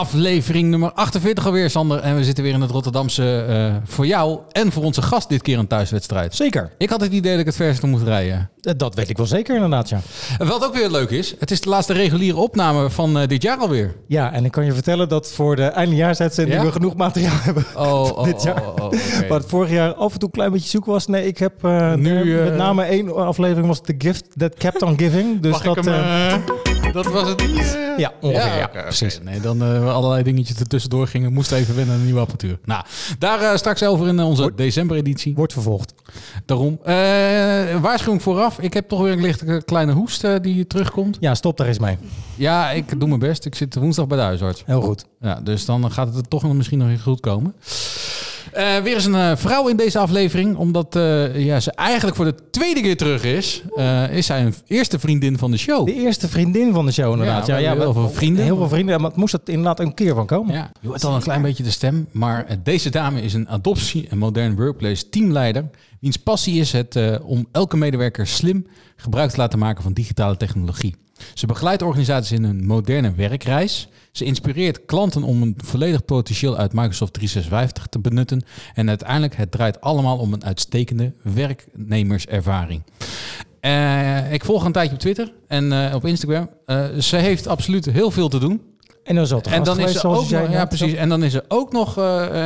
Aflevering 0.00 0.68
nummer 0.70 0.92
48 0.92 1.46
alweer, 1.46 1.70
Sander. 1.70 1.98
En 2.00 2.16
we 2.16 2.24
zitten 2.24 2.44
weer 2.44 2.52
in 2.52 2.60
het 2.60 2.70
Rotterdamse 2.70 3.44
eh, 3.48 3.74
voor 3.84 4.06
jou 4.06 4.38
en 4.52 4.72
voor 4.72 4.82
onze 4.84 5.02
gast 5.02 5.28
dit 5.28 5.42
keer 5.42 5.58
een 5.58 5.66
thuiswedstrijd. 5.66 6.34
Zeker. 6.34 6.70
Ik 6.78 6.90
had 6.90 7.00
het 7.00 7.12
idee 7.12 7.30
dat 7.30 7.40
ik 7.40 7.46
het 7.46 7.54
verste 7.56 7.86
moest 7.86 8.04
rijden. 8.04 8.50
Eh, 8.60 8.72
Dat 8.76 8.94
weet 8.94 9.08
ik 9.10 9.16
wel 9.16 9.26
zeker 9.26 9.54
inderdaad, 9.54 9.88
ja. 9.88 10.00
Wat 10.38 10.64
ook 10.64 10.74
weer 10.74 10.90
leuk 10.90 11.10
is, 11.10 11.34
het 11.38 11.50
is 11.50 11.60
de 11.60 11.68
laatste 11.68 11.92
reguliere 11.92 12.36
opname 12.36 12.90
van 12.90 13.18
eh, 13.18 13.28
dit 13.28 13.42
jaar 13.42 13.56
alweer. 13.58 13.94
Ja, 14.06 14.32
en 14.32 14.44
ik 14.44 14.50
kan 14.50 14.64
je 14.64 14.72
vertellen 14.72 15.08
dat 15.08 15.32
voor 15.32 15.56
de 15.56 15.64
eindejaarsuitzending 15.64 16.58
Ja? 16.60 16.64
we 16.66 16.72
genoeg 16.72 16.96
materiaal 16.96 17.38
hebben. 17.48 17.64
Oh, 17.76 18.02
oh, 18.02 18.24
Dit 18.24 18.42
jaar. 18.42 18.62
oh, 18.68 18.84
oh. 18.84 18.92
Wat 19.28 19.44
vorig 19.46 19.70
jaar 19.70 19.94
af 19.94 20.12
en 20.12 20.18
toe 20.18 20.28
een 20.28 20.34
klein 20.34 20.52
beetje 20.52 20.68
zoek 20.68 20.84
was. 20.84 21.06
Nee, 21.06 21.26
ik 21.26 21.38
heb 21.38 21.62
Nu, 21.96 22.34
met 22.34 22.56
name 22.56 22.82
één 22.82 23.14
aflevering 23.26 23.66
was 23.66 23.80
The 23.80 23.94
Gift 23.98 24.24
That 24.38 24.54
Kept 24.54 24.82
On 24.82 24.98
Giving. 24.98 25.40
Dus 25.40 25.52
Mag 25.52 25.62
dat, 25.62 25.76
ik 25.76 25.84
hem, 25.84 26.42
dat 26.92 27.06
was 27.06 27.28
het 27.28 27.46
niet. 27.46 27.58
eh? 27.76 27.98
ja, 27.98 28.12
ongeveer. 28.20 28.46
Ja, 28.46 28.56
Ja, 28.56 28.64
oké, 28.64 28.72
oké. 28.78 28.82
precies. 28.82 29.20
Nee, 29.22 29.40
dan 29.40 29.62
eh, 29.62 29.94
allerlei 29.94 30.22
dingetjes 30.22 30.56
er 30.60 30.66
tussendoor 30.66 31.06
gingen. 31.06 31.32
Moest 31.32 31.52
even 31.52 31.76
wennen 31.76 31.94
aan 31.94 31.98
een 32.00 32.04
nieuwe 32.06 32.20
apparatuur. 32.20 32.58
Nou, 32.64 32.84
daar 33.18 33.40
eh, 33.40 33.56
straks 33.56 33.82
over 33.82 34.08
in 34.08 34.20
onze 34.20 34.52
decembereditie. 34.56 35.34
Wordt 35.34 35.52
vervolgd. 35.52 35.94
Daarom. 36.44 36.78
Eh, 36.84 36.94
waarschuwing 37.80 38.22
vooraf. 38.22 38.58
Ik 38.58 38.74
heb 38.74 38.88
toch 38.88 39.00
weer 39.00 39.12
een 39.12 39.20
lichte 39.20 39.62
kleine 39.64 39.92
hoest 39.92 40.24
eh, 40.24 40.34
die 40.42 40.66
terugkomt. 40.66 41.16
Ja, 41.20 41.34
stop 41.34 41.56
daar 41.56 41.66
eens 41.66 41.78
mee. 41.78 41.98
Ja, 42.36 42.70
ik 42.70 43.00
doe 43.00 43.08
mijn 43.08 43.20
best. 43.20 43.44
Ik 43.44 43.54
zit 43.54 43.74
woensdag 43.74 44.06
bij 44.06 44.16
de 44.16 44.22
huisarts. 44.24 44.62
Heel 44.66 44.80
goed. 44.80 45.04
Ja, 45.20 45.40
dus 45.40 45.64
dan 45.64 45.90
gaat 45.92 46.06
het 46.06 46.16
er 46.16 46.28
toch 46.28 46.42
nog 46.42 46.52
misschien 46.54 46.78
nog 46.78 46.88
in 46.88 47.00
goed 47.00 47.20
komen. 47.20 47.54
Eh, 48.52 48.78
weer 48.78 48.94
eens 48.94 49.04
een 49.04 49.14
eh, 49.14 49.36
vrouw 49.36 49.68
in 49.68 49.76
deze 49.76 49.98
aflevering. 49.98 50.56
Omdat 50.56 50.96
eh, 50.96 51.44
ja, 51.44 51.60
ze 51.60 51.72
eigenlijk 51.72 52.16
voor 52.16 52.24
de 52.24 52.34
tweede 52.50 52.80
keer 52.80 52.96
terug 52.96 53.24
is. 53.24 53.62
is 54.10 54.26
zij 54.26 54.44
een 54.44 54.54
eerste 54.66 54.98
vriendin 54.98 55.38
van 55.38 55.50
de 55.50 55.56
show. 55.56 55.86
De 55.86 55.94
eerste 55.94 56.28
vriendin 56.28 56.72
van 56.72 56.86
de 56.86 56.92
show 56.92 57.12
inderdaad. 57.12 57.46
Ja, 57.46 57.56
we 57.56 57.62
hebben 57.62 57.84
heel 57.84 57.92
veel 57.92 58.10
vrienden. 58.10 58.44
Heel 58.44 58.56
veel 58.56 58.68
vrienden, 58.68 59.00
maar 59.00 59.10
het 59.10 59.18
moest 59.18 59.34
er 59.34 59.40
inderdaad 59.44 59.80
een 59.80 59.94
keer 59.94 60.14
van 60.14 60.26
komen. 60.26 60.54
Ja, 60.54 60.72
je 60.80 60.88
hoort 60.88 61.04
al 61.04 61.14
een 61.14 61.22
klein 61.22 61.42
beetje 61.42 61.62
de 61.62 61.70
stem. 61.70 62.06
Maar 62.10 62.46
deze 62.62 62.90
dame 62.90 63.22
is 63.22 63.34
een 63.34 63.48
adoptie- 63.48 64.08
en 64.08 64.18
modern 64.18 64.56
workplace 64.56 65.08
teamleider. 65.08 65.64
Wiens 66.00 66.16
passie 66.16 66.60
is 66.60 66.72
het 66.72 67.20
om 67.22 67.46
elke 67.52 67.76
medewerker 67.76 68.26
slim 68.26 68.66
gebruik 68.96 69.30
te 69.30 69.36
laten 69.36 69.58
maken 69.58 69.82
van 69.82 69.92
digitale 69.92 70.36
technologie. 70.36 70.96
Ze 71.34 71.46
begeleidt 71.46 71.82
organisaties 71.82 72.32
in 72.32 72.44
een 72.44 72.66
moderne 72.66 73.12
werkreis. 73.14 73.88
Ze 74.12 74.24
inspireert 74.24 74.84
klanten 74.84 75.22
om 75.22 75.42
een 75.42 75.54
volledig 75.64 76.04
potentieel 76.04 76.56
uit 76.56 76.72
Microsoft 76.72 77.12
365 77.12 77.86
te 77.86 77.98
benutten. 77.98 78.42
En 78.74 78.88
uiteindelijk, 78.88 79.36
het 79.36 79.50
draait 79.50 79.80
allemaal 79.80 80.18
om 80.18 80.32
een 80.32 80.44
uitstekende 80.44 81.12
werknemerservaring. 81.22 82.82
Eh, 83.60 84.32
ik 84.32 84.44
volg 84.44 84.58
haar 84.58 84.66
een 84.66 84.72
tijdje 84.72 84.92
op 84.92 85.00
Twitter 85.00 85.32
en 85.46 85.72
eh, 85.72 85.94
op 85.94 86.06
Instagram. 86.06 86.50
Eh, 86.66 86.84
ze 86.98 87.16
heeft 87.16 87.46
absoluut 87.46 87.84
heel 87.84 88.10
veel 88.10 88.28
te 88.28 88.38
doen. 88.38 88.62
En 89.04 89.14
dan 89.14 89.26
zal 89.26 89.38
het 89.38 89.46
En 89.46 89.62
dan 89.62 89.78
is 89.78 89.84
geweest, 89.84 90.00
ze 90.00 90.08
ook 90.08 90.30
nog, 90.30 90.50
ja, 90.50 90.64
precies. 90.64 90.92
En 90.92 91.08
dan 91.08 91.22
is 91.22 91.32
ze 91.32 91.44
ook 91.48 91.72
nog 91.72 91.96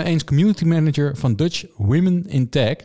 eens 0.05 0.25
community 0.25 0.65
manager 0.65 1.17
van 1.17 1.35
Dutch 1.35 1.65
Women 1.77 2.27
in 2.27 2.49
Tech. 2.49 2.77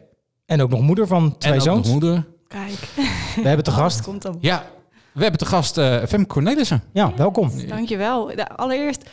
En 0.45 0.61
ook 0.61 0.69
nog 0.69 0.81
moeder 0.81 1.07
van 1.07 1.37
twee 1.37 1.53
en 1.53 1.59
ook 1.59 1.65
zoons. 1.65 1.83
nog 1.83 1.91
moeder. 1.91 2.25
Kijk, 2.47 2.87
We 3.35 3.47
hebben 3.47 3.63
te 3.65 3.71
gast. 3.81 4.01
komt 4.01 4.21
dan. 4.21 4.37
Ja, 4.41 4.65
we 5.13 5.21
hebben 5.21 5.39
te 5.39 5.45
gast 5.45 5.77
eh 5.77 6.03
Fem 6.07 6.27
Cornelissen. 6.27 6.83
Ja, 6.93 7.13
welkom. 7.15 7.51
Dankjewel. 7.67 8.31
Allereerst, 8.55 9.09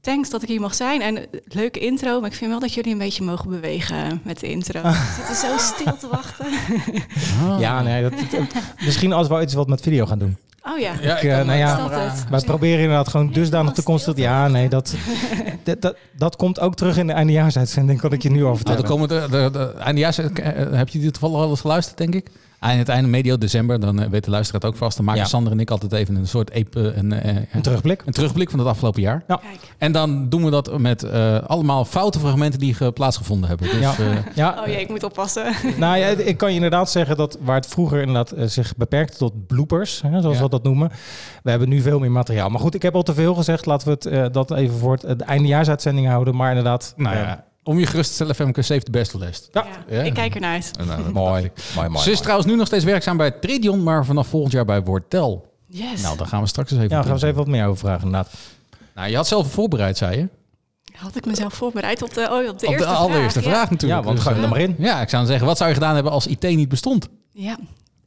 thanks 0.00 0.30
dat 0.30 0.42
ik 0.42 0.48
hier 0.48 0.60
mag 0.60 0.74
zijn. 0.74 1.02
En 1.02 1.16
eh, 1.16 1.40
leuke 1.44 1.78
intro, 1.78 2.20
maar 2.20 2.30
ik 2.30 2.36
vind 2.36 2.50
wel 2.50 2.60
dat 2.60 2.72
jullie 2.72 2.92
een 2.92 2.98
beetje 2.98 3.24
mogen 3.24 3.50
bewegen 3.50 4.20
met 4.24 4.40
de 4.40 4.48
intro. 4.50 4.82
We 4.82 5.12
zitten 5.16 5.34
zo 5.36 5.58
stil 5.58 5.96
te 5.96 6.08
wachten. 6.08 6.46
Ah. 7.42 7.60
Ja, 7.60 7.82
nee, 7.82 8.02
dat, 8.02 8.12
misschien 8.84 9.12
als 9.12 9.28
we 9.28 9.40
iets 9.40 9.54
wat 9.54 9.68
met 9.68 9.80
video 9.80 10.06
gaan 10.06 10.18
doen. 10.18 10.36
Oh 10.72 10.78
ja, 10.78 10.92
Ja, 11.00 11.16
Ik, 11.16 11.22
eh, 11.22 11.44
nou 11.44 11.58
ja? 11.58 11.90
Wij 12.30 12.40
proberen 12.40 12.80
inderdaad 12.80 13.08
gewoon 13.08 13.32
dusdanig 13.32 13.72
te 13.72 13.82
constateren. 13.82 14.30
te 14.30 14.36
Ja, 14.36 14.48
nee, 14.48 14.68
dat, 14.68 14.94
dat, 15.62 15.82
dat, 15.82 15.96
dat 16.16 16.36
komt 16.36 16.60
ook 16.60 16.74
terug 16.74 16.96
in 16.96 17.06
de 17.06 17.12
eindejaarsuitzending, 17.12 18.00
kan 18.00 18.12
ik 18.12 18.22
je 18.22 18.30
nu 18.30 18.44
al 18.44 18.44
Nou, 18.44 18.56
vertellen. 18.56 19.08
de, 19.08 19.26
de, 19.30 19.50
de, 19.52 19.74
eindejaars, 19.78 20.18
eh, 20.18 20.28
heb 20.72 20.88
je 20.88 20.98
dit 20.98 21.12
toevallig 21.12 21.44
al 21.44 21.50
eens 21.50 21.60
geluisterd, 21.60 21.98
denk 21.98 22.14
ik? 22.14 22.30
Aan 22.64 22.76
het 22.78 22.88
einde 22.88 23.08
medio 23.08 23.38
december, 23.38 23.80
dan 23.80 24.00
eh, 24.00 24.08
weet 24.08 24.24
de 24.24 24.30
luisteraar 24.30 24.60
het 24.60 24.70
ook 24.70 24.76
vast. 24.76 24.96
Dan 24.96 25.04
maken 25.06 25.20
Ja. 25.22 25.28
Sander 25.28 25.52
en 25.52 25.60
ik 25.60 25.70
altijd 25.70 25.92
even 25.92 26.14
een 26.14 26.26
soort 26.26 26.50
epe, 26.50 26.92
een, 26.94 27.12
eh, 27.12 27.36
Een 27.52 27.62
terugblik. 27.62 28.02
een 28.06 28.12
terugblik 28.12 28.50
van 28.50 28.58
het 28.58 28.68
afgelopen 28.68 29.02
jaar. 29.02 29.22
Ja. 29.28 29.40
En 29.78 29.92
dan 29.92 30.28
doen 30.28 30.44
we 30.44 30.50
dat 30.50 30.78
met 30.78 31.02
eh, 31.02 31.38
allemaal 31.46 31.84
foute 31.84 32.18
fragmenten 32.18 32.60
die 32.60 32.74
ge- 32.74 32.92
plaatsgevonden 32.92 33.48
hebben. 33.48 33.70
Dus, 33.70 33.80
Ja. 33.80 33.94
eh, 33.98 34.06
Ja, 34.34 34.56
Oh 34.60 34.66
jee, 34.66 34.80
ik 34.80 34.88
moet 34.88 35.02
oppassen. 35.04 35.52
nou 35.78 35.96
ja, 35.98 36.06
ik 36.06 36.36
kan 36.36 36.48
je 36.48 36.54
inderdaad 36.54 36.90
zeggen 36.90 37.16
dat 37.16 37.38
waar 37.40 37.56
het 37.56 37.66
vroeger 37.66 37.98
inderdaad 38.00 38.30
eh, 38.30 38.46
zich 38.46 38.76
beperkte 38.76 39.16
tot 39.16 39.46
bloopers, 39.46 40.02
hè, 40.02 40.20
zoals 40.20 40.36
Ja. 40.36 40.42
we 40.42 40.48
dat 40.48 40.62
noemen. 40.62 40.90
We 41.42 41.50
hebben 41.50 41.68
nu 41.68 41.80
veel 41.80 41.98
meer 41.98 42.10
materiaal. 42.10 42.48
Maar 42.48 42.60
goed, 42.60 42.74
ik 42.74 42.82
heb 42.82 42.94
al 42.94 43.02
te 43.02 43.14
veel 43.14 43.34
gezegd. 43.34 43.66
Laten 43.66 43.86
we 43.88 43.92
het, 43.94 44.06
eh, 44.06 44.24
dat 44.32 44.50
even 44.50 44.76
voor 44.78 44.98
het, 45.02 45.18
de 45.18 45.24
eindejaarsuitzending 45.24 46.06
houden. 46.06 46.36
Maar 46.36 46.48
inderdaad, 46.48 46.94
nou 46.96 47.14
eh, 47.16 47.20
ja, 47.22 47.44
om 47.64 47.78
je 47.78 47.86
gerust 47.86 48.08
te 48.08 48.14
stellen, 48.14 48.34
Femke, 48.34 48.62
save 48.62 48.82
the 48.82 48.90
best 48.90 49.10
for 49.10 49.20
last. 49.20 49.48
Ja. 49.52 49.66
Ja. 49.88 50.02
Ik 50.02 50.14
kijk 50.14 50.34
ernaar 50.34 50.52
uit. 50.52 50.70
mooi, 51.12 51.50
mooi, 51.74 51.88
mooi. 51.88 52.04
Ze 52.04 52.10
is 52.10 52.20
trouwens 52.20 52.48
nu 52.48 52.56
nog 52.56 52.66
steeds 52.66 52.84
werkzaam 52.84 53.16
bij 53.16 53.30
Tredion, 53.30 53.82
maar 53.82 54.04
vanaf 54.04 54.26
volgend 54.26 54.52
jaar 54.52 54.64
bij 54.64 54.82
Wortel. 54.82 55.52
Yes. 55.66 56.02
Nou, 56.02 56.16
daar 56.16 56.26
gaan 56.26 56.40
we 56.42 56.46
straks 56.48 56.70
eens 56.70 56.80
even 56.80 56.90
Ja, 56.96 57.02
daar 57.02 57.10
gaan 57.10 57.18
we 57.20 57.26
eens 57.26 57.32
even 57.36 57.44
wat 57.44 57.54
meer 57.54 57.66
over 57.66 57.78
vragen 57.78 58.04
inderdaad. 58.04 58.32
Nou, 58.94 59.08
je 59.10 59.16
had 59.16 59.26
zelf 59.28 59.52
voorbereid, 59.52 59.96
zei 59.96 60.16
je. 60.16 60.28
Had 60.94 61.16
ik 61.16 61.26
mezelf 61.26 61.54
voorbereid 61.54 62.02
op 62.02 62.14
de, 62.14 62.20
oh, 62.30 62.48
op 62.48 62.58
de 62.58 62.66
op 62.66 62.72
eerste 62.72 62.88
de 62.88 62.94
allereerste 62.94 63.42
vraag, 63.42 63.64
Ja. 63.64 63.70
natuurlijk. 63.70 64.00
Ja, 64.00 64.06
want 64.06 64.16
Dus, 64.16 64.24
ga 64.26 64.30
je 64.30 64.36
eh, 64.36 64.42
er 64.42 64.48
maar 64.48 64.60
in. 64.60 64.74
Ja, 64.78 65.00
ik 65.00 65.08
zou 65.08 65.22
dan 65.22 65.26
zeggen, 65.26 65.46
wat 65.46 65.56
zou 65.56 65.68
je 65.68 65.74
gedaan 65.74 65.94
hebben 65.94 66.12
als 66.12 66.26
IT 66.26 66.42
niet 66.42 66.68
bestond? 66.68 67.08
Ja, 67.32 67.58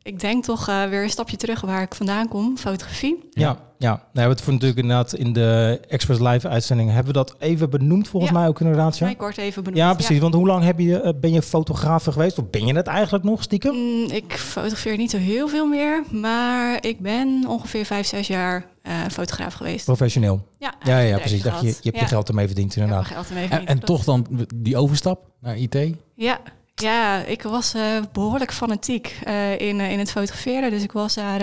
ik 0.08 0.20
denk 0.20 0.44
toch 0.44 0.68
eh, 0.68 0.84
weer 0.86 1.04
een 1.04 1.10
stapje 1.10 1.38
terug 1.38 1.62
waar 1.62 1.82
ik 1.82 1.96
vandaan 1.96 2.28
kom. 2.28 2.58
Fotografie. 2.58 3.28
Ja, 3.32 3.58
ja. 3.78 3.90
Nou, 3.90 4.00
we 4.14 4.20
hebben 4.20 4.36
het 4.36 4.42
voor 4.46 4.54
natuurlijk 4.54 4.80
inderdaad 4.80 5.14
in 5.14 5.34
de 5.34 5.80
Express 5.88 6.20
Live 6.22 6.48
uitzending 6.48 6.90
hebben 6.90 7.08
we 7.08 7.14
dat 7.14 7.36
even 7.40 7.70
benoemd 7.70 8.08
volgens 8.08 8.32
Ja. 8.32 8.38
mij 8.40 8.48
ook 8.48 8.60
inderdaad. 8.60 8.98
Ja, 8.98 9.06
Mij 9.06 9.16
kort 9.16 9.38
even 9.38 9.64
benoemd. 9.64 9.82
ja 9.82 9.94
precies. 9.94 10.20
Want 10.20 10.34
hoe 10.34 10.48
lang 10.48 10.64
heb 10.64 10.80
je, 10.80 11.02
eh, 11.02 11.14
ben 11.22 11.32
je 11.34 11.42
fotograaf 11.42 12.04
geweest? 12.04 12.38
Of 12.40 12.50
ben 12.50 12.66
je 12.66 12.74
het 12.76 12.88
eigenlijk 12.88 13.24
nog 13.24 13.44
stiekem? 13.44 13.76
Mm, 13.76 14.04
ik 14.12 14.34
fotografeer 14.34 14.98
niet 14.98 15.12
zo 15.12 15.18
heel 15.18 15.48
veel 15.48 15.66
meer, 15.66 16.04
maar 16.12 16.78
ik 16.86 17.00
ben 17.00 17.46
ongeveer 17.48 17.86
vijf, 17.86 18.08
zes 18.08 18.28
jaar 18.28 18.66
eh, 18.82 18.94
fotograaf 19.12 19.54
geweest. 19.54 19.86
Professioneel. 19.86 20.48
Ja, 20.60 20.74
Ja, 20.84 21.00
ja, 21.00 21.18
precies. 21.18 21.42
Dat 21.42 21.60
je, 21.62 21.68
je 21.68 21.74
hebt 21.74 21.84
Ja, 21.96 22.00
je 22.02 22.06
geld 22.08 22.28
ermee 22.30 22.46
verdiend 22.48 22.72
ik 22.72 22.76
heb 22.78 22.84
inderdaad. 22.88 23.12
geld 23.14 23.28
ermee 23.28 23.44
En, 23.44 23.50
verdiend, 23.50 23.70
en 23.70 23.80
klopt. 23.80 24.04
toch 24.06 24.16
dan 24.16 24.48
die 24.56 24.78
overstap 24.78 25.26
naar 25.42 25.58
IT? 25.58 25.78
Ja, 26.16 26.40
ja 26.82 27.18
ik 27.24 27.42
was 27.42 27.74
eh, 27.74 27.84
behoorlijk 28.12 28.54
fanatiek 28.54 29.20
eh, 29.24 29.60
in, 29.60 29.80
eh, 29.80 29.92
in 29.92 30.00
het 30.00 30.12
fotograferen. 30.12 30.72
Dus 30.72 30.84
ik 30.84 30.92
was 30.92 31.14
daar 31.14 31.40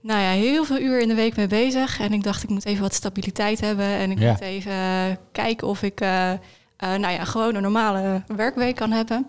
nou 0.00 0.20
ja, 0.20 0.30
heel 0.30 0.64
veel 0.64 0.78
uur 0.78 1.00
in 1.00 1.08
de 1.08 1.14
week 1.14 1.36
mee 1.36 1.46
bezig. 1.46 2.00
En 2.00 2.12
ik 2.12 2.22
dacht, 2.22 2.42
ik 2.42 2.48
moet 2.48 2.64
even 2.64 2.82
wat 2.82 2.94
stabiliteit 2.94 3.60
hebben. 3.60 3.84
En 3.86 4.10
ik 4.10 4.18
Ja. 4.18 4.30
moet 4.30 4.40
even 4.40 4.74
kijken 5.32 5.66
of 5.68 5.82
ik 5.82 6.00
nou 6.80 7.08
ja, 7.10 7.24
gewoon 7.24 7.54
een 7.54 7.62
normale 7.62 8.22
werkweek 8.36 8.76
kan 8.76 8.90
hebben. 8.92 9.26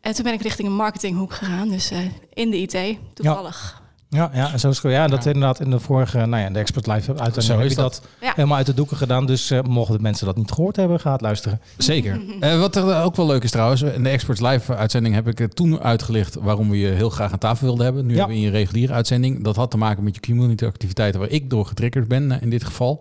En 0.00 0.14
toen 0.14 0.24
ben 0.24 0.32
ik 0.32 0.42
richting 0.42 0.68
een 0.68 0.74
marketinghoek 0.76 1.32
gegaan. 1.32 1.68
Dus 1.68 1.90
in 2.32 2.50
de 2.50 2.56
IT, 2.60 2.98
toevallig. 3.14 3.74
Ja, 3.78 3.83
ja, 4.14 4.52
en 4.52 4.60
zo 4.60 4.68
is 4.68 4.82
het. 4.82 4.92
Ja, 4.92 5.06
dat 5.06 5.24
Ja. 5.24 5.30
inderdaad 5.30 5.60
in 5.60 5.70
de 5.70 5.80
vorige, 5.80 6.18
nou 6.26 6.42
ja, 6.42 6.50
de 6.50 6.58
Expert 6.58 6.86
Live 6.86 7.10
uitzending 7.10 7.44
Zo 7.44 7.52
heb 7.56 7.64
is 7.64 7.70
ik 7.70 7.76
dat, 7.78 8.02
Ja. 8.20 8.32
helemaal 8.34 8.56
uit 8.56 8.66
de 8.66 8.74
doeken 8.74 8.96
gedaan. 8.96 9.26
Dus 9.26 9.50
eh, 9.50 9.62
mochten 9.62 9.96
de 9.96 10.02
mensen 10.02 10.26
dat 10.26 10.36
niet 10.36 10.50
gehoord 10.52 10.76
hebben, 10.76 11.00
ga 11.00 11.12
het 11.12 11.20
luisteren. 11.20 11.60
Zeker. 11.78 12.20
Eh, 12.40 12.58
wat 12.60 12.76
er 12.76 13.02
ook 13.02 13.16
wel 13.16 13.26
leuk 13.26 13.42
is 13.42 13.50
trouwens, 13.50 13.82
in 13.82 14.02
de 14.02 14.08
Experts 14.08 14.40
Live 14.40 14.74
uitzending 14.76 15.14
heb 15.14 15.28
ik 15.28 15.40
eh, 15.40 15.46
toen 15.46 15.80
uitgelicht 15.80 16.34
waarom 16.34 16.70
we 16.70 16.78
je 16.78 16.86
heel 16.88 17.10
graag 17.10 17.32
aan 17.32 17.38
tafel 17.38 17.66
wilden 17.66 17.84
hebben. 17.84 18.06
Nu 18.06 18.12
Ja. 18.12 18.18
hebben 18.18 18.36
we 18.36 18.42
in 18.42 18.48
je 18.48 18.52
reguliere 18.56 18.92
uitzending. 18.92 19.44
Dat 19.44 19.56
had 19.56 19.70
te 19.70 19.76
maken 19.76 20.04
met 20.04 20.14
je 20.14 20.20
community 20.20 20.64
activiteiten 20.64 21.20
waar 21.20 21.30
ik 21.30 21.50
door 21.50 21.66
getriggerd 21.66 22.08
ben 22.08 22.32
eh, 22.32 22.42
in 22.42 22.50
dit 22.50 22.64
geval. 22.64 23.00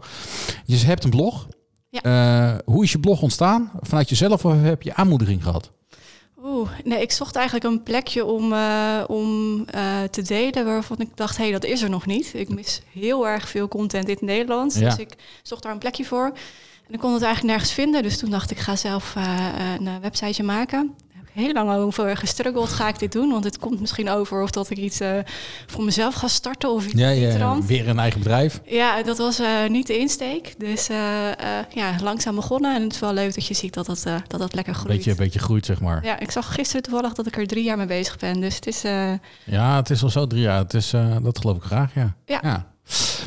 Je 0.66 0.78
hebt 0.78 1.04
een 1.04 1.10
blog. 1.10 1.48
Ja. 1.90 2.02
Eh, 2.02 2.60
hoe 2.66 2.84
is 2.84 2.92
je 2.92 3.00
blog 3.00 3.22
ontstaan? 3.22 3.72
Vanuit 3.82 4.10
jezelf 4.10 4.46
of 4.46 4.54
heb 4.62 4.82
je 4.82 4.96
aanmoediging 4.96 5.44
gehad? 5.44 5.72
Oeh, 6.46 6.70
nee, 6.84 7.02
ik 7.02 7.12
zocht 7.12 7.36
eigenlijk 7.36 7.66
een 7.66 7.84
plekje 7.84 8.26
om, 8.26 8.54
eh, 8.54 9.04
om 9.08 9.43
eh, 9.70 10.04
te 10.12 10.22
delen 10.22 10.66
waarvan 10.66 10.98
ik 11.00 11.10
dacht, 11.16 11.38
hé, 11.38 11.44
hey, 11.44 11.52
dat 11.52 11.64
is 11.66 11.82
er 11.82 11.90
nog 11.90 12.06
niet. 12.06 12.32
Ik 12.34 12.50
mis 12.50 12.82
heel 12.94 13.28
erg 13.28 13.50
veel 13.50 13.68
content 13.68 14.08
in 14.08 14.14
het 14.14 14.22
Nederlands, 14.22 14.76
Ja. 14.78 14.90
dus 14.90 14.98
ik 14.98 15.14
zocht 15.44 15.64
daar 15.64 15.72
een 15.72 15.78
plekje 15.78 16.06
voor. 16.06 16.32
En 16.88 16.94
ik 16.94 17.00
kon 17.00 17.14
het 17.14 17.22
eigenlijk 17.24 17.54
nergens 17.54 17.74
vinden, 17.74 18.04
dus 18.04 18.18
toen 18.18 18.30
dacht 18.30 18.52
ik, 18.52 18.58
ga 18.58 18.76
zelf 18.76 19.16
eh, 19.16 19.48
een 19.80 19.88
eh, 19.88 19.94
websiteje 20.02 20.44
maken. 20.44 20.96
Heel 21.34 21.54
lang 21.54 21.72
over 21.72 22.18
gestruggeld. 22.18 22.70
Ga 22.70 22.88
ik 22.88 23.00
dit 23.00 23.12
doen? 23.12 23.32
Want 23.32 23.44
het 23.44 23.60
komt 23.60 23.80
misschien 23.80 24.10
over 24.10 24.42
of 24.42 24.52
dat 24.52 24.70
ik 24.70 24.78
iets 24.78 25.00
eh, 25.00 25.12
voor 25.68 25.84
mezelf 25.84 26.14
ga 26.14 26.28
starten 26.28 26.70
of 26.70 26.86
iets 26.86 27.00
Ja, 27.00 27.10
ja, 27.10 27.62
weer 27.62 27.88
een 27.88 28.00
eigen 28.00 28.20
bedrijf. 28.20 28.62
Ja, 28.66 29.04
dat 29.04 29.18
was 29.18 29.40
eh, 29.40 29.48
niet 29.68 29.88
de 29.88 29.98
insteek. 29.98 30.54
Dus 30.58 30.90
eh, 30.90 30.98
ja, 31.74 31.96
langzaam 32.02 32.36
begonnen. 32.36 32.76
En 32.76 32.82
het 32.82 32.94
is 32.94 33.00
wel 33.00 33.14
leuk 33.14 33.36
dat 33.36 33.48
je 33.48 33.54
ziet 33.54 33.74
dat 33.74 33.86
dat, 33.86 34.04
dat, 34.28 34.40
dat 34.40 34.54
lekker 34.54 34.74
groeit. 34.74 34.96
Beetje, 34.96 35.16
beetje 35.16 35.40
groeit, 35.40 35.66
zeg 35.66 35.82
maar. 35.82 36.06
Ja, 36.06 36.20
ik 36.20 36.32
zag 36.32 36.54
gisteren 36.54 36.84
toevallig 36.84 37.14
dat 37.14 37.28
ik 37.28 37.38
er 37.38 37.48
drie 37.48 37.64
jaar 37.64 37.78
mee 37.78 37.86
bezig 37.86 38.18
ben. 38.18 38.42
Dus 38.42 38.56
het 38.56 38.68
is... 38.68 38.82
Ja, 39.44 39.76
het 39.76 39.90
is 39.90 40.04
al 40.04 40.10
zo 40.10 40.28
drie 40.28 40.42
jaar. 40.42 40.58
Het 40.58 40.74
is, 40.74 40.94
dat 41.22 41.40
geloof 41.40 41.58
ik 41.58 41.64
graag, 41.64 41.94
ja. 41.94 42.16
Ja. 42.26 42.73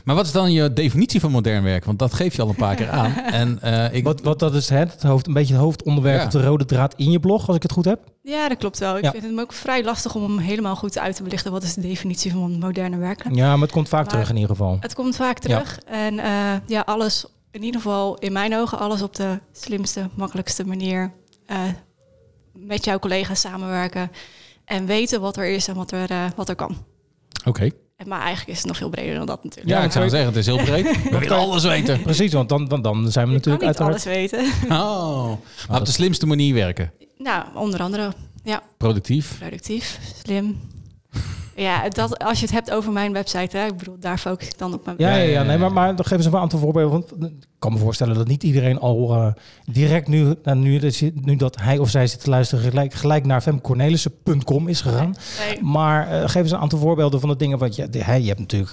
Maar 0.04 0.14
wat 0.14 0.26
is 0.26 0.32
dan 0.32 0.52
je 0.52 0.72
definitie 0.72 1.20
van 1.20 1.30
modern 1.30 1.62
werk? 1.62 1.84
Want 1.84 1.98
dat 1.98 2.14
geef 2.14 2.36
je 2.36 2.42
al 2.42 2.48
een 2.48 2.54
paar 2.54 2.74
keer 2.74 2.90
aan. 2.90 3.14
En 3.42 3.62
eh, 3.62 3.94
ik, 3.94 4.04
Wat, 4.04 4.20
wat 4.20 4.38
dat 4.38 4.54
is 4.54 4.68
het, 4.68 4.92
het 4.92 5.02
hoofd, 5.02 5.26
een 5.26 5.32
beetje 5.32 5.52
het 5.54 5.62
hoofdonderwerp, 5.62 6.20
Ja. 6.22 6.28
de 6.28 6.42
rode 6.46 6.64
draad 6.64 6.94
in 6.96 7.10
je 7.10 7.20
blog, 7.20 7.46
als 7.46 7.56
ik 7.56 7.62
het 7.62 7.72
goed 7.72 7.84
heb. 7.84 8.00
ja, 8.22 8.48
dat 8.48 8.58
klopt 8.58 8.78
wel. 8.78 8.96
Ik 8.96 9.04
Ja. 9.04 9.10
vind 9.10 9.22
het 9.24 9.40
ook 9.40 9.52
vrij 9.52 9.84
lastig 9.84 10.14
om 10.14 10.22
hem 10.22 10.38
helemaal 10.38 10.76
goed 10.76 10.98
uit 10.98 11.16
te 11.16 11.22
belichten. 11.22 11.52
Wat 11.52 11.62
is 11.62 11.74
de 11.74 11.80
definitie 11.80 12.32
van 12.32 12.58
moderne 12.58 12.96
werken? 12.96 13.34
Ja, 13.34 13.52
maar 13.52 13.62
het 13.62 13.72
komt 13.72 13.88
vaak 13.88 14.00
Maar- 14.04 14.10
terug 14.12 14.28
in 14.28 14.34
ieder 14.34 14.50
geval. 14.50 14.76
Het 14.80 14.94
komt 14.94 15.16
vaak 15.16 15.38
terug. 15.38 15.78
En 15.86 16.18
eh, 16.18 16.52
ja, 16.66 16.80
alles, 16.86 17.26
in 17.50 17.62
ieder 17.62 17.80
geval 17.80 18.16
in 18.18 18.32
mijn 18.32 18.54
ogen, 18.56 18.78
alles 18.78 19.02
op 19.02 19.14
de 19.16 19.38
slimste, 19.52 20.08
makkelijkste 20.14 20.66
manier 20.66 21.12
eh, 21.46 21.58
met 22.52 22.84
jouw 22.84 22.98
collega's 22.98 23.40
samenwerken. 23.40 24.10
En 24.64 24.86
weten 24.86 25.20
wat 25.20 25.36
er 25.36 25.46
is 25.46 25.68
en 25.68 25.74
wat 25.74 25.90
er, 25.90 26.32
wat 26.36 26.48
er 26.48 26.54
kan. 26.54 26.76
Oké. 27.44 27.70
Maar 28.04 28.20
eigenlijk 28.20 28.48
is 28.50 28.56
het 28.58 28.66
nog 28.66 28.76
veel 28.76 28.88
breder 28.88 29.14
dan 29.14 29.26
dat 29.26 29.44
natuurlijk. 29.44 29.76
Ja, 29.76 29.84
ik 29.84 29.92
zou 29.92 30.08
zeggen, 30.08 30.28
het 30.28 30.36
is 30.36 30.46
heel 30.46 30.56
breed. 30.64 31.02
We 31.10 31.18
willen 31.18 31.36
alles 31.36 31.62
weten. 31.64 32.02
Precies, 32.02 32.32
want 32.32 32.48
dan, 32.48 32.68
dan, 32.68 32.82
dan 32.82 33.10
zijn 33.12 33.28
we 33.28 33.32
Je 33.34 33.40
kan 33.40 33.52
natuurlijk 33.52 33.64
niet 33.64 34.06
uiteraard... 34.06 34.06
alles 34.06 34.32
weten. 34.40 34.68
Oh. 34.78 35.32
Maar 35.68 35.80
op 35.80 35.86
de 35.86 35.92
slimste 35.92 36.26
manier 36.26 36.54
werken. 36.54 36.92
nou, 37.18 37.44
onder 37.54 37.80
andere, 37.80 38.12
ja, 38.44 38.62
Productief. 38.76 39.38
productief, 39.38 39.98
slim. 40.22 40.60
Ja, 41.56 41.88
dat, 41.88 42.18
als 42.24 42.38
je 42.40 42.44
het 42.46 42.54
hebt 42.54 42.70
over 42.72 42.92
mijn 42.92 43.12
website, 43.12 43.56
hè, 43.56 43.66
ik 43.66 43.76
bedoel, 43.76 43.96
daar 44.00 44.18
focus 44.18 44.46
ik 44.48 44.58
dan 44.58 44.74
op 44.74 44.84
mijn 44.84 44.96
Ja, 45.00 45.14
ja, 45.16 45.22
Ja, 45.22 45.42
nee, 45.42 45.58
maar, 45.58 45.72
maar 45.72 45.96
dan 45.96 46.04
geven 46.04 46.22
ze 46.24 46.28
een 46.30 46.36
aantal 46.36 46.58
voorbeelden. 46.58 47.04
Want 47.10 47.30
ik 47.30 47.46
kan 47.58 47.72
me 47.72 47.78
voorstellen 47.78 48.14
dat 48.14 48.26
niet 48.26 48.42
iedereen 48.42 48.78
al 48.78 49.14
eh, 49.14 49.32
direct 49.72 50.08
nu, 50.08 50.34
nou, 50.42 50.58
nu, 50.58 50.78
dat 50.78 51.00
nu 51.14 51.36
dat 51.36 51.60
hij 51.60 51.78
of 51.78 51.90
zij 51.90 52.06
zit 52.06 52.20
te 52.20 52.30
luisteren, 52.30 52.64
gelijk, 52.70 52.92
gelijk 52.94 53.26
naar 53.26 53.40
femcornelissen.com 53.40 54.68
is 54.68 54.80
gegaan. 54.80 55.14
Nee. 55.48 55.62
Maar 55.62 56.08
eh 56.10 56.20
geef 56.28 56.42
eens 56.42 56.50
een 56.50 56.58
aantal 56.58 56.78
voorbeelden 56.78 57.20
van 57.20 57.28
de 57.28 57.36
dingen 57.36 57.58
wat 57.58 57.76
je, 57.76 57.88
de- 57.90 58.04
hè, 58.04 58.14
je 58.14 58.26
hebt 58.26 58.40
natuurlijk. 58.40 58.72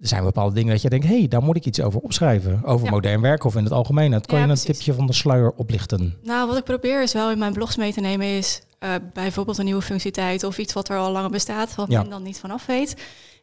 Er 0.00 0.08
zijn 0.08 0.24
bepaalde 0.24 0.54
dingen 0.54 0.72
dat 0.72 0.82
je 0.82 0.88
denkt, 0.88 1.06
hé, 1.06 1.18
hey, 1.18 1.28
daar 1.28 1.42
moet 1.42 1.56
ik 1.56 1.64
iets 1.66 1.80
over 1.80 2.00
opschrijven. 2.00 2.64
Over 2.64 2.84
Ja. 2.84 2.90
modern 2.92 3.20
werk 3.20 3.44
of 3.44 3.56
in 3.56 3.64
het 3.64 3.72
algemeen. 3.72 4.10
Dat 4.10 4.26
kan 4.26 4.38
Ja, 4.38 4.44
je 4.44 4.50
een 4.50 4.56
precies. 4.56 4.76
tipje 4.76 4.94
van 4.94 5.06
de 5.06 5.12
sluier 5.12 5.52
oplichten. 5.56 6.16
Nou, 6.22 6.48
wat 6.48 6.56
ik 6.56 6.64
probeer 6.64 7.02
is 7.02 7.12
wel 7.12 7.30
in 7.30 7.38
mijn 7.38 7.52
blogs 7.52 7.76
mee 7.76 7.92
te 7.92 8.00
nemen 8.00 8.26
is 8.26 8.62
eh, 8.80 8.94
bijvoorbeeld 9.12 9.58
een 9.58 9.64
nieuwe 9.64 9.82
functionaliteit 9.82 10.44
of 10.44 10.58
iets 10.58 10.72
wat 10.72 10.88
er 10.88 10.96
al 10.98 11.10
langer 11.12 11.30
bestaat, 11.30 11.74
wat 11.74 11.90
Ja. 11.90 12.00
men 12.00 12.10
dan 12.10 12.22
niet 12.22 12.38
vanaf 12.38 12.66
weet. 12.66 12.94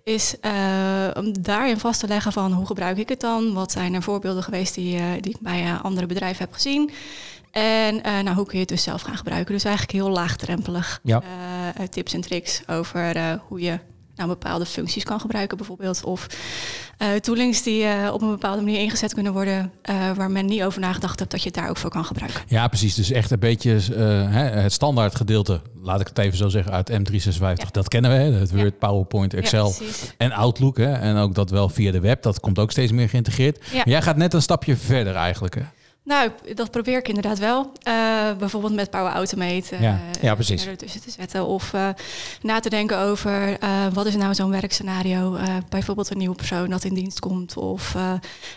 Is 0.03 0.39
eh, 0.39 1.07
om 1.13 1.41
daarin 1.41 1.79
vast 1.79 1.99
te 1.99 2.07
leggen 2.07 2.31
van 2.31 2.51
hoe 2.53 2.65
gebruik 2.65 2.97
ik 2.97 3.09
het 3.09 3.19
dan? 3.19 3.53
Wat 3.53 3.71
zijn 3.71 3.93
er 3.93 4.01
voorbeelden 4.03 4.43
geweest 4.43 4.75
die, 4.75 4.97
eh, 4.97 5.03
die 5.21 5.31
ik 5.33 5.39
bij 5.39 5.73
andere 5.81 6.05
bedrijven 6.05 6.43
heb 6.45 6.53
gezien? 6.53 6.91
En 7.51 7.95
nou, 8.01 8.35
hoe 8.35 8.45
kun 8.45 8.53
je 8.53 8.59
het 8.59 8.67
dus 8.69 8.83
zelf 8.83 9.01
gaan 9.01 9.17
gebruiken? 9.17 9.53
Dus 9.53 9.63
eigenlijk 9.63 9.95
heel 9.95 10.09
laagdrempelig. 10.09 10.99
Ja. 11.03 11.21
Tips 11.89 12.13
en 12.13 12.21
tricks 12.21 12.61
over 12.67 13.39
hoe 13.47 13.61
je 13.61 13.79
nou, 14.17 14.29
bepaalde 14.29 14.65
functies 14.65 15.03
kan 15.03 15.19
gebruiken 15.19 15.57
bijvoorbeeld. 15.57 16.03
Of 16.03 16.27
eh, 16.97 17.13
toolings 17.13 17.63
die 17.63 17.83
eh, 17.83 18.13
op 18.13 18.21
een 18.21 18.29
bepaalde 18.29 18.61
manier 18.61 18.79
ingezet 18.79 19.13
kunnen 19.13 19.33
worden... 19.33 19.71
eh, 19.81 20.11
waar 20.11 20.31
men 20.31 20.45
niet 20.45 20.63
over 20.63 20.79
nagedacht 20.79 21.19
heeft 21.19 21.31
dat 21.31 21.41
je 21.41 21.47
het 21.47 21.57
daar 21.57 21.69
ook 21.69 21.77
voor 21.77 21.89
kan 21.89 22.05
gebruiken. 22.05 22.41
Ja, 22.47 22.67
precies. 22.67 22.95
Dus 22.95 23.11
echt 23.11 23.31
een 23.31 23.39
beetje 23.39 23.71
het 24.31 24.73
standaard 24.73 25.15
gedeelte, 25.15 25.61
laat 25.81 26.01
ik 26.01 26.07
het 26.07 26.17
even 26.17 26.37
zo 26.37 26.49
zeggen, 26.49 26.73
uit 26.73 26.91
M356. 26.91 27.37
Ja. 27.39 27.55
Dat 27.71 27.87
kennen 27.87 28.11
we, 28.11 28.17
hè? 28.17 28.31
het 28.31 28.51
Word, 28.51 28.63
Ja. 28.79 28.87
PowerPoint, 28.87 29.33
Excel 29.33 29.73
en 30.17 30.31
Outlook. 30.31 30.77
Hè? 30.77 30.93
En 30.93 31.15
ook 31.17 31.35
dat 31.35 31.49
wel 31.49 31.69
via 31.69 31.91
de 31.91 31.99
web, 31.99 32.21
dat 32.21 32.39
komt 32.39 32.59
ook 32.59 32.71
steeds 32.71 32.91
meer 32.91 33.09
geïntegreerd. 33.09 33.59
Maar 33.73 33.89
jij 33.89 34.01
gaat 34.01 34.17
net 34.17 34.33
een 34.33 34.41
stapje 34.41 34.77
verder 34.77 35.15
eigenlijk. 35.15 35.55
Hè? 35.55 35.61
Nou, 36.07 36.31
dat 36.55 36.71
probeer 36.71 36.97
ik 36.97 37.07
inderdaad 37.07 37.39
wel. 37.39 37.71
Eh, 37.83 37.93
bijvoorbeeld 38.37 38.73
met 38.73 38.89
Power 38.89 39.11
Automate. 39.11 39.75
eh, 39.75 39.81
Ja. 39.81 39.99
Ja, 40.21 40.33
precies. 40.33 40.67
tussen 40.77 41.01
te 41.01 41.11
zetten. 41.11 41.45
Of 41.45 41.73
eh, 41.73 41.89
na 42.41 42.59
te 42.59 42.69
denken 42.69 42.97
over 42.99 43.57
wat 43.93 44.05
is 44.05 44.15
nou 44.15 44.33
zo'n 44.33 44.49
werkscenario. 44.51 45.37
Bijvoorbeeld 45.69 46.09
een 46.11 46.17
nieuwe 46.17 46.35
persoon 46.35 46.69
dat 46.69 46.83
in 46.83 46.93
dienst 46.93 47.19
komt. 47.19 47.57
Of 47.57 47.95
eh, 47.95 48.11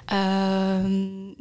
ehm, 0.04 0.90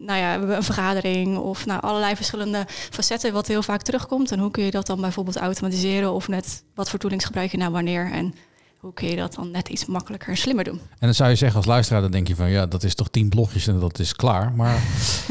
nou 0.05 0.19
ja, 0.19 0.35
een 0.35 0.63
vergadering. 0.63 1.37
Of 1.37 1.65
nou, 1.65 1.81
allerlei 1.81 2.15
verschillende 2.15 2.65
facetten 2.67 3.33
wat 3.33 3.47
heel 3.47 3.63
vaak 3.63 3.81
terugkomt. 3.81 4.31
En 4.31 4.39
hoe 4.39 4.51
kun 4.51 4.63
je 4.63 4.71
dat 4.71 4.87
dan 4.87 5.01
bijvoorbeeld 5.01 5.37
automatiseren? 5.37 6.13
Of 6.13 6.27
net 6.27 6.63
wat 6.75 6.89
voor 6.89 6.99
toolings 6.99 7.25
gebruik 7.25 7.51
je 7.51 7.57
nou 7.57 7.71
wanneer? 7.71 8.11
En 8.11 8.33
hoe 8.79 8.93
kun 8.93 9.07
je 9.07 9.15
dat 9.15 9.33
dan 9.33 9.51
net 9.51 9.69
iets 9.69 9.85
makkelijker 9.85 10.29
en 10.29 10.37
slimmer 10.37 10.63
doen? 10.63 10.79
En 10.79 10.97
dan 10.99 11.13
zou 11.13 11.29
je 11.29 11.35
zeggen 11.35 11.57
als 11.57 11.65
luisteraar, 11.65 12.01
dan 12.01 12.11
denk 12.11 12.27
je 12.27 12.35
van 12.35 12.49
ja, 12.49 12.65
dat 12.65 12.83
is 12.83 12.95
toch 12.95 13.09
tien 13.09 13.29
blogjes 13.29 13.67
en 13.67 13.79
dat 13.79 13.99
is 13.99 14.13
klaar. 14.15 14.53
Maar 14.53 14.81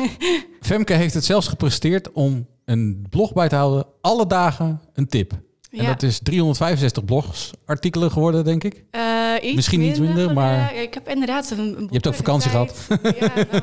Femke 0.60 0.92
heeft 0.92 1.14
het 1.14 1.24
zelfs 1.24 1.48
gepresteerd 1.48 2.12
om 2.12 2.46
een 2.64 3.06
blog 3.10 3.32
bij 3.32 3.48
te 3.48 3.54
houden, 3.54 3.86
alle 4.00 4.26
dagen 4.26 4.80
een 4.94 5.06
tip. 5.08 5.32
En 5.70 5.86
dat 5.86 6.02
is 6.02 6.18
365 6.22 7.04
blogs, 7.04 7.50
artikelen 7.66 8.10
geworden, 8.10 8.44
denk 8.44 8.64
ik. 8.64 8.84
Eh, 8.90 9.02
iets 9.42 9.54
Misschien 9.54 9.80
iets 9.80 9.98
minder, 9.98 10.32
maar- 10.32 10.56
Ja, 10.56 10.70
ik 10.70 10.94
heb 10.94 11.08
inderdaad 11.08 11.50
een, 11.50 11.58
een 11.58 11.82
Je 11.82 11.88
hebt 11.92 12.06
ook 12.06 12.14
vakantie 12.14 12.50
tijd. 12.50 12.86
Ja, 12.88 13.32
nou, 13.50 13.62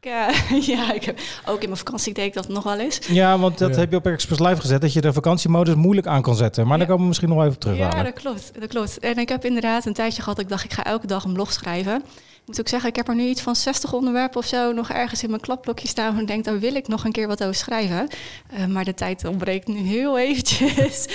ik, 0.00 0.10
eh, 0.10 0.60
ja, 0.76 0.92
ik 0.92 1.04
heb 1.04 1.18
ook 1.46 1.60
in 1.60 1.66
mijn 1.68 1.78
vakantie 1.78 2.14
deed 2.14 2.24
ik 2.26 2.34
dat 2.34 2.48
nog 2.48 2.62
wel 2.64 2.78
eens. 2.78 2.98
Ja, 3.08 3.38
want 3.38 3.58
dat 3.58 3.74
Ja. 3.74 3.80
heb 3.80 3.90
je 3.90 3.96
op 3.96 4.06
Express 4.06 4.40
Live 4.40 4.60
gezet, 4.60 4.80
dat 4.80 4.92
je 4.92 5.00
de 5.00 5.12
vakantiemodus 5.12 5.74
moeilijk 5.74 6.06
aan 6.06 6.22
kan 6.22 6.34
zetten. 6.36 6.62
Maar 6.66 6.78
daar 6.78 6.86
Ja. 6.86 6.86
komen 6.86 7.02
we 7.02 7.08
misschien 7.08 7.28
nog 7.28 7.38
even 7.40 7.52
op 7.54 7.60
terug. 7.60 7.76
Ja, 7.76 8.02
dat 8.02 8.12
klopt, 8.12 8.52
dat 8.60 8.68
klopt. 8.68 8.98
En 8.98 9.18
ik 9.18 9.28
heb 9.28 9.44
inderdaad 9.44 9.86
een 9.86 9.92
tijdje 9.92 10.22
gehad, 10.22 10.36
dat 10.36 10.44
ik 10.44 10.50
dacht, 10.50 10.64
ik 10.64 10.72
ga 10.72 10.84
elke 10.84 11.06
dag 11.06 11.24
een 11.24 11.32
blog 11.32 11.52
schrijven. 11.52 12.02
Ik 12.40 12.56
moet 12.56 12.60
ook 12.60 12.68
zeggen, 12.68 12.88
ik 12.90 12.96
heb 12.96 13.08
er 13.08 13.14
nu 13.14 13.28
iets 13.28 13.40
van 13.42 13.56
60 13.56 13.92
onderwerpen 13.92 14.38
of 14.38 14.46
zo 14.46 14.72
nog 14.72 14.90
ergens 14.90 15.22
in 15.22 15.28
mijn 15.28 15.40
klapblokje 15.40 15.88
staan. 15.88 16.14
En 16.14 16.20
ik 16.20 16.26
denk, 16.26 16.44
daar 16.44 16.58
wil 16.58 16.74
ik 16.74 16.88
nog 16.88 17.04
een 17.04 17.12
keer 17.12 17.26
wat 17.28 17.42
over 17.42 17.54
schrijven. 17.54 18.08
Eh, 18.50 18.66
maar 18.66 18.84
de 18.84 18.94
tijd 18.94 19.24
ontbreekt 19.24 19.68
nu 19.68 19.78
heel 19.78 20.18
eventjes. 20.18 21.06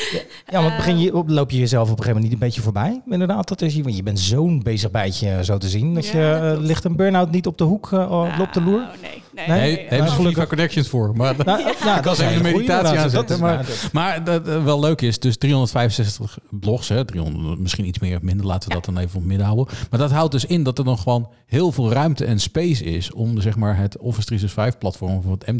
Ja, 0.52 0.62
want 0.62 0.76
begin 0.76 1.00
je, 1.00 1.16
op- 1.16 1.30
loop 1.30 1.52
je 1.52 1.58
jezelf 1.58 1.84
op 1.92 1.98
een 1.98 2.04
gegeven 2.04 2.14
moment 2.22 2.24
niet 2.32 2.42
een 2.42 2.48
beetje 2.48 2.62
voorbij? 2.62 3.02
Inderdaad, 3.10 3.48
dat 3.48 3.62
is, 3.62 3.76
want 3.82 3.96
je 3.96 4.04
bent 4.04 4.20
zo'n 4.20 4.64
bezig 4.64 4.92
bijtje 4.92 5.44
zo 5.44 5.58
te 5.58 5.68
zien. 5.70 5.94
Dat 5.94 6.08
Ja, 6.08 6.20
je 6.36 6.40
dat 6.42 6.58
eh, 6.58 6.64
ligt 6.66 6.84
een 6.84 6.96
burn-out 6.96 7.32
niet 7.32 7.48
op 7.48 7.58
de 7.58 7.64
hoek, 7.64 7.92
eh, 7.92 8.38
op 8.42 8.54
de 8.54 8.62
loer? 8.62 8.80
Nou, 8.80 8.88
nee, 9.02 9.22
nee. 9.34 9.48
Nee? 9.48 9.76
Nee, 9.76 9.88
nee, 9.90 10.02
gelukkig- 10.10 10.34
FIFA 10.34 10.46
Connections 10.46 10.88
voor. 10.88 11.12
Maar, 11.16 11.36
Nou, 11.46 11.60
ja, 11.86 11.98
ik 12.00 12.06
is 12.06 12.20
even 12.20 12.34
goeie 12.40 12.54
meditatie 12.58 13.00
aanzetten. 13.00 13.40
Maar, 13.40 13.56
nou, 13.56 13.68
maar 13.92 14.24
dat 14.24 14.64
wel 14.64 14.80
leuk 14.80 15.02
is, 15.02 15.20
dus 15.20 15.38
365 15.38 16.38
blogs, 16.50 16.90
hè, 16.90 17.06
300, 17.06 17.60
misschien 17.60 17.86
iets 17.86 18.00
meer 18.00 18.16
of 18.16 18.22
minder, 18.22 18.46
laten 18.46 18.68
we 18.70 18.76
dat 18.76 18.86
dan 18.86 18.98
even 18.98 19.08
op 19.10 19.14
het 19.16 19.26
midden 19.26 19.46
houden. 19.46 19.68
Maar 19.90 20.00
dat 20.00 20.12
houdt 20.12 20.32
dus 20.32 20.46
in 20.46 20.64
dat 20.64 20.78
er 20.78 20.86
nog 20.86 21.04
gewoon 21.16 21.34
heel 21.46 21.72
veel 21.72 21.92
ruimte 21.92 22.26
en 22.26 22.40
space 22.40 22.84
is 22.84 23.12
om 23.14 23.42
zeg 23.42 23.56
maar, 23.56 23.78
het 23.78 23.98
Office 23.98 24.26
365 24.26 24.78
platform 24.78 25.16
of 25.18 25.40
het 25.40 25.52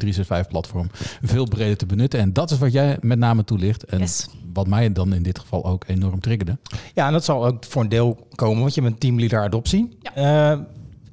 M365 0.46 0.48
platform 0.50 0.88
veel 1.22 1.48
breder 1.48 1.78
te 1.78 1.86
benutten. 1.86 2.20
En 2.20 2.34
dat 2.34 2.52
is 2.52 2.58
wat 2.58 2.72
jij 2.72 2.98
met 3.02 3.18
name 3.20 3.44
toelicht. 3.44 3.84
En 3.86 4.00
Yes. 4.00 4.28
wat 4.54 4.68
mij 4.68 4.92
dan 4.92 5.14
in 5.14 5.24
dit 5.24 5.40
geval 5.40 5.66
ook 5.66 5.84
enorm 5.88 6.20
triggerde. 6.20 6.58
Ja, 6.94 7.06
en 7.08 7.12
dat 7.14 7.26
zal 7.26 7.46
ook 7.46 7.66
voor 7.66 7.82
een 7.82 7.90
deel 7.90 8.28
komen, 8.36 8.60
want 8.62 8.74
je 8.76 8.82
bent 8.82 9.00
teamleader 9.00 9.42
adoptie. 9.42 9.98
Eh, 10.14 10.60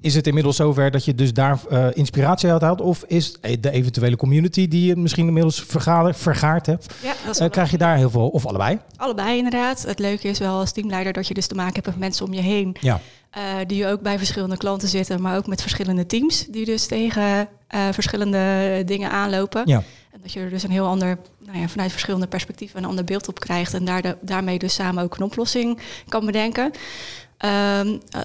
is 0.01 0.15
het 0.15 0.27
inmiddels 0.27 0.57
zover 0.57 0.91
dat 0.91 1.05
je 1.05 1.15
dus 1.15 1.33
daar 1.33 1.61
eh, 1.71 1.87
inspiratie 1.93 2.51
uit 2.51 2.63
haalt? 2.63 2.81
Of 2.81 3.05
is 3.07 3.33
de 3.61 3.71
eventuele 3.71 4.17
community 4.17 4.69
die 4.69 4.87
je 4.87 4.97
misschien 4.97 5.27
inmiddels 5.27 5.61
vergaard, 5.63 6.17
vergaard 6.17 6.67
hebt, 6.67 6.95
Ja, 7.03 7.15
wel 7.39 7.51
krijg 7.51 7.71
je 7.71 7.79
daar 7.79 7.97
heel 7.97 8.11
veel, 8.11 8.29
of 8.29 8.47
allebei? 8.47 8.79
Allebei 8.97 9.37
inderdaad. 9.37 9.83
Het 9.87 9.99
leuke 9.99 10.29
is 10.29 10.39
wel 10.39 10.59
als 10.59 10.73
teamleider 10.73 11.13
dat 11.13 11.27
je 11.29 11.35
dus 11.35 11.47
te 11.47 11.55
maken 11.55 11.75
hebt 11.75 11.87
met 11.87 11.99
mensen 11.99 12.27
om 12.27 12.33
je 12.33 12.41
heen. 12.41 12.77
Ja. 12.81 13.01
Eh, 13.33 13.43
die 13.67 13.87
ook 13.87 14.01
bij 14.01 14.19
verschillende 14.19 14.57
klanten 14.57 14.89
zitten, 14.89 15.23
maar 15.23 15.37
ook 15.37 15.47
met 15.47 15.61
verschillende 15.61 16.07
teams. 16.07 16.47
Die 16.47 16.65
dus 16.65 16.87
tegen 16.87 17.49
eh, 17.67 17.89
verschillende 17.93 18.83
dingen 18.87 19.11
aanlopen. 19.11 19.62
Ja. 19.67 19.83
En 20.11 20.21
dat 20.23 20.33
je 20.33 20.41
er 20.41 20.51
dus 20.51 20.62
een 20.62 20.71
heel 20.71 20.87
ander, 20.87 21.19
nou 21.47 21.59
ja, 21.59 21.69
vanuit 21.69 21.91
verschillende 21.91 22.27
perspectieven 22.27 22.79
een 22.79 22.89
ander 22.89 23.05
beeld 23.05 23.29
op 23.29 23.41
krijgt. 23.41 23.75
En 23.75 23.85
daar 23.85 24.03
de- 24.03 24.17
daarmee 24.21 24.59
dus 24.59 24.75
samen 24.75 25.03
ook 25.03 25.17
een 25.17 25.23
oplossing 25.25 25.79
kan 26.09 26.27
bedenken. 26.27 26.71
Ehm 27.39 27.97
eh, 28.11 28.21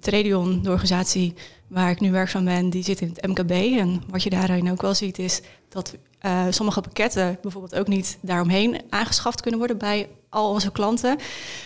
Tradion, 0.00 0.62
de 0.62 0.70
organisatie 0.70 1.34
waar 1.68 1.90
ik 1.90 2.00
nu 2.00 2.10
werkzaam 2.10 2.44
ben, 2.44 2.70
die 2.70 2.82
zit 2.84 3.00
in 3.00 3.12
het 3.14 3.26
MKB. 3.26 3.50
En 3.78 4.02
wat 4.08 4.22
je 4.22 4.30
daarin 4.30 4.70
ook 4.70 4.82
wel 4.82 4.94
ziet 4.94 5.18
is 5.18 5.40
dat 5.68 5.94
eh, 6.24 6.46
sommige 6.50 6.80
pakketten 6.80 7.38
bijvoorbeeld 7.42 7.74
ook 7.74 7.88
niet 7.88 8.18
daaromheen 8.20 8.82
aangeschaft 8.90 9.40
kunnen 9.40 9.58
worden 9.58 9.78
bij 9.78 10.08
al 10.28 10.50
onze 10.50 10.72
klanten. 10.72 11.18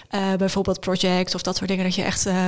Eh, 0.09 0.35
bijvoorbeeld 0.35 0.81
projects 0.81 1.35
of 1.35 1.43
dat 1.43 1.57
soort 1.57 1.69
dingen, 1.69 1.85
dat 1.85 1.95
je 1.95 2.03
echt 2.03 2.27
eh, 2.27 2.47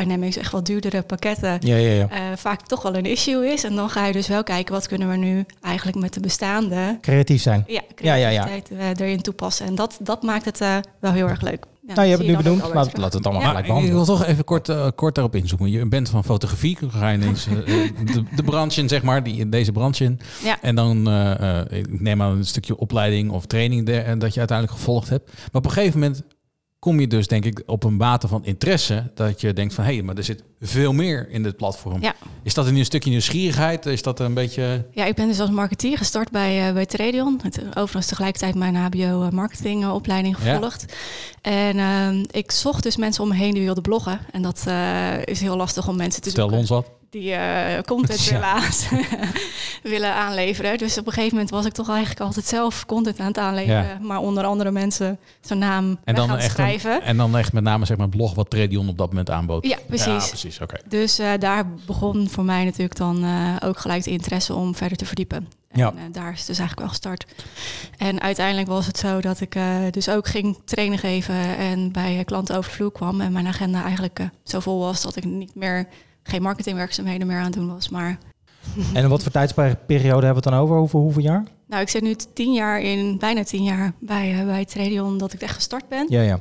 Dynamics 0.00 0.36
echt 0.36 0.52
wat 0.52 0.66
duurdere 0.66 1.02
pakketten 1.02 1.56
Ja, 1.60 1.76
ja, 1.76 1.90
ja. 1.92 2.08
eh, 2.10 2.20
vaak 2.36 2.66
toch 2.66 2.82
wel 2.82 2.96
een 2.96 3.06
issue 3.06 3.52
is. 3.52 3.64
En 3.64 3.74
dan 3.74 3.90
ga 3.90 4.06
je 4.06 4.12
dus 4.12 4.28
wel 4.28 4.42
kijken 4.42 4.74
wat 4.74 4.88
kunnen 4.88 5.08
we 5.10 5.16
nu 5.16 5.44
eigenlijk 5.60 5.96
met 5.98 6.14
de 6.14 6.20
bestaande 6.20 6.98
Creatief 7.00 7.42
zijn. 7.42 7.64
ja, 7.66 7.80
Ja, 7.96 8.14
ja, 8.14 8.28
ja. 8.28 8.44
creativiteit, 8.44 8.98
eh, 9.00 9.06
erin 9.06 9.20
toepassen. 9.22 9.66
En 9.66 9.74
dat, 9.74 9.98
dat 10.00 10.22
maakt 10.22 10.44
het 10.44 10.60
eh, 10.60 10.76
wel 11.00 11.12
heel 11.12 11.28
erg 11.28 11.40
leuk. 11.40 11.64
Ja, 11.86 11.94
nou, 11.94 12.06
je 12.08 12.14
hebt 12.14 12.26
het 12.26 12.36
nu 12.36 12.42
benoemd. 12.42 12.62
alweer 12.62 12.76
Laat, 12.94 13.12
het 13.12 13.24
allemaal 13.24 13.42
Ja. 13.42 13.48
gelijk 13.48 13.66
Ik 13.66 13.72
wil 13.72 13.80
behandelen. 13.82 14.06
toch 14.18 14.24
even 14.26 14.44
kort, 14.44 14.68
eh, 14.68 14.86
kort 14.94 15.14
daarop 15.14 15.34
inzoomen. 15.34 15.70
Je 15.70 15.86
bent 15.86 16.08
van 16.08 16.24
fotografie, 16.24 16.76
dan 16.80 16.90
ga 16.90 17.08
je 17.08 17.18
ineens 17.18 17.44
de, 17.44 18.22
de 18.36 18.42
branche 18.42 18.80
in, 18.80 18.88
zeg 18.88 19.02
maar, 19.02 19.22
die, 19.22 19.48
deze 19.48 19.72
branche 19.72 20.04
in. 20.04 20.20
Ja. 20.44 20.56
En 20.62 20.74
dan, 20.74 21.08
eh, 21.08 21.60
eh, 21.60 21.78
ik 21.78 22.00
neem 22.00 22.22
aan 22.22 22.36
een 22.36 22.44
stukje 22.46 22.76
opleiding 22.76 23.30
of 23.30 23.46
training 23.46 23.88
eh, 23.88 24.12
dat 24.18 24.32
je 24.32 24.38
uiteindelijk 24.38 24.78
gevolgd 24.78 25.08
hebt. 25.08 25.32
Maar 25.34 25.48
op 25.52 25.64
een 25.64 25.70
gegeven 25.70 26.00
moment 26.00 26.22
kom 26.84 27.00
je 27.00 27.06
dus, 27.06 27.26
denk 27.26 27.44
ik, 27.44 27.62
op 27.66 27.84
een 27.84 27.96
mate 27.96 28.28
van 28.28 28.44
interesse. 28.44 29.10
Dat 29.14 29.40
je 29.40 29.52
denkt 29.52 29.74
van, 29.74 29.84
hé, 29.84 29.92
hey, 29.92 30.02
maar 30.02 30.16
er 30.16 30.24
zit 30.24 30.42
veel 30.60 30.92
meer 30.92 31.30
in 31.30 31.42
dit 31.42 31.56
platform. 31.56 32.02
Ja. 32.02 32.14
Is 32.42 32.54
dat 32.54 32.66
een 32.66 32.84
stukje 32.84 33.10
nieuwsgierigheid? 33.10 33.86
Is 33.86 34.02
dat 34.02 34.20
een 34.20 34.34
beetje... 34.34 34.86
Ja, 34.90 35.04
ik 35.04 35.14
ben 35.14 35.26
dus 35.26 35.40
als 35.40 35.50
marketeer 35.50 35.96
gestart 35.96 36.30
bij, 36.30 36.68
uh, 36.68 36.74
bij 36.74 36.86
Tradion. 36.86 37.40
Het, 37.42 37.60
overigens 37.68 38.06
tegelijkertijd 38.06 38.54
mijn 38.54 38.74
HBO 38.74 39.30
marketing 39.30 39.82
uh, 39.82 39.94
opleiding 39.94 40.36
gevolgd. 40.36 40.84
Ja. 41.42 41.50
En 41.50 41.76
uh, 41.76 42.24
ik 42.30 42.50
zocht 42.50 42.82
dus 42.82 42.96
mensen 42.96 43.22
om 43.22 43.28
me 43.28 43.34
heen 43.34 43.54
die 43.54 43.62
wilden 43.62 43.82
bloggen. 43.82 44.18
En 44.30 44.42
dat 44.42 44.66
is 45.24 45.40
heel 45.40 45.56
lastig 45.56 45.88
om 45.88 45.96
mensen 45.96 46.22
te 46.22 46.30
Stel 46.30 46.48
ons 46.48 46.68
wat. 46.68 46.90
Die 47.14 47.30
uh, 47.30 47.80
content 47.86 48.24
ja. 48.24 48.60
willen, 48.90 49.02
willen 49.92 50.14
aanleveren. 50.14 50.78
Dus 50.78 50.98
op 50.98 51.06
een 51.06 51.12
gegeven 51.12 51.34
moment 51.34 51.50
was 51.50 51.66
ik 51.66 51.72
toch 51.72 51.88
eigenlijk 51.88 52.20
altijd 52.20 52.46
zelf 52.46 52.86
content 52.86 53.20
aan 53.20 53.26
het 53.26 53.38
aanleveren. 53.38 53.84
Ja. 53.84 53.98
Maar 54.00 54.18
onder 54.18 54.44
andere 54.44 54.70
mensen 54.70 55.18
zijn 55.40 55.58
naam 55.58 55.98
en 56.04 56.14
dan 56.14 56.28
gaan 56.28 56.38
echt 56.38 56.50
schrijven. 56.50 56.94
Een, 56.94 57.02
en 57.02 57.16
dan 57.16 57.36
echt 57.36 57.52
met 57.52 57.62
name 57.62 57.84
zeg 57.84 57.96
maar 57.96 58.08
blog 58.08 58.34
wat 58.34 58.50
Tradion 58.50 58.88
op 58.88 58.98
dat 58.98 59.08
moment 59.08 59.30
aanbood. 59.30 59.66
Ja, 59.66 59.78
precies. 59.86 60.06
Ja, 60.06 60.28
precies. 60.28 60.60
Oké. 60.60 60.74
Okay. 60.74 60.88
Dus 60.88 61.20
uh, 61.20 61.32
daar 61.38 61.66
begon 61.86 62.28
voor 62.28 62.44
mij 62.44 62.64
natuurlijk 62.64 62.96
dan 62.96 63.24
uh, 63.24 63.56
ook 63.64 63.78
gelijk 63.78 64.04
de 64.04 64.10
interesse 64.10 64.54
om 64.54 64.74
verder 64.74 64.96
te 64.96 65.06
verdiepen. 65.06 65.48
Ja. 65.72 65.88
En 65.88 65.96
uh, 65.96 66.02
daar 66.12 66.32
is 66.32 66.38
het 66.38 66.46
dus 66.46 66.58
eigenlijk 66.58 66.80
wel 66.80 66.88
gestart. 66.88 67.26
En 67.98 68.20
uiteindelijk 68.20 68.68
was 68.68 68.86
het 68.86 68.98
zo 68.98 69.20
dat 69.20 69.40
ik 69.40 69.56
dus 69.90 70.08
ook 70.08 70.26
ging 70.26 70.58
trainen 70.64 70.98
geven 70.98 71.56
en 71.56 71.92
bij 71.92 72.22
klanten 72.24 72.56
over 72.56 72.70
de 72.70 72.76
vloer 72.76 72.92
kwam. 72.92 73.20
En 73.20 73.32
mijn 73.32 73.46
agenda 73.46 73.82
eigenlijk 73.82 74.28
zo 74.44 74.60
vol 74.60 74.78
was 74.78 75.02
dat 75.02 75.16
ik 75.16 75.24
niet 75.24 75.54
meer, 75.54 75.88
geen 76.24 76.42
marketingwerkzaamheden 76.42 77.26
meer 77.26 77.40
aan 77.40 77.50
doen 77.50 77.72
was. 77.72 77.88
Maar 77.88 78.18
en 78.94 79.08
wat 79.08 79.22
voor 79.22 79.32
tijdsperiode 79.32 80.26
hebben 80.26 80.28
we 80.28 80.34
het 80.34 80.42
dan 80.42 80.54
over? 80.54 80.76
Over 80.76 80.98
hoeveel 80.98 81.22
jaar? 81.22 81.44
Nou, 81.66 81.82
ik 81.82 81.88
zit 81.88 82.02
nu 82.02 82.14
tien 82.34 82.52
jaar 82.52 82.80
in, 82.80 83.18
bijna 83.18 83.44
tien 83.44 83.62
jaar 83.62 83.92
bij, 83.98 84.34
uh, 84.34 84.44
bij 84.44 84.64
Tradion 84.64 85.18
dat 85.18 85.32
ik 85.32 85.42
echt 85.42 85.54
gestart 85.54 85.88
ben. 85.88 86.06
Ja, 86.08 86.22
ja. 86.22 86.34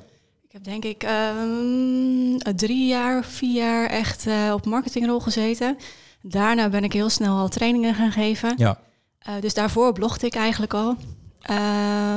Ik 0.44 0.52
heb 0.52 0.64
denk 0.64 0.86
ik 0.86 1.06
um, 1.38 2.38
drie 2.56 2.88
jaar, 2.88 3.24
vier 3.24 3.56
jaar 3.56 3.90
echt 3.90 4.28
uh, 4.28 4.54
op 4.54 4.66
marketingrol 4.66 5.20
gezeten. 5.20 5.78
Daarna 6.22 6.70
ben 6.70 6.84
ik 6.84 6.94
heel 6.94 7.10
snel 7.10 7.38
al 7.38 7.50
trainingen 7.50 7.96
gaan 7.96 8.12
geven. 8.12 8.54
Ja. 8.58 8.80
Uh, 9.28 9.34
dus 9.40 9.54
daarvoor 9.54 9.94
blogde 9.94 10.26
ik 10.26 10.36
eigenlijk 10.36 10.74
al. 10.74 10.96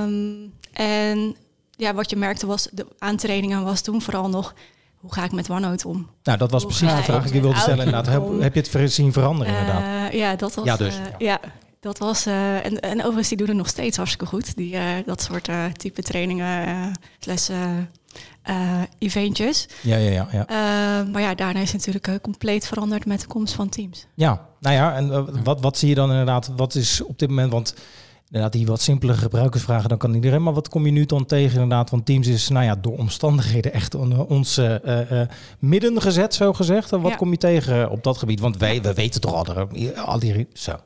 Um, 0.02 0.52
en 0.72 1.36
ja, 1.70 1.94
wat 1.94 2.10
je 2.10 2.16
merkte 2.16 2.46
was, 2.46 2.68
de, 2.72 2.86
aan 2.98 3.16
trainingen 3.16 3.64
was 3.64 3.80
toen 3.80 4.02
vooral 4.02 4.28
nog... 4.28 4.54
hoe 5.06 5.14
ga 5.14 5.24
ik 5.24 5.32
met 5.32 5.50
OneNote 5.50 5.88
om? 5.88 6.10
Nou, 6.22 6.38
dat 6.38 6.50
was 6.50 6.62
Hoe 6.62 6.72
precies 6.72 6.96
de 6.96 7.02
vraag 7.02 7.18
die 7.18 7.28
ik 7.28 7.34
je 7.34 7.40
wilde 7.40 7.58
stellen. 7.58 7.84
Inderdaad. 7.84 8.06
Heb, 8.06 8.40
heb 8.40 8.54
je 8.54 8.60
het 8.60 8.68
ver- 8.68 8.88
zien 8.88 9.12
veranderen 9.12 9.58
inderdaad? 9.58 10.12
Uh, 10.12 10.18
ja, 10.18 10.36
dat 10.36 10.54
was... 10.54 10.64
Ja, 10.64 10.76
dus. 10.76 10.94
Uh, 10.94 11.02
ja. 11.18 11.40
Dat 11.80 11.98
was, 11.98 12.26
uh, 12.26 12.64
en, 12.64 12.80
en 12.80 12.98
overigens, 12.98 13.28
die 13.28 13.36
doen 13.36 13.46
het 13.46 13.56
nog 13.56 13.68
steeds 13.68 13.96
hartstikke 13.96 14.26
goed. 14.26 14.56
Die, 14.56 14.74
uh, 14.74 14.82
dat 15.04 15.22
soort 15.22 15.48
uh, 15.48 15.64
type 15.64 16.02
trainingen, 16.02 16.92
lessen, 17.20 17.90
eventjes. 18.98 19.68
Ja, 19.82 19.96
ja, 19.96 20.10
ja. 20.10 20.46
ja. 20.48 21.04
maar 21.12 21.22
ja, 21.22 21.34
daarna 21.34 21.60
is 21.60 21.72
het 21.72 21.86
natuurlijk 21.86 22.22
compleet 22.22 22.66
veranderd 22.66 23.06
met 23.06 23.20
de 23.20 23.26
komst 23.26 23.54
van 23.54 23.68
Teams. 23.68 24.06
Ja, 24.14 24.46
nou 24.60 24.74
ja, 24.74 24.94
en 24.94 25.44
wat, 25.44 25.60
wat 25.60 25.78
zie 25.78 25.88
je 25.88 25.94
dan 25.94 26.10
inderdaad? 26.10 26.50
Wat 26.56 26.74
is 26.74 27.02
op 27.02 27.18
dit 27.18 27.28
moment, 27.28 27.52
want 27.52 27.74
inderdaad 28.26 28.52
die 28.52 28.66
wat 28.66 28.80
simpelere 28.80 29.18
gebruikersvragen, 29.18 29.88
dan 29.88 29.98
kan 29.98 30.14
iedereen. 30.14 30.42
Maar 30.42 30.52
wat 30.52 30.68
kom 30.68 30.86
je 30.86 30.92
nu 30.92 31.04
dan 31.04 31.26
tegen 31.26 31.52
inderdaad? 31.52 31.90
Want 31.90 32.06
Teams 32.06 32.26
is, 32.26 32.48
nou 32.48 32.64
ja, 32.64 32.74
door 32.74 32.96
omstandigheden 32.98 33.72
echt 33.72 33.94
ons 34.26 34.58
uh, 34.58 34.74
uh, 34.84 35.20
midden 35.58 36.00
gezet, 36.02 36.34
zo 36.34 36.52
gezegd. 36.52 36.92
En 36.92 37.00
wat 37.00 37.10
Ja. 37.10 37.16
kom 37.16 37.30
je 37.30 37.36
tegen 37.36 37.90
op 37.90 38.02
dat 38.02 38.18
gebied? 38.18 38.40
Want 38.40 38.56
wij, 38.56 38.82
we 38.82 38.94
weten 38.94 39.20
toch 39.20 39.34
al, 39.34 39.68
al 39.96 40.18
die, 40.18 40.46
zo. 40.52 40.76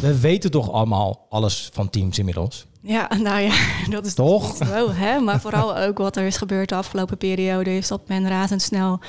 We 0.00 0.18
weten 0.20 0.50
toch 0.50 0.72
allemaal 0.72 1.26
alles 1.28 1.70
van 1.72 1.90
Teams 1.90 2.18
inmiddels? 2.18 2.66
Ja, 2.80 3.08
nou 3.16 3.40
ja, 3.40 3.54
dat 3.90 4.06
is 4.06 4.14
Toch? 4.14 4.56
Zo, 4.56 4.90
hè? 4.92 5.18
Maar 5.18 5.40
vooral 5.40 5.76
ook 5.78 5.98
wat 5.98 6.16
er 6.16 6.26
is 6.26 6.36
gebeurd 6.36 6.68
de 6.68 6.74
afgelopen 6.74 7.16
periode, 7.16 7.76
is 7.76 7.88
dat 7.88 8.08
men 8.08 8.28
razendsnel 8.28 9.00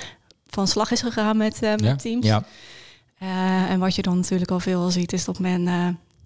van 0.47 0.67
slag 0.67 0.91
is 0.91 1.01
gegaan 1.01 1.37
met, 1.37 1.59
uh, 1.63 1.69
met 1.71 1.81
Ja. 1.81 1.95
Teams. 1.95 2.25
Ja, 2.25 2.43
en 3.69 3.79
wat 3.79 3.95
je 3.95 4.01
dan 4.01 4.15
natuurlijk 4.15 4.51
al 4.51 4.59
veel 4.59 4.89
ziet, 4.89 5.13
is 5.13 5.25
dat 5.25 5.39
men 5.39 5.67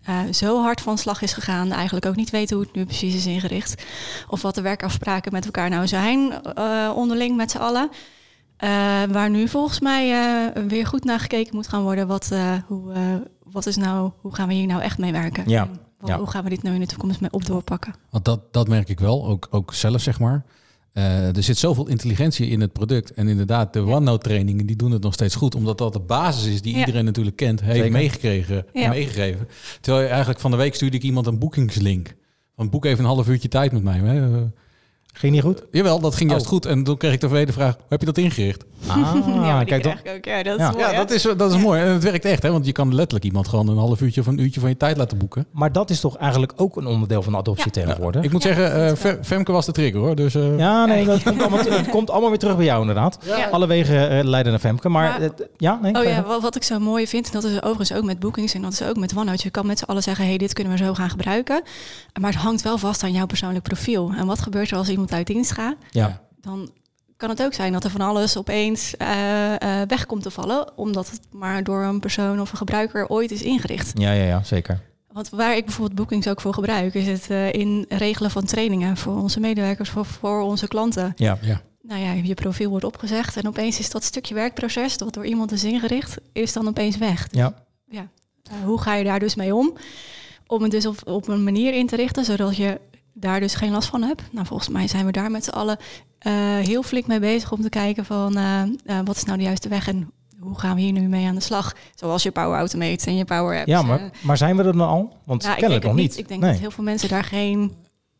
uh, 0.10 0.24
uh, 0.24 0.34
zo 0.34 0.62
hard 0.62 0.82
van 0.82 0.98
slag 0.98 1.22
is 1.22 1.34
gegaan, 1.34 1.72
eigenlijk 1.72 2.06
ook 2.06 2.16
niet 2.16 2.30
weet 2.30 2.50
hoe 2.50 2.62
het 2.62 2.74
nu 2.74 2.86
precies 2.86 3.16
is 3.16 3.26
ingericht. 3.26 3.84
Of 4.28 4.42
wat 4.42 4.56
de 4.56 4.62
werkafspraken 4.62 5.32
met 5.32 5.46
elkaar 5.46 5.70
nou 5.70 5.88
zijn, 5.88 6.34
uh, 6.58 6.92
onderling 6.96 7.36
met 7.36 7.52
z'n 7.52 7.58
allen. 7.58 7.90
Uh, 8.64 8.70
waar 9.12 9.30
nu 9.30 9.48
volgens 9.48 9.80
mij 9.80 10.10
uh, 10.10 10.64
weer 10.68 10.88
goed 10.88 11.04
naar 11.04 11.20
gekeken 11.20 11.56
moet 11.56 11.68
gaan 11.68 11.82
worden. 11.82 12.08
Wat, 12.08 12.30
uh, 12.34 12.54
hoe, 12.66 12.94
wat 13.44 13.66
is 13.66 13.76
nou, 13.76 14.12
hoe 14.22 14.36
gaan 14.36 14.48
we 14.48 14.54
hier 14.54 14.68
nou 14.68 14.82
echt 14.82 14.98
mee 14.98 15.12
werken? 15.12 15.50
Ja. 15.50 15.62
En 15.62 15.80
wat, 16.00 16.10
Ja. 16.10 16.18
Hoe 16.18 16.30
gaan 16.30 16.44
we 16.44 16.50
dit 16.50 16.64
nou 16.64 16.76
in 16.76 16.82
de 16.82 16.88
toekomst 16.88 17.22
mee 17.22 17.32
op 17.32 17.46
doorpakken? 17.46 17.94
Want 18.10 18.26
dat, 18.26 18.54
dat 18.54 18.68
merk 18.68 18.90
ik 18.90 19.00
wel, 19.00 19.26
ook, 19.26 19.48
ook 19.50 19.74
zelf 19.74 20.02
zeg 20.02 20.20
maar. 20.20 20.44
Eh, 20.94 21.36
er 21.36 21.44
zit 21.44 21.58
zoveel 21.58 21.88
intelligentie 21.88 22.48
in 22.48 22.62
het 22.62 22.74
product. 22.74 23.14
En 23.14 23.28
inderdaad, 23.28 23.74
de 23.74 23.80
Ja. 23.80 23.86
OneNote 23.86 24.24
trainingen 24.24 24.66
die 24.66 24.76
doen 24.76 24.92
het 24.92 25.04
nog 25.04 25.14
steeds 25.14 25.36
goed. 25.36 25.56
Omdat 25.56 25.78
dat 25.78 25.94
de 25.94 26.00
basis 26.00 26.54
is 26.54 26.62
die 26.62 26.74
Ja. 26.74 26.80
iedereen 26.80 27.06
natuurlijk 27.06 27.36
kent, 27.36 27.62
heeft 27.62 27.76
Zeker. 27.76 27.92
meegekregen, 27.92 28.66
Ja. 28.74 28.90
meegegeven. 28.90 29.48
Terwijl 29.82 30.04
je 30.04 30.10
eigenlijk 30.10 30.40
van 30.40 30.52
de 30.52 30.58
week 30.58 30.76
stuurde 30.76 30.98
ik 30.98 31.04
iemand 31.04 31.28
een 31.28 31.40
boekingslink. 31.40 32.16
Van 32.56 32.70
boek 32.70 32.86
even 32.86 33.00
een 33.00 33.10
half 33.10 33.28
uurtje 33.28 33.48
tijd 33.48 33.72
met 33.72 33.84
mij. 33.84 33.98
Hè? 34.00 34.36
Eh, 34.36 34.42
ging 35.14 35.34
niet 35.34 35.42
goed? 35.42 35.64
jawel, 35.72 36.00
dat 36.00 36.16
ging 36.16 36.30
juist 36.30 36.46
Oh. 36.46 36.52
goed. 36.52 36.66
En 36.66 36.84
toen 36.84 36.98
kreeg 36.98 37.14
ik 37.14 37.20
de 37.22 37.28
tweede 37.28 37.52
vraag, 37.52 37.74
hoe 37.76 37.86
heb 37.90 38.00
je 38.00 38.06
dat 38.06 38.18
ingericht? 38.18 38.64
Ah, 38.88 39.46
ja, 39.46 39.64
kijk 39.64 39.86
ook. 39.88 40.26
Ja, 40.26 40.44
dat 40.44 40.54
is 40.60 40.66
Ja. 40.66 40.72
mooi, 40.72 40.84
Ja, 40.84 40.94
dat 40.94 41.12
is, 41.12 41.22
dat 41.38 41.54
is 41.54 41.62
mooi. 41.62 41.82
En 41.82 41.88
het 41.88 42.04
werkt 42.04 42.26
echt, 42.26 42.44
hè? 42.44 42.52
want 42.52 42.66
je 42.66 42.72
kan 42.72 42.96
letterlijk 42.96 43.26
iemand 43.26 43.48
gewoon 43.48 43.68
een 43.68 43.78
half 43.78 44.02
uurtje 44.02 44.22
of 44.22 44.28
een 44.28 44.40
uurtje 44.42 44.60
van 44.60 44.70
je 44.70 44.78
tijd 44.78 44.98
laten 44.98 45.18
boeken. 45.18 45.46
Maar 45.52 45.72
dat 45.72 45.90
is 45.90 46.00
toch 46.00 46.18
eigenlijk 46.18 46.54
ook 46.56 46.76
een 46.78 46.86
onderdeel 46.88 47.22
van 47.22 47.36
adoptie 47.36 47.72
Ja. 47.74 47.82
tegenwoordig? 47.84 48.24
Ik 48.24 48.32
moet 48.32 48.44
Ja, 48.44 48.54
zeggen, 48.54 48.88
dat 48.88 49.02
eh, 49.06 49.24
Femke 49.24 49.52
was 49.52 49.66
de 49.66 49.72
trigger 49.72 50.00
hoor. 50.00 50.16
Dus, 50.16 50.36
eh, 50.36 50.58
Ja, 50.58 50.86
nee, 50.86 51.06
dat 51.06 51.24
komt 51.24 51.42
allemaal, 51.42 51.60
het 51.60 51.90
komt 51.90 52.10
allemaal 52.10 52.30
weer 52.30 52.40
terug 52.40 52.56
bij 52.56 52.66
jou 52.66 52.80
inderdaad. 52.82 53.18
Ja. 53.26 53.48
Alle 53.52 53.68
wegen 53.68 54.10
eh, 54.10 54.24
leiden 54.24 54.52
naar 54.52 54.62
Femke. 54.62 54.90
Maar, 54.90 55.20
ja, 55.58 55.80
nee. 55.82 55.96
Oh 55.96 56.04
ja, 56.04 56.24
wat, 56.24 56.42
wat 56.42 56.56
ik 56.56 56.64
zo 56.64 56.80
mooi 56.80 57.08
vind, 57.08 57.26
en 57.26 57.32
dat 57.32 57.44
is 57.44 57.56
overigens 57.62 57.94
ook 57.94 58.04
met 58.04 58.20
bookings 58.20 58.54
en 58.54 58.62
dat 58.62 58.72
is 58.72 58.84
ook 58.84 58.98
met 58.98 59.16
OneNote. 59.16 59.44
Je 59.44 59.50
kan 59.50 59.66
met 59.66 59.78
z'n 59.80 59.86
allen 59.86 60.04
zeggen, 60.04 60.26
hey, 60.26 60.38
dit 60.38 60.54
kunnen 60.54 60.74
we 60.74 60.84
zo 60.84 60.94
gaan 60.94 61.10
gebruiken. 61.10 61.62
Maar 62.22 62.32
het 62.32 62.40
hangt 62.42 62.62
wel 62.62 62.78
vast 62.78 63.04
aan 63.04 63.12
jouw 63.12 63.26
persoonlijk 63.26 63.64
profiel. 63.64 64.12
En 64.18 64.26
wat 64.26 64.40
gebeurt 64.42 64.72
er 64.72 64.78
als 64.78 64.90
iemand 64.90 65.12
uit 65.14 65.28
dienst 65.28 65.52
gaat? 65.52 65.76
ja. 65.92 66.22
Dan 66.42 66.70
kan 67.24 67.32
het 67.32 67.44
ook 67.44 67.54
zijn 67.54 67.72
dat 67.74 67.84
er 67.84 67.90
van 67.90 68.02
alles 68.02 68.38
opeens 68.38 68.98
eh, 68.98 69.82
eh, 69.82 69.88
weg 69.88 70.06
komt 70.06 70.24
te 70.24 70.32
vallen. 70.32 70.78
Omdat 70.78 71.10
het 71.10 71.20
maar 71.32 71.64
door 71.64 71.84
een 71.84 72.00
persoon 72.00 72.42
of 72.42 72.52
een 72.52 72.58
gebruiker 72.58 73.08
ooit 73.08 73.32
is 73.32 73.42
ingericht. 73.42 73.92
Ja, 74.00 74.12
ja, 74.12 74.24
ja, 74.24 74.44
zeker. 74.44 74.80
Want 75.12 75.30
waar 75.30 75.56
ik 75.56 75.66
bijvoorbeeld 75.66 75.98
bookings 75.98 76.28
ook 76.28 76.42
voor 76.42 76.54
gebruik, 76.54 76.94
is 76.94 77.08
het 77.08 77.30
eh, 77.30 77.54
in 77.54 77.86
regelen 77.90 78.32
van 78.32 78.46
trainingen 78.46 78.98
voor 78.98 79.22
onze 79.22 79.40
medewerkers, 79.40 79.90
voor, 79.90 80.06
voor 80.06 80.42
onze 80.42 80.68
klanten. 80.68 81.14
Ja. 81.16 81.38
ja. 81.42 81.62
Nou 81.82 82.02
ja, 82.02 82.12
je 82.12 82.34
profiel 82.34 82.70
wordt 82.70 82.86
opgezegd 82.86 83.38
en 83.38 83.48
opeens 83.48 83.80
is 83.80 83.90
dat 83.90 84.04
stukje 84.04 84.34
werkproces 84.34 84.98
dat 84.98 85.14
door 85.14 85.26
iemand 85.26 85.52
is 85.52 85.64
ingericht, 85.64 86.18
is 86.34 86.54
dan 86.54 86.68
opeens 86.68 86.98
weg. 86.98 87.28
Ja. 87.32 87.54
Uh, 87.92 88.02
hoe 88.64 88.82
ga 88.82 88.96
je 88.96 89.04
daar 89.04 89.20
dus 89.20 89.36
mee 89.36 89.56
om? 89.56 89.74
Om 90.48 90.62
het 90.62 90.72
dus 90.72 90.86
op, 90.86 90.98
op 91.06 91.28
een 91.28 91.44
manier 91.44 91.74
in 91.74 91.88
te 91.88 91.96
richten, 91.96 92.26
zodat 92.26 92.56
je 92.56 92.80
daar 93.14 93.40
dus 93.40 93.56
geen 93.56 93.72
last 93.72 93.90
van 93.90 94.02
hebt. 94.02 94.22
Nou, 94.32 94.46
volgens 94.46 94.70
mij 94.70 94.88
zijn 94.88 95.06
we 95.06 95.12
daar 95.12 95.32
met 95.32 95.44
z'n 95.44 95.50
allen 95.50 95.78
uh, 96.28 96.34
heel 96.58 96.84
flink 96.84 97.08
mee 97.08 97.20
bezig 97.20 97.52
om 97.52 97.62
te 97.62 97.70
kijken 97.70 98.06
van 98.06 98.38
uh, 98.38 98.62
uh, 98.86 99.00
wat 99.04 99.16
is 99.16 99.24
nou 99.24 99.38
de 99.38 99.44
juiste 99.44 99.70
weg 99.70 99.88
en 99.88 100.12
hoe 100.40 100.60
gaan 100.60 100.76
we 100.76 100.82
hier 100.82 100.92
nu 100.92 101.02
mee 101.02 101.28
aan 101.28 101.36
de 101.36 101.42
slag? 101.42 101.76
Zoals 101.96 102.24
je 102.24 102.32
Power 102.32 102.58
Automate 102.58 103.06
en 103.06 103.16
je 103.16 103.26
Power 103.26 103.58
Apps. 103.58 103.70
Ja, 103.70 103.82
maar, 103.82 104.12
maar 104.22 104.38
zijn 104.38 104.58
we 104.58 104.64
er 104.64 104.78
dan 104.78 104.88
al? 104.88 105.18
Want 105.26 105.42
nou, 105.42 105.54
ik 105.54 105.60
kennelijk 105.60 105.86
nog 105.88 105.96
niet. 105.96 106.18
Ik 106.18 106.28
denk 106.28 106.42
nee. 106.42 106.52
dat 106.52 106.60
heel 106.60 106.72
veel 106.72 106.84
mensen 106.84 107.10
daar 107.10 107.24
geen 107.24 107.72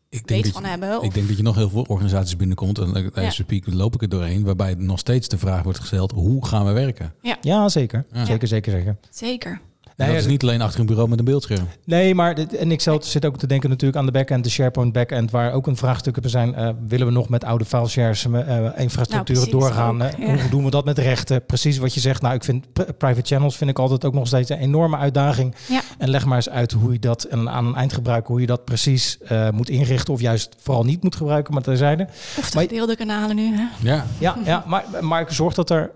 Ik 0.08 0.26
denk, 0.26 0.28
weet 0.28 0.42
dat 0.44 0.52
van 0.52 0.62
je, 0.62 0.68
hebben. 0.68 1.02
ik 1.02 1.14
denk 1.14 1.28
dat 1.28 1.36
je 1.36 1.42
nog 1.42 1.54
heel 1.54 1.70
veel 1.70 1.84
organisaties 1.88 2.36
binnenkomt. 2.36 2.78
En 2.78 2.96
uh, 2.96 3.24
Ja. 3.24 3.30
speak 3.30 3.62
loop 3.66 3.94
ik 3.94 4.02
er 4.02 4.08
doorheen. 4.08 4.44
Waarbij 4.44 4.74
nog 4.74 4.98
steeds 4.98 5.28
de 5.28 5.38
vraag 5.38 5.62
wordt 5.62 5.78
gesteld, 5.78 6.12
hoe 6.12 6.46
gaan 6.46 6.66
we 6.66 6.72
werken? 6.72 7.14
Ja, 7.40 7.68
zeker. 7.68 8.04
Ja. 8.12 8.24
Zeker, 8.24 8.48
zeker, 8.48 8.72
zeker. 8.72 8.96
Zeker. 9.10 9.60
En 9.96 10.04
Nee, 10.06 10.14
dat 10.14 10.24
is 10.24 10.30
niet 10.30 10.42
alleen 10.42 10.60
achter 10.62 10.80
een 10.80 10.86
bureau 10.86 11.08
met 11.08 11.18
een 11.18 11.24
beeldscherm. 11.24 11.68
Nee, 11.84 12.14
maar 12.14 12.34
dit- 12.34 12.54
en 12.56 12.70
ik 12.72 12.80
zelf 12.80 13.04
zit 13.04 13.24
ook 13.24 13.36
te 13.38 13.46
denken 13.46 13.68
natuurlijk 13.70 13.98
aan 13.98 14.06
de 14.06 14.12
backend, 14.12 14.44
de 14.44 14.50
SharePoint 14.50 14.92
backend, 14.92 15.30
waar 15.30 15.52
ook 15.52 15.66
een 15.66 15.76
vraagstuk 15.76 16.16
op 16.16 16.22
zijn. 16.28 16.54
eh, 16.54 16.68
willen 16.88 17.06
we 17.06 17.12
nog 17.12 17.28
met 17.28 17.44
oude 17.44 17.64
file 17.64 17.88
shares 17.88 18.26
eh, 18.32 18.66
infrastructuren 18.76 19.42
Nou, 19.42 19.52
doorgaan? 19.60 20.02
ook, 20.02 20.10
ja. 20.18 20.26
Hoe 20.26 20.48
doen 20.50 20.64
we 20.64 20.70
dat 20.70 20.84
met 20.84 20.98
rechten? 20.98 21.44
Precies 21.46 21.78
wat 21.78 21.94
je 21.94 22.00
zegt. 22.00 22.22
Nou, 22.22 22.34
ik 22.34 22.44
vind 22.44 22.72
pri- 22.72 22.92
private 22.98 23.26
channels 23.34 23.56
vind 23.56 23.70
ik 23.70 23.78
altijd 23.78 24.04
ook 24.04 24.14
nog 24.14 24.26
steeds 24.26 24.50
een 24.50 24.58
enorme 24.58 24.96
uitdaging. 24.96 25.54
Ja. 25.68 25.80
En 25.98 26.08
leg 26.10 26.24
maar 26.24 26.36
eens 26.36 26.48
uit 26.50 26.72
hoe 26.72 26.92
je 26.92 26.98
dat 26.98 27.22
en 27.24 27.50
aan 27.50 27.66
een 27.66 27.74
eindgebruiker, 27.74 28.30
hoe 28.30 28.40
je 28.40 28.46
dat 28.46 28.64
precies 28.64 29.18
eh, 29.18 29.50
moet 29.50 29.68
inrichten 29.68 30.12
of 30.14 30.20
juist 30.20 30.54
vooral 30.58 30.84
niet 30.84 31.02
moet 31.02 31.16
gebruiken, 31.16 31.54
maar 31.54 31.62
terzijde. 31.62 32.02
Of 32.38 32.50
de 32.50 32.54
Maar- 32.54 32.64
gedeelde 32.64 32.96
kanalen 32.96 33.36
nu. 33.36 33.54
Hè? 33.56 33.64
Ja, 33.80 34.06
Ja, 34.18 34.36
ja 34.44 34.64
maar, 34.66 34.84
maar 35.00 35.20
ik 35.20 35.30
zorg 35.30 35.54
dat 35.54 35.70
er 35.70 35.90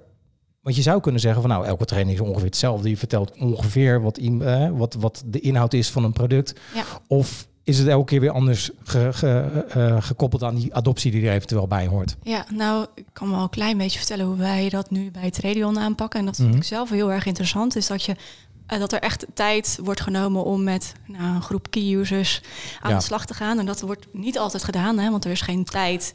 Want 0.68 0.80
je 0.80 0.86
zou 0.86 1.00
kunnen 1.00 1.20
zeggen 1.20 1.40
van 1.40 1.50
nou, 1.50 1.66
elke 1.66 1.84
training 1.84 2.18
is 2.20 2.24
ongeveer 2.24 2.44
hetzelfde. 2.46 2.88
Je 2.90 2.96
vertelt 2.96 3.32
ongeveer 3.38 4.00
wat, 4.02 4.18
eh, 4.18 4.68
wat, 4.72 4.94
wat 4.94 5.22
de 5.26 5.40
inhoud 5.40 5.72
is 5.74 5.90
van 5.90 6.04
een 6.04 6.12
product. 6.12 6.52
Ja. 6.74 6.82
Of 7.06 7.46
is 7.64 7.78
het 7.78 7.88
elke 7.88 8.04
keer 8.04 8.20
weer 8.20 8.30
anders 8.30 8.70
ge- 8.84 9.12
ge- 9.12 9.64
eh, 9.68 9.96
gekoppeld 10.02 10.42
aan 10.42 10.54
die 10.54 10.74
adoptie 10.74 11.10
die 11.10 11.26
er 11.26 11.32
eventueel 11.34 11.66
bij 11.66 11.86
hoort? 11.86 12.16
Ja, 12.22 12.44
nou, 12.54 12.86
ik 12.94 13.04
kan 13.12 13.30
wel 13.30 13.40
een 13.42 13.48
klein 13.50 13.78
beetje 13.78 13.98
vertellen 13.98 14.26
hoe 14.26 14.36
wij 14.36 14.68
dat 14.68 14.90
nu 14.90 15.10
bij 15.10 15.30
Tradion 15.30 15.78
aanpakken. 15.78 16.20
En 16.20 16.26
dat 16.26 16.36
vind 16.36 16.48
Mhm. 16.48 16.56
ik 16.58 16.64
zelf 16.64 16.90
heel 16.90 17.12
erg 17.12 17.26
interessant. 17.26 17.76
Is 17.76 17.86
dat, 17.86 18.02
je, 18.02 18.16
eh, 18.66 18.78
dat 18.78 18.92
er 18.92 19.00
echt 19.00 19.26
tijd 19.34 19.78
wordt 19.84 20.00
genomen 20.00 20.44
om 20.44 20.62
met 20.64 20.92
nou, 21.06 21.34
een 21.34 21.42
groep 21.42 21.70
key 21.70 21.92
users 21.94 22.40
aan 22.80 22.90
Ja. 22.90 22.96
de 22.96 23.02
slag 23.04 23.26
te 23.26 23.34
gaan. 23.34 23.58
En 23.58 23.66
dat 23.66 23.80
wordt 23.80 24.06
niet 24.12 24.38
altijd 24.38 24.64
gedaan, 24.64 24.98
hè, 24.98 25.10
want 25.10 25.24
er 25.24 25.30
is 25.30 25.40
geen 25.40 25.64
tijd 25.64 26.12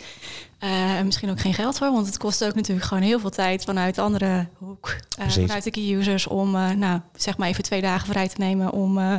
eh, 0.63 0.97
en 0.97 1.05
misschien 1.05 1.29
ook 1.29 1.39
geen 1.39 1.53
geld 1.53 1.77
voor. 1.77 1.91
Want 1.91 2.05
het 2.05 2.17
kost 2.17 2.45
ook 2.45 2.55
natuurlijk 2.55 2.87
gewoon 2.87 3.03
heel 3.03 3.19
veel 3.19 3.29
tijd 3.29 3.63
vanuit 3.63 3.95
de 3.95 4.01
andere 4.01 4.47
hoek. 4.57 4.95
eh, 5.17 5.29
vanuit 5.29 5.63
de 5.63 5.71
key 5.71 5.93
users 5.93 6.27
om, 6.27 6.55
eh, 6.55 6.69
nou, 6.69 6.99
zeg 7.15 7.37
maar 7.37 7.47
even 7.47 7.63
twee 7.63 7.81
dagen 7.81 8.07
vrij 8.07 8.27
te 8.27 8.35
nemen 8.37 8.71
om 8.71 8.97
eh, 8.97 9.13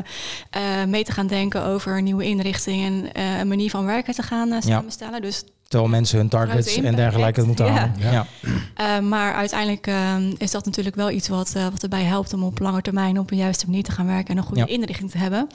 eh, 0.50 0.88
mee 0.88 1.04
te 1.04 1.12
gaan 1.12 1.26
denken 1.26 1.64
over 1.64 1.96
een 1.96 2.04
nieuwe 2.04 2.24
inrichting 2.24 2.84
en 2.84 3.12
eh, 3.12 3.38
een 3.38 3.48
manier 3.48 3.70
van 3.70 3.84
werken 3.84 4.14
te 4.14 4.22
gaan 4.22 4.62
samenstellen. 4.62 5.22
Dus 5.22 5.44
Terwijl 5.68 5.90
mensen 5.90 6.18
hun 6.18 6.28
targets 6.28 6.76
en 6.76 6.94
dergelijke 6.94 7.42
moeten 7.46 7.64
Ja. 7.66 7.72
halen. 7.72 7.94
Ja. 7.98 8.26
Uh, 9.00 9.08
maar 9.08 9.34
uiteindelijk 9.34 9.86
uh, 9.86 10.16
is 10.38 10.50
dat 10.50 10.64
natuurlijk 10.64 10.96
wel 10.96 11.10
iets 11.10 11.28
wat, 11.28 11.52
uh, 11.56 11.66
wat 11.68 11.82
erbij 11.82 12.02
helpt 12.02 12.32
om 12.32 12.42
op 12.44 12.58
lange 12.58 12.82
termin 12.82 13.18
op 13.18 13.30
een 13.30 13.36
juiste 13.36 13.66
manier 13.66 13.82
te 13.82 13.90
gaan 13.92 14.06
werken 14.06 14.28
en 14.30 14.36
een 14.36 14.42
goede 14.42 14.60
Ja. 14.60 14.66
inrichting 14.66 15.10
te 15.10 15.18
hebben. 15.18 15.48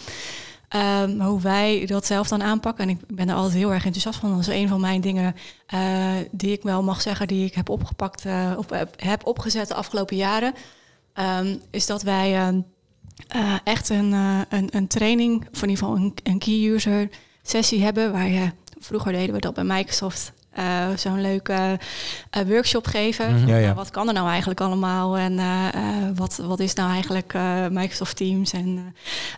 Um, 0.75 1.21
hoe 1.21 1.41
wij 1.41 1.85
dat 1.85 2.05
zelf 2.05 2.27
dan 2.27 2.43
aanpakken, 2.43 2.83
en 2.83 2.89
ik 2.89 2.97
ben 3.07 3.29
er 3.29 3.35
altijd 3.35 3.53
heel 3.53 3.73
erg 3.73 3.85
enthousiast 3.85 4.19
van. 4.19 4.29
Dat 4.29 4.39
is 4.39 4.47
een 4.47 4.67
van 4.67 4.81
mijn 4.81 5.01
dingen 5.01 5.35
uh, 5.73 6.11
die 6.31 6.51
ik 6.51 6.63
wel 6.63 6.83
mag 6.83 7.01
zeggen, 7.01 7.27
die 7.27 7.45
ik 7.45 7.53
heb 7.53 7.69
opgepakt 7.69 8.25
uh, 8.25 8.51
of 8.57 8.65
heb, 8.95 9.27
opgezet 9.27 9.67
de 9.67 9.73
afgelopen 9.73 10.15
jaren. 10.15 10.53
Um, 11.39 11.61
is 11.71 11.85
dat 11.85 12.01
wij 12.01 12.51
uh, 13.35 13.55
echt 13.63 13.89
een, 13.89 14.11
een, 14.49 14.69
een 14.71 14.88
training, 14.88 15.47
of 15.51 15.61
in 15.61 15.69
ieder 15.69 15.85
geval 15.85 15.95
een, 15.95 16.13
een 16.23 16.39
key 16.39 16.69
user 16.69 17.09
sessie 17.41 17.83
hebben. 17.83 18.11
Waar 18.11 18.29
je, 18.29 18.51
vroeger 18.79 19.11
deden 19.11 19.35
we 19.35 19.41
dat 19.41 19.53
bij 19.53 19.63
Microsoft 19.63 20.33
uh, 20.58 20.88
zo'n 20.96 21.22
leuke 21.22 21.79
uh, 22.38 22.44
workshop 22.48 22.88
geven. 22.88 23.36
Mhm. 23.36 23.48
Ja, 23.48 23.58
ja. 23.58 23.70
Uh, 23.70 23.75
wat 23.75 23.89
kan 23.89 24.08
er 24.08 24.13
nou 24.13 24.27
eigenlijk 24.29 24.62
allemaal? 24.62 25.18
En 25.18 25.34
uh, 25.34 25.68
wat, 26.15 26.38
wat 26.38 26.60
is 26.60 26.74
nou 26.74 26.91
eigenlijk 26.91 27.34
Microsoft 27.72 28.15
Teams? 28.15 28.53
En 28.53 28.96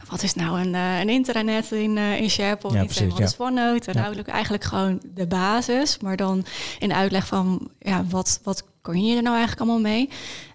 wat 0.09 0.23
is 0.23 0.33
nou 0.33 0.59
een, 0.59 0.73
een 0.73 1.09
intranet 1.09 1.71
in, 1.71 1.97
in 1.97 2.29
SharePoint? 2.29 2.77
Ja, 2.77 2.83
precies, 2.83 3.01
en 3.01 3.09
wat 3.09 3.19
is 3.19 3.37
OneNote? 3.37 3.85
En 3.85 3.93
Ja. 3.93 3.99
eigenlijk, 3.99 4.27
eigenlijk 4.27 4.63
gewoon 4.63 5.01
de 5.13 5.27
basis. 5.27 5.97
Maar 5.99 6.15
dan 6.15 6.45
in 6.79 6.93
uitleg 6.93 7.27
van 7.27 7.69
ja, 7.79 8.05
wat, 8.09 8.39
wat 8.43 8.63
kan 8.81 9.05
je 9.05 9.15
er 9.15 9.21
nou 9.23 9.35
eigenlijk 9.37 9.69
allemaal 9.69 9.91
mee? 9.91 10.09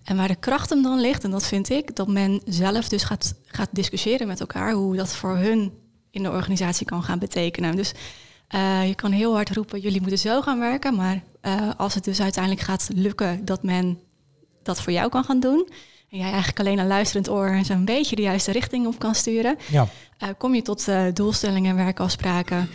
En 0.04 0.16
waar 0.16 0.28
de 0.28 0.34
kracht 0.34 0.70
hem 0.70 0.82
dan 0.82 1.00
ligt, 1.00 1.24
en 1.24 1.30
dat 1.30 1.46
vind 1.46 1.70
ik, 1.70 1.96
dat 1.96 2.08
men 2.08 2.40
zelf 2.44 2.88
dus 2.88 3.02
gaat, 3.02 3.34
gaat 3.46 3.68
discussiëren 3.72 4.26
met 4.26 4.40
elkaar 4.40 4.72
hoe 4.72 4.96
dat 4.96 5.16
voor 5.16 5.36
hun 5.36 5.72
in 6.10 6.22
de 6.22 6.30
organisatie 6.30 6.86
kan 6.86 7.02
gaan 7.02 7.18
betekenen. 7.18 7.76
Dus 7.76 7.92
uh, 8.54 8.88
je 8.88 8.94
kan 8.94 9.12
heel 9.12 9.34
hard 9.34 9.50
roepen, 9.50 9.80
jullie 9.80 10.00
moeten 10.00 10.18
zo 10.18 10.42
gaan 10.42 10.58
werken. 10.58 10.94
Maar 10.94 11.22
uh, 11.42 11.70
als 11.76 11.94
het 11.94 12.04
dus 12.04 12.20
uiteindelijk 12.20 12.62
gaat 12.64 12.88
lukken 12.94 13.44
dat 13.44 13.62
men 13.62 13.98
dat 14.62 14.80
voor 14.80 14.92
jou 14.92 15.08
kan 15.08 15.24
gaan 15.24 15.40
doen. 15.40 15.68
En 16.10 16.18
jij 16.18 16.26
eigenlijk 16.26 16.60
alleen 16.60 16.78
een 16.78 16.86
luisterend 16.86 17.30
oor 17.30 17.48
en 17.48 17.64
zo'n 17.64 17.84
beetje 17.84 18.16
de 18.16 18.22
juiste 18.22 18.52
richting 18.52 18.86
op 18.86 18.98
kan 18.98 19.14
sturen. 19.14 19.56
Ja. 19.70 19.88
Uh, 20.22 20.28
kom 20.38 20.54
je 20.54 20.62
tot 20.62 20.86
doelstellingen, 21.12 21.76
werkafspraken, 21.76 22.68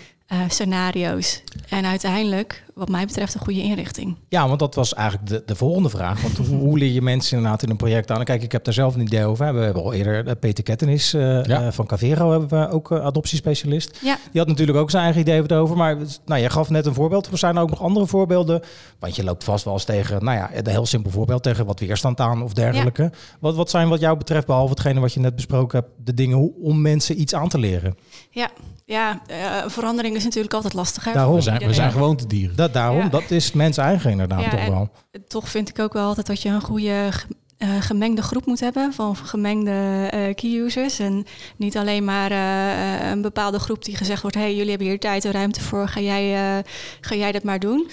scenario's. 0.47 1.41
En 1.69 1.85
uiteindelijk, 1.85 2.63
wat 2.75 2.89
mij 2.89 3.05
betreft, 3.05 3.33
een 3.33 3.39
goede 3.41 3.61
inrichting. 3.61 4.15
Ja, 4.29 4.47
want 4.47 4.59
dat 4.59 4.75
was 4.75 4.93
eigenlijk 4.93 5.29
de, 5.29 5.43
de 5.45 5.55
volgende 5.55 5.89
vraag. 5.89 6.21
Want 6.21 6.37
hoe, 6.37 6.59
hoe 6.59 6.77
leer 6.77 6.91
je 6.91 7.01
mensen 7.01 7.37
inderdaad 7.37 7.63
in 7.63 7.69
een 7.69 7.75
project 7.75 8.11
aan? 8.11 8.23
Kijk, 8.23 8.43
ik 8.43 8.51
heb 8.51 8.63
daar 8.63 8.73
zelf 8.73 8.95
een 8.95 9.01
idee 9.01 9.25
over. 9.25 9.53
We 9.53 9.61
hebben 9.61 9.83
al 9.83 9.93
eerder 9.93 10.27
eh, 10.27 10.33
Peter 10.39 10.63
Kettenis 10.63 11.13
uh, 11.13 11.43
Ja. 11.43 11.61
uh, 11.61 11.71
van 11.71 11.85
Cavero 11.85 12.31
hebben 12.31 12.49
we 12.49 12.69
ook 12.69 12.91
uh, 12.91 13.05
adoptiespecialist. 13.05 13.99
Ja. 14.01 14.17
Die 14.31 14.39
had 14.41 14.49
natuurlijk 14.49 14.77
ook 14.77 14.89
zijn 14.89 15.03
eigen 15.03 15.21
idee 15.21 15.53
over. 15.55 15.77
Maar 15.77 15.97
nou, 16.25 16.41
je 16.41 16.49
gaf 16.49 16.69
net 16.69 16.85
een 16.85 16.93
voorbeeld. 16.93 17.27
Er 17.27 17.37
zijn 17.37 17.57
ook 17.57 17.69
nog 17.69 17.81
andere 17.81 18.07
voorbeelden. 18.07 18.61
Want 18.99 19.15
je 19.15 19.23
loopt 19.23 19.43
vast 19.43 19.63
wel 19.65 19.73
eens 19.73 19.83
tegen, 19.83 20.23
nou 20.23 20.37
ja, 20.37 20.49
een 20.53 20.67
heel 20.67 20.85
simpel 20.85 21.11
voorbeeld 21.11 21.43
tegen 21.43 21.65
wat 21.65 21.79
weerstand 21.79 22.19
aan 22.19 22.43
of 22.43 22.53
dergelijke. 22.53 23.11
Wat, 23.39 23.55
wat 23.55 23.69
zijn 23.69 23.89
wat 23.89 23.99
jou 23.99 24.17
betreft, 24.17 24.45
behalve 24.45 24.69
hetgene 24.69 24.99
wat 24.99 25.13
je 25.13 25.19
net 25.19 25.35
besproken 25.35 25.79
hebt, 25.79 25.91
de 26.03 26.13
dingen 26.13 26.37
hoe, 26.37 26.53
om 26.61 26.81
mensen 26.81 27.21
iets 27.21 27.35
aan 27.35 27.49
te 27.49 27.57
leren? 27.57 27.97
Ja, 28.29 28.49
ja 28.85 29.21
uh, 29.31 29.69
verandering 29.69 30.15
is 30.15 30.23
natuurlijk 30.23 30.53
altijd 30.53 30.73
lastiger. 30.73 31.13
Daarom. 31.13 31.35
We 31.35 31.41
zijn, 31.41 31.67
we 31.67 31.73
zijn 31.73 31.91
gewoontedieren. 31.91 32.55
Dat, 32.61 32.73
daarom, 32.73 33.01
Ja. 33.01 33.09
dat 33.09 33.31
is 33.31 33.51
mens 33.51 33.77
eigen 33.77 34.11
inderdaad 34.11 34.41
Ja, 34.41 34.49
toch 34.49 34.67
wel. 34.67 34.89
Toch 35.27 35.49
vind 35.49 35.69
ik 35.69 35.79
ook 35.79 35.93
wel 35.93 36.05
altijd 36.05 36.27
dat 36.27 36.41
je 36.41 36.49
een 36.49 36.61
goede 36.61 37.11
uh, 37.57 37.69
gemengde 37.79 38.21
groep 38.21 38.45
moet 38.45 38.59
hebben 38.59 38.93
van 38.93 39.15
gemengde 39.15 39.71
uh, 40.13 40.33
key 40.33 40.51
users. 40.51 40.99
En 40.99 41.25
niet 41.57 41.77
alleen 41.77 42.03
maar 42.03 42.31
uh, 42.31 43.09
een 43.09 43.21
bepaalde 43.21 43.59
groep 43.59 43.85
die 43.85 43.95
gezegd 43.95 44.21
wordt: 44.21 44.37
hey, 44.37 44.55
jullie 44.55 44.69
hebben 44.69 44.87
hier 44.87 44.99
tijd 44.99 45.25
en 45.25 45.31
ruimte 45.31 45.61
voor, 45.61 45.87
ga 45.87 45.99
jij, 45.99 46.63
ga 47.01 47.15
jij 47.15 47.31
dat 47.31 47.43
maar 47.43 47.59
doen. 47.59 47.89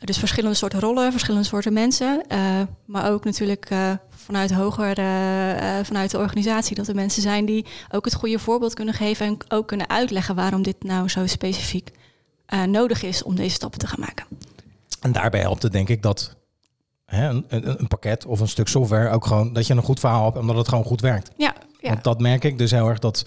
Dus 0.00 0.18
verschillende 0.18 0.56
soorten 0.56 0.80
rollen, 0.80 1.10
verschillende 1.10 1.46
soorten 1.46 1.72
mensen. 1.72 2.22
Maar 2.86 3.10
ook 3.10 3.24
natuurlijk 3.24 3.68
vanuit 4.08 4.52
hoger, 4.52 4.94
vanuit 5.84 6.10
de 6.10 6.18
organisatie, 6.18 6.76
dat 6.76 6.88
er 6.88 6.94
mensen 6.94 7.22
zijn 7.22 7.44
die 7.44 7.66
ook 7.90 8.04
het 8.04 8.14
goede 8.14 8.38
voorbeeld 8.38 8.74
kunnen 8.74 8.94
geven 8.94 9.26
en 9.26 9.36
ook 9.48 9.68
kunnen 9.68 9.88
uitleggen 9.88 10.34
waarom 10.34 10.62
dit 10.62 10.82
nou 10.82 11.08
zo 11.08 11.26
specifiek 11.26 11.90
uh, 12.54 12.62
nodig 12.62 13.02
is 13.02 13.22
om 13.22 13.34
deze 13.34 13.54
stappen 13.54 13.78
te 13.78 13.86
gaan 13.86 14.00
maken. 14.00 14.26
En 15.00 15.12
daarbij 15.12 15.40
helpt 15.40 15.62
het 15.62 15.72
denk 15.72 15.88
ik 15.88 16.02
dat 16.02 16.36
hè, 17.04 17.28
een, 17.28 17.44
een, 17.48 17.80
een 17.80 17.88
pakket 17.88 18.26
of 18.26 18.40
een 18.40 18.48
stuk 18.48 18.68
software 18.68 19.10
ook 19.10 19.26
gewoon 19.26 19.52
dat 19.52 19.66
je 19.66 19.74
een 19.74 19.82
goed 19.82 20.00
verhaal 20.00 20.24
hebt 20.24 20.36
omdat 20.38 20.56
het 20.56 20.68
gewoon 20.68 20.84
goed 20.84 21.00
werkt. 21.00 21.30
Ja, 21.36 21.54
ja. 21.80 21.88
Want 21.90 22.04
dat 22.04 22.20
merk 22.20 22.44
ik 22.44 22.58
dus 22.58 22.70
heel 22.70 22.88
erg 22.88 22.98
dat 22.98 23.24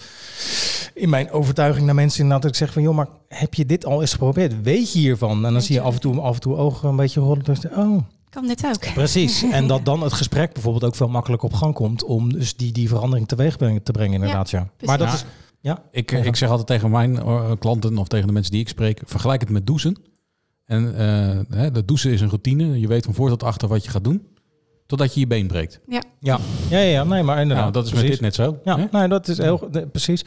in 0.94 1.08
mijn 1.08 1.30
overtuiging 1.30 1.86
naar 1.86 1.94
mensen 1.94 2.18
inderdaad 2.20 2.42
dat 2.42 2.50
ik 2.50 2.56
zeg 2.56 2.72
van 2.72 2.82
joh, 2.82 2.94
maar 2.94 3.08
heb 3.28 3.54
je 3.54 3.66
dit 3.66 3.84
al 3.84 4.00
eens 4.00 4.12
geprobeerd? 4.12 4.62
Weet 4.62 4.92
je 4.92 4.98
hiervan? 4.98 5.36
En 5.36 5.42
dan 5.42 5.52
Weet 5.52 5.64
zie 5.64 5.74
je 5.74 5.80
af 5.80 5.94
en 5.94 6.00
toe 6.00 6.20
af 6.20 6.34
en 6.34 6.40
toe 6.40 6.56
ogen 6.56 6.88
een 6.88 6.96
beetje 6.96 7.20
rollen. 7.20 7.44
Dus, 7.44 7.58
oh, 7.68 8.02
kan 8.30 8.46
dit 8.46 8.66
ook. 8.66 8.92
precies. 8.94 9.42
en 9.52 9.66
dat 9.66 9.84
dan 9.84 10.02
het 10.02 10.12
gesprek 10.12 10.52
bijvoorbeeld 10.52 10.84
ook 10.84 10.94
veel 10.94 11.08
makkelijker 11.08 11.48
op 11.48 11.54
gang 11.54 11.74
komt 11.74 12.04
om 12.04 12.32
dus 12.32 12.56
die, 12.56 12.72
die 12.72 12.88
verandering 12.88 13.28
teweeg 13.28 13.56
te 13.56 13.92
brengen 13.92 14.14
inderdaad. 14.14 14.50
Ja, 14.50 14.68
Maar 14.80 14.98
dat 14.98 15.08
Ja. 15.08 15.14
is 15.14 15.24
ja. 15.60 15.82
Ik, 15.90 16.10
ik 16.12 16.36
zeg 16.36 16.48
altijd 16.48 16.66
tegen 16.66 16.90
mijn 16.90 17.18
eh, 17.18 17.50
klanten 17.58 17.98
of 17.98 18.08
tegen 18.08 18.26
de 18.26 18.32
mensen 18.32 18.52
die 18.52 18.60
ik 18.60 18.68
spreek, 18.68 19.00
vergelijk 19.04 19.40
het 19.40 19.50
met 19.50 19.66
douchen. 19.66 19.96
En 20.64 20.98
eh, 20.98 21.58
hè, 21.58 21.70
dat 21.70 21.88
douchen 21.88 22.10
is 22.10 22.20
een 22.20 22.28
routine. 22.28 22.80
Je 22.80 22.88
weet 22.88 23.04
van 23.04 23.14
voor 23.14 23.28
tot 23.28 23.42
achter 23.42 23.68
wat 23.68 23.84
je 23.84 23.90
gaat 23.90 24.04
doen, 24.04 24.26
totdat 24.86 25.14
je 25.14 25.20
je 25.20 25.26
been 25.26 25.46
breekt. 25.46 25.80
Ja, 25.86 26.02
ja, 26.20 26.38
ja, 26.68 26.78
ja, 26.78 27.04
nee, 27.04 27.22
maar 27.22 27.40
inderdaad. 27.40 27.72
Nou, 27.72 27.72
dat 27.72 27.84
is 27.84 27.90
precies. 27.90 28.08
met 28.08 28.18
dit 28.18 28.20
net 28.20 28.34
zo. 28.34 28.58
Ja, 28.64 28.88
nee, 28.98 29.08
dat 29.08 29.28
is 29.28 29.38
heel 29.38 29.68
nee, 29.72 29.86
precies. 29.86 30.24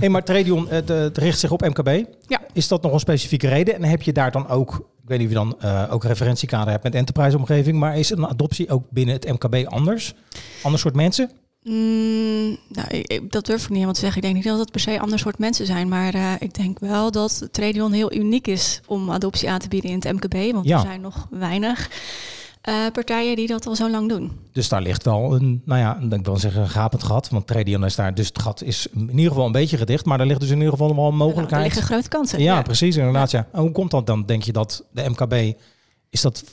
hey, 0.00 0.08
maar 0.08 0.24
Tradion, 0.24 0.68
het, 0.68 0.88
het 0.88 1.18
richt 1.18 1.38
zich 1.38 1.50
op 1.50 1.60
MKB. 1.60 2.04
Ja. 2.26 2.40
Is 2.52 2.68
dat 2.68 2.82
nog 2.82 2.92
een 2.92 3.00
specifieke 3.00 3.48
reden? 3.48 3.74
En 3.74 3.84
heb 3.84 4.02
je 4.02 4.12
daar 4.12 4.30
dan 4.30 4.48
ook, 4.48 4.74
ik 5.02 5.08
weet 5.08 5.18
niet 5.18 5.26
of 5.26 5.32
je 5.32 5.38
dan 5.38 5.60
eh, 5.60 5.84
ook 5.90 6.04
referentiekader 6.04 6.70
hebt 6.70 6.82
met 6.82 6.94
enterprise 6.94 7.36
omgeving, 7.36 7.78
maar 7.78 7.98
is 7.98 8.10
een 8.10 8.26
adoptie 8.26 8.70
ook 8.70 8.84
binnen 8.90 9.14
het 9.14 9.28
MKB 9.28 9.66
anders? 9.66 10.14
Ander 10.62 10.80
soort 10.80 10.94
mensen? 10.94 11.30
Mm, 11.64 12.56
nou, 12.68 12.88
ik- 12.88 13.32
dat 13.32 13.46
durf 13.46 13.56
ik 13.62 13.68
niet 13.68 13.72
helemaal 13.74 13.92
te 13.94 14.00
zeggen. 14.00 14.16
Ik 14.18 14.22
denk 14.22 14.34
niet 14.34 14.44
dat 14.44 14.58
het 14.58 14.70
per 14.70 14.80
se 14.80 14.92
een 14.94 15.00
ander 15.00 15.18
soort 15.18 15.38
mensen 15.38 15.66
zijn. 15.66 15.88
Maar 15.88 16.14
eh, 16.14 16.32
ik 16.38 16.54
denk 16.54 16.78
wel 16.78 17.10
dat 17.10 17.48
Tradion 17.50 17.92
heel 17.92 18.12
uniek 18.14 18.46
is 18.46 18.80
om 18.86 19.10
adoptie 19.10 19.50
aan 19.50 19.58
te 19.58 19.68
bieden 19.68 19.90
in 19.90 19.96
het 19.96 20.12
MKB. 20.12 20.52
Want 20.52 20.66
Ja. 20.66 20.76
er 20.76 20.86
zijn 20.86 21.00
nog 21.00 21.26
weinig 21.30 21.90
eh, 22.62 22.74
partijen 22.92 23.36
die 23.36 23.46
dat 23.46 23.66
al 23.66 23.76
zo 23.76 23.90
lang 23.90 24.08
doen. 24.08 24.32
Dus 24.52 24.68
daar 24.68 24.82
ligt 24.82 25.04
wel 25.04 25.34
een, 25.34 25.62
nou 25.64 25.80
ja, 25.80 26.16
ik 26.16 26.24
wil 26.24 26.36
zeggen 26.36 26.62
een 26.62 26.68
gapend 26.68 27.02
gat. 27.02 27.28
Want 27.28 27.46
Tradion 27.46 27.84
is 27.84 27.94
daar, 27.94 28.14
dus 28.14 28.26
het 28.26 28.38
gat 28.42 28.62
is 28.62 28.86
in 28.94 29.10
ieder 29.10 29.28
geval 29.30 29.46
een 29.46 29.52
beetje 29.52 29.76
gedicht. 29.76 30.04
Maar 30.04 30.20
er 30.20 30.26
ligt 30.26 30.40
dus 30.40 30.50
in 30.50 30.56
ieder 30.56 30.70
geval 30.72 30.86
wel 30.88 31.04
een 31.06 31.10
Er 31.12 31.16
mogelijkheid. 31.16 31.62
liggen 31.64 31.82
grote 31.82 32.08
kansen. 32.08 32.40
Ja, 32.42 32.62
precies, 32.62 32.96
inderdaad. 32.96 33.30
Ja. 33.30 33.46
En 33.52 33.60
hoe 33.60 33.72
komt 33.72 33.90
dat 33.90 34.06
dan? 34.06 34.26
Denk 34.26 34.42
je 34.42 34.52
dat 34.52 34.84
de 34.92 35.08
MKB, 35.08 35.58
is 36.10 36.20
dat 36.20 36.44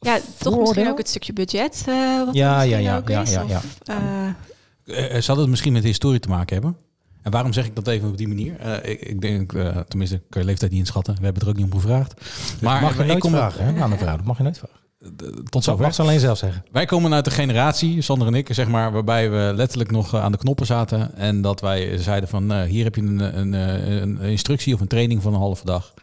Ja, 0.00 0.18
toch 0.38 0.58
misschien 0.58 0.88
ook 0.88 0.98
het 0.98 1.08
stukje 1.08 1.32
budget. 1.32 1.84
eh 1.86 2.24
wat 2.24 2.34
Ja, 2.34 2.62
er 2.62 2.68
ja, 2.68 2.78
ja, 2.78 3.02
ja, 3.06 3.20
is, 3.22 3.30
ja, 3.32 3.44
ja. 3.48 3.60
eh, 3.84 3.96
Eh, 4.88 5.20
zal 5.20 5.36
het 5.38 5.48
misschien 5.48 5.72
met 5.72 5.84
historie 5.84 6.20
te 6.20 6.28
maken 6.28 6.54
hebben? 6.54 6.76
En 7.22 7.30
waarom 7.30 7.52
zeg 7.52 7.66
ik 7.66 7.74
dat 7.74 7.86
even 7.86 8.08
op 8.08 8.16
die 8.16 8.28
manier? 8.28 8.56
Eh, 8.58 8.90
ik, 8.90 9.00
ik 9.00 9.20
denk, 9.20 9.52
eh, 9.52 9.76
tenminste, 9.88 10.22
kan 10.28 10.40
je 10.40 10.46
leeftijd 10.46 10.70
niet 10.70 10.80
inschatten. 10.80 11.14
We 11.14 11.24
hebben 11.24 11.42
er 11.42 11.48
ook 11.48 11.56
niet 11.56 11.64
om 11.64 11.80
gevraagd. 11.80 12.14
Maar 12.60 12.82
mag 12.82 12.96
je 12.96 13.04
ik 13.04 13.18
kom 13.18 13.30
vragen 13.30 13.64
hè, 13.64 13.82
aan 13.82 13.92
een 13.92 13.98
vrouw? 13.98 14.16
Dat 14.16 14.24
mag 14.24 14.36
je 14.36 14.42
nooit 14.42 14.58
vragen. 14.58 14.76
tot 15.16 15.52
Dat 15.52 15.64
zover. 15.64 15.82
mag 15.82 15.94
ze 15.94 16.02
alleen 16.02 16.20
zelf 16.20 16.38
zeggen. 16.38 16.64
Wij 16.72 16.84
komen 16.84 17.14
uit 17.14 17.24
de 17.24 17.30
generatie, 17.30 18.02
Sander 18.02 18.26
en 18.26 18.34
ik, 18.34 18.48
zeg 18.50 18.68
maar, 18.68 18.92
waarbij 18.92 19.30
we 19.30 19.52
letterlijk 19.54 19.90
nog 19.90 20.14
aan 20.14 20.32
de 20.32 20.38
knoppen 20.38 20.66
zaten. 20.66 21.14
En 21.16 21.40
dat 21.40 21.60
wij 21.60 21.98
zeiden 21.98 22.28
van, 22.28 22.52
eh, 22.52 22.62
hier 22.62 22.84
heb 22.84 22.94
je 22.94 23.00
een, 23.00 23.38
een, 23.38 23.52
een 23.52 24.18
instructie 24.20 24.74
of 24.74 24.80
een 24.80 24.86
training 24.86 25.22
van 25.22 25.32
een 25.32 25.40
halve 25.40 25.64
dag. 25.64 25.94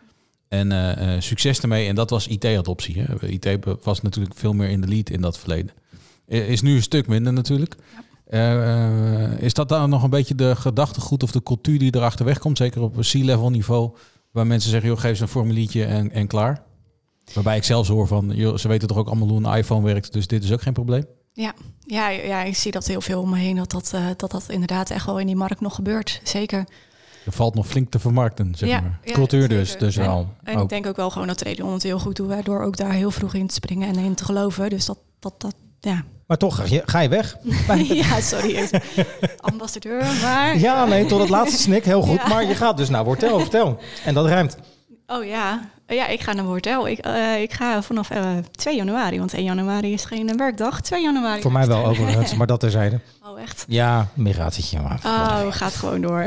En 0.48 0.72
eh, 0.72 1.16
eh, 1.16 1.22
succes 1.22 1.60
ermee. 1.60 1.88
En 1.88 1.96
dat 1.96 2.10
was 2.10 2.28
IT-adoptie. 2.28 3.02
Hè. 3.02 3.28
IT 3.28 3.58
was 3.84 4.02
natuurlijk 4.02 4.36
veel 4.36 4.54
meer 4.54 4.70
in 4.70 4.82
de 4.82 4.88
lead 4.88 5.10
in 5.10 5.22
dat 5.22 5.40
verleden. 5.40 5.72
Is 6.28 6.62
nu 6.62 6.76
een 6.76 6.82
stuk 6.82 7.08
minder 7.08 7.34
natuurlijk. 7.34 7.76
Eh, 8.28 9.32
is 9.40 9.54
dat 9.54 9.70
dan 9.70 9.90
nog 9.90 10.04
een 10.04 10.10
beetje 10.10 10.36
de 10.36 10.56
gedachtegoed 10.56 11.24
of 11.24 11.32
de 11.32 11.44
cultuur 11.44 11.80
die 11.80 11.96
erachter 11.96 12.26
wegkomt? 12.26 12.58
Zeker 12.58 12.82
op 12.82 12.96
C-level 13.00 13.50
niveau. 13.50 13.92
Waar 14.32 14.48
mensen 14.48 14.70
zeggen, 14.70 14.90
joh, 14.90 15.00
geef 15.00 15.18
ze 15.18 15.24
een 15.24 15.28
formuliertje 15.30 15.86
en, 15.86 16.12
en 16.12 16.28
klaar. 16.28 16.64
Waarbij 17.34 17.58
ik 17.58 17.64
zelfs 17.64 17.90
hoor 17.90 18.08
van, 18.08 18.32
joh, 18.36 18.58
ze 18.58 18.68
weten 18.68 18.88
toch 18.88 18.98
ook 18.98 19.08
allemaal 19.08 19.28
hoe 19.28 19.44
een 19.46 19.58
iPhone 19.58 19.86
werkt. 19.86 20.14
Dus 20.14 20.28
dit 20.28 20.44
is 20.44 20.52
ook 20.52 20.62
geen 20.62 20.74
probleem. 20.74 21.06
Ja, 21.34 21.54
ja, 21.80 22.10
ja, 22.10 22.44
ik 22.44 22.56
zie 22.56 22.72
dat 22.72 22.88
heel 22.88 23.02
veel 23.02 23.22
om 23.22 23.30
me 23.30 23.38
heen. 23.38 23.56
Dat 23.56 23.72
dat, 23.72 23.92
eh, 23.94 24.06
dat 24.18 24.32
dat 24.32 24.46
inderdaad 24.50 24.90
echt 24.90 25.06
wel 25.06 25.20
in 25.20 25.26
die 25.28 25.36
markt 25.36 25.62
nog 25.62 25.76
gebeurt. 25.76 26.22
Zeker. 26.24 26.66
Er 27.26 27.32
valt 27.32 27.56
nog 27.56 27.68
flink 27.68 27.92
te 27.92 28.00
vermarkten, 28.00 28.56
zeg 28.56 28.70
ja, 28.70 28.82
maar. 28.82 29.00
ja, 29.04 29.14
Cultuur 29.14 29.48
dus, 29.48 29.78
dus 29.78 29.98
En- 29.98 30.06
wel. 30.06 30.28
En 30.44 30.56
Ook. 30.58 30.64
ik 30.64 30.70
denk 30.70 30.86
ook 30.86 30.96
wel 30.96 31.10
gewoon 31.10 31.28
dat 31.28 31.38
Tradion 31.38 31.74
het 31.74 31.84
heel 31.84 32.00
goed 32.00 32.16
doet. 32.16 32.30
hè, 32.30 32.42
Door 32.42 32.64
ook 32.64 32.78
daar 32.78 32.92
heel 32.92 33.12
vroeg 33.12 33.34
in 33.34 33.48
te 33.48 33.54
springen 33.54 33.88
en 33.88 33.96
in 33.96 34.16
te 34.16 34.26
geloven. 34.26 34.70
Dus 34.70 34.86
dat, 34.86 34.98
dat, 35.20 35.34
dat 35.42 35.56
ja. 35.86 36.04
Maar 36.28 36.38
toch, 36.38 36.56
ga 36.56 36.64
je, 36.68 36.82
ga 36.86 37.00
je 37.00 37.10
weg? 37.10 37.38
ja, 38.04 38.22
sorry. 38.22 38.70
Ambassadeur, 39.40 40.04
maar... 40.22 40.58
Ja, 40.58 40.86
nee, 40.86 41.06
tot 41.06 41.20
het 41.20 41.30
laatste 41.30 41.62
snik. 41.62 41.86
Heel 41.86 42.02
goed. 42.02 42.18
Ja. 42.18 42.28
Maar 42.28 42.46
je 42.46 42.56
gaat 42.56 42.78
dus 42.78 42.90
naar 42.90 43.04
Wortel, 43.04 43.40
vertel. 43.40 43.80
En 44.06 44.14
dat 44.14 44.26
ruimt. 44.26 44.58
Oh 45.08 45.26
ja. 45.26 45.70
ja, 45.88 46.08
ik 46.08 46.22
ga 46.22 46.34
naar 46.34 46.46
Hotel. 46.46 46.88
Ik, 46.88 47.00
eh, 47.00 47.42
ik 47.42 47.54
ga 47.54 47.82
vanaf 47.82 48.10
eh 48.10 48.24
2 48.52 48.76
januari, 48.76 49.20
want 49.20 49.34
1 49.34 49.44
januari 49.44 49.94
is 49.94 50.06
geen 50.06 50.38
werkdag. 50.38 50.82
2 50.82 51.02
januari. 51.02 51.42
Voor 51.42 51.52
mij 51.52 51.68
wel 51.68 51.86
overigens, 51.86 52.36
maar 52.38 52.48
dat 52.48 52.60
terzijde. 52.60 53.00
Oh, 53.46 53.52
echt? 53.52 53.66
Ja, 53.68 54.08
migratietje. 54.14 54.80
Maar 54.82 55.00
Oh, 55.06 55.42
gaat 55.50 55.76
gewoon 55.76 56.02
door. 56.02 56.26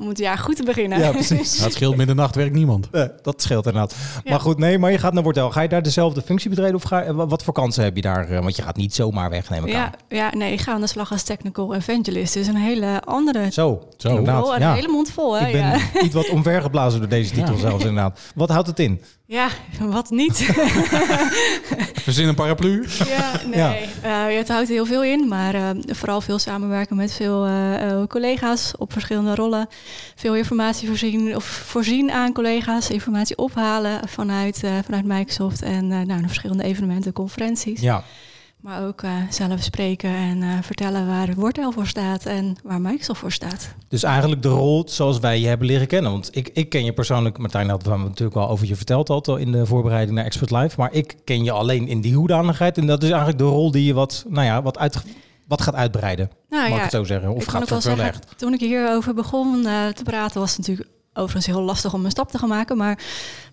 Om 0.00 0.08
het 0.08 0.18
jaar 0.18 0.38
goed 0.38 0.56
te 0.56 0.62
beginnen. 0.64 0.98
Ja, 0.98 1.10
precies. 1.10 1.52
Nou, 1.52 1.64
het 1.64 1.72
scheelt 1.72 1.96
middernacht 1.96 2.34
werkt 2.34 2.54
niemand. 2.54 2.88
Eh, 2.90 3.04
dat 3.22 3.42
scheelt 3.42 3.66
inderdaad. 3.66 3.94
Ja. 4.24 4.30
Maar 4.30 4.40
goed, 4.40 4.58
nee, 4.58 4.78
maar 4.78 4.90
je 4.90 4.98
gaat 4.98 5.12
naar 5.12 5.22
Wortel. 5.22 5.50
Ga 5.50 5.60
je 5.60 5.68
daar 5.68 5.82
dezelfde 5.82 6.22
functie 6.22 6.50
betreden 6.50 6.74
of 6.74 6.82
ga, 6.82 7.12
wa- 7.14 7.26
wat 7.26 7.42
voor 7.42 7.54
kansen 7.54 7.84
heb 7.84 7.96
je 7.96 8.02
daar? 8.02 8.28
Eh, 8.28 8.40
Want 8.42 8.56
je 8.56 8.62
gaat 8.62 8.76
niet 8.76 8.94
zomaar 8.94 9.30
weg, 9.30 9.50
neem 9.50 9.64
ik 9.66 9.72
Ja, 9.72 9.84
aan. 9.84 9.92
ja, 10.08 10.30
nee, 10.34 10.52
ik 10.52 10.60
ga 10.60 10.72
aan 10.72 10.80
de 10.80 10.86
slag 10.86 11.10
als 11.12 11.22
technical 11.22 11.74
evangelist. 11.74 12.34
Dus 12.34 12.46
een 12.46 12.56
hele 12.56 13.02
andere 13.04 13.48
Zo, 13.52 13.88
Zo. 13.96 14.08
inderdaad. 14.08 14.48
Een 14.48 14.60
ja. 14.60 14.74
hele 14.74 14.88
mond 14.88 15.10
vol, 15.10 15.38
hè? 15.38 15.46
Ik 15.46 15.52
ben 15.52 15.60
Ja. 15.60 15.78
iets 16.02 16.14
wat 16.14 16.28
omvergeblazen 16.28 17.00
door 17.00 17.08
deze 17.08 17.32
titel 17.34 17.54
Ja. 17.54 17.60
zelfs 17.60 17.84
inderdaad. 17.84 18.20
Wat 18.34 18.48
houdt 18.48 18.66
het 18.66 18.78
in? 18.78 19.02
Ja, 19.26 19.48
wat 19.80 20.10
niet. 20.10 20.36
Verzin 22.06 22.28
een 22.28 22.34
paraplu. 22.34 22.84
ja, 23.06 23.40
nee. 23.46 23.88
Eh, 24.02 24.36
het 24.36 24.48
houdt 24.48 24.68
heel 24.68 24.86
veel 24.86 25.04
in, 25.04 25.28
maar 25.28 25.54
eh, 25.54 25.70
vooral 25.86 26.20
veel 26.20 26.38
samenwerken 26.38 26.96
met 26.96 27.12
veel 27.12 27.46
eh, 27.46 28.02
collega's 28.08 28.72
op 28.78 28.92
verschillende 28.92 29.34
rollen. 29.34 29.68
Veel 30.14 30.36
informatie 30.36 30.88
voorzien, 30.88 31.36
of 31.36 31.44
voorzien 31.44 32.10
aan 32.10 32.32
collega's, 32.32 32.90
informatie 32.90 33.36
ophalen 33.36 34.08
vanuit, 34.08 34.62
vanuit 34.84 35.04
Microsoft 35.04 35.62
en 35.62 35.88
de 35.88 36.22
verschillende 36.26 36.64
evenementen, 36.64 37.12
conferenties. 37.12 37.80
Ja, 37.80 38.04
Maar 38.66 38.86
ook 38.86 39.02
eh, 39.02 39.12
zelf 39.30 39.62
spreken 39.62 40.10
en 40.10 40.42
eh, 40.42 40.48
vertellen 40.62 41.06
waar 41.06 41.34
Wortel 41.34 41.72
voor 41.72 41.86
staat 41.86 42.24
en 42.24 42.56
waar 42.62 42.80
Microsoft 42.80 43.20
voor 43.20 43.32
staat. 43.32 43.74
dus 43.88 44.02
eigenlijk 44.02 44.42
de 44.42 44.48
rol 44.48 44.84
zoals 44.88 45.18
wij 45.18 45.40
je 45.40 45.46
hebben 45.46 45.66
leren 45.66 45.86
kennen. 45.86 46.10
Want 46.10 46.36
ik, 46.36 46.50
ik 46.52 46.68
ken 46.68 46.84
je 46.84 46.92
persoonlijk, 46.92 47.38
Martijn 47.38 47.68
had 47.68 47.86
het 47.86 47.96
natuurlijk 47.96 48.34
wel 48.34 48.48
over 48.48 48.66
je 48.66 48.76
verteld 48.76 49.08
al 49.08 49.36
in 49.36 49.52
de 49.52 49.66
voorbereiding 49.66 50.16
naar 50.16 50.24
Expert 50.24 50.50
Live. 50.50 50.74
Maar 50.78 50.92
ik 50.92 51.16
ken 51.24 51.44
je 51.44 51.50
alleen 51.50 51.88
in 51.88 52.00
die 52.00 52.14
hoedanigheid. 52.14 52.78
En 52.78 52.86
dat 52.86 53.02
is 53.02 53.08
eigenlijk 53.08 53.38
de 53.38 53.44
rol 53.44 53.70
die 53.70 53.84
je 53.84 53.94
wat, 53.94 54.24
nou 54.28 54.46
ja, 54.46 54.62
wat, 54.62 54.78
uit, 54.78 55.04
wat 55.46 55.62
gaat 55.62 55.74
uitbreiden. 55.74 56.30
Nou 56.48 56.62
mag 56.62 56.70
ik 56.70 56.76
ja, 56.76 56.82
het 56.82 56.92
zo 56.92 57.04
zeggen? 57.04 57.34
Of 57.34 57.42
ik 57.42 57.48
gaat 57.48 57.68
vervullen 57.68 57.82
zeggen, 57.82 58.22
echt? 58.22 58.38
toen 58.38 58.52
ik 58.52 58.60
hierover 58.60 59.14
begon 59.14 59.66
eh, 59.66 59.86
te 59.86 60.02
praten, 60.02 60.40
was 60.40 60.56
het 60.56 60.58
natuurlijk 60.58 60.88
overigens 61.16 61.46
heel 61.46 61.62
lastig 61.62 61.94
om 61.94 62.04
een 62.04 62.10
stap 62.10 62.30
te 62.30 62.38
gaan 62.38 62.48
maken. 62.48 62.76
Maar 62.76 62.98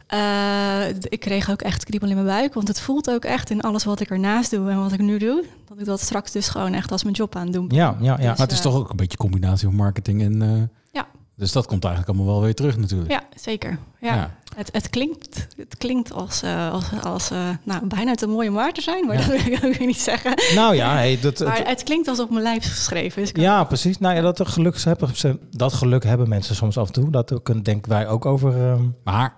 eh, 0.08 0.88
ik 0.90 1.20
kreeg 1.20 1.50
ook 1.52 1.62
echt 1.62 1.84
kriebel 1.84 2.08
in 2.10 2.14
mijn 2.16 2.28
buik. 2.28 2.54
Want 2.54 2.68
het 2.68 2.80
voelt 2.80 3.10
ook 3.12 3.26
echt 3.26 3.50
in 3.50 3.62
alles 3.62 3.84
wat 3.84 4.00
ik 4.00 4.10
ernaast 4.10 4.52
doe 4.52 4.70
en 4.70 4.80
wat 4.82 4.92
ik 4.92 5.00
nu 5.00 5.18
doe. 5.18 5.44
Dat 5.70 5.80
ik 5.80 5.86
dat 5.86 6.00
straks 6.02 6.32
dus 6.32 6.48
gewoon 6.50 6.74
echt 6.74 6.92
als 6.92 7.04
mijn 7.04 7.16
job 7.16 7.36
aan 7.36 7.52
doen 7.52 7.68
ben. 7.68 7.78
Ja, 7.78 7.96
ja, 8.00 8.06
ja. 8.06 8.16
Dus, 8.16 8.26
Maar 8.26 8.38
het 8.38 8.52
is 8.52 8.58
eh, 8.58 8.64
toch 8.64 8.76
ook 8.76 8.90
een 8.90 8.96
beetje 8.96 9.18
een 9.20 9.30
combinatie 9.30 9.68
van 9.68 9.76
marketing 9.76 10.22
en... 10.22 10.42
eh, 10.42 10.62
Ja. 10.92 11.08
Dus 11.36 11.52
dat 11.52 11.66
komt 11.66 11.84
eigenlijk 11.86 12.16
allemaal 12.16 12.34
wel 12.34 12.44
weer 12.44 12.56
terug 12.56 12.78
natuurlijk. 12.78 13.12
Ja, 13.12 13.22
zeker. 13.36 13.78
Ja. 14.02 14.16
Ja. 14.16 14.36
Het, 14.56 14.70
het 14.72 14.90
klinkt, 14.90 15.48
het 15.58 15.78
klinkt 15.78 16.14
als, 16.14 16.42
eh, 16.42 16.72
als, 16.72 16.86
als 17.04 17.30
nou, 17.64 17.86
bijna 17.86 18.16
te 18.16 18.28
mooie 18.28 18.50
om 18.50 18.56
waar 18.56 18.72
te 18.74 18.82
zijn, 18.82 19.06
maar 19.06 19.16
Ja. 19.16 19.22
dat 19.28 19.42
wil 19.44 19.54
ik 19.54 19.66
ook 19.66 19.74
weer 19.78 19.88
niet 19.88 20.02
zeggen. 20.02 20.34
Nou 20.56 20.76
ja, 20.76 20.94
hey, 20.94 21.20
dat, 21.22 21.38
het- 21.40 21.48
Maar 21.48 21.68
het 21.68 21.84
klinkt 21.84 22.08
als 22.08 22.20
op 22.20 22.30
mijn 22.30 22.44
lijf 22.44 22.64
geschreven. 22.64 23.20
Dus 23.20 23.28
ik 23.30 23.34
kan- 23.36 23.44
ja, 23.44 23.64
precies. 23.64 23.98
Nou 23.98 24.16
ja, 24.16 24.22
dat, 24.22 24.48
geluk 24.48 24.84
hebben, 24.84 25.16
ze- 25.16 25.40
dat 25.52 25.74
geluk 25.74 26.04
hebben 26.04 26.30
mensen 26.30 26.56
soms 26.56 26.78
af 26.78 26.88
en 26.88 26.94
toe. 26.94 27.10
Dat 27.12 27.34
ook, 27.34 27.64
denken 27.64 27.92
wij 27.92 28.08
ook 28.08 28.26
over. 28.26 28.70
ehm, 28.72 28.82
Maar 29.04 29.34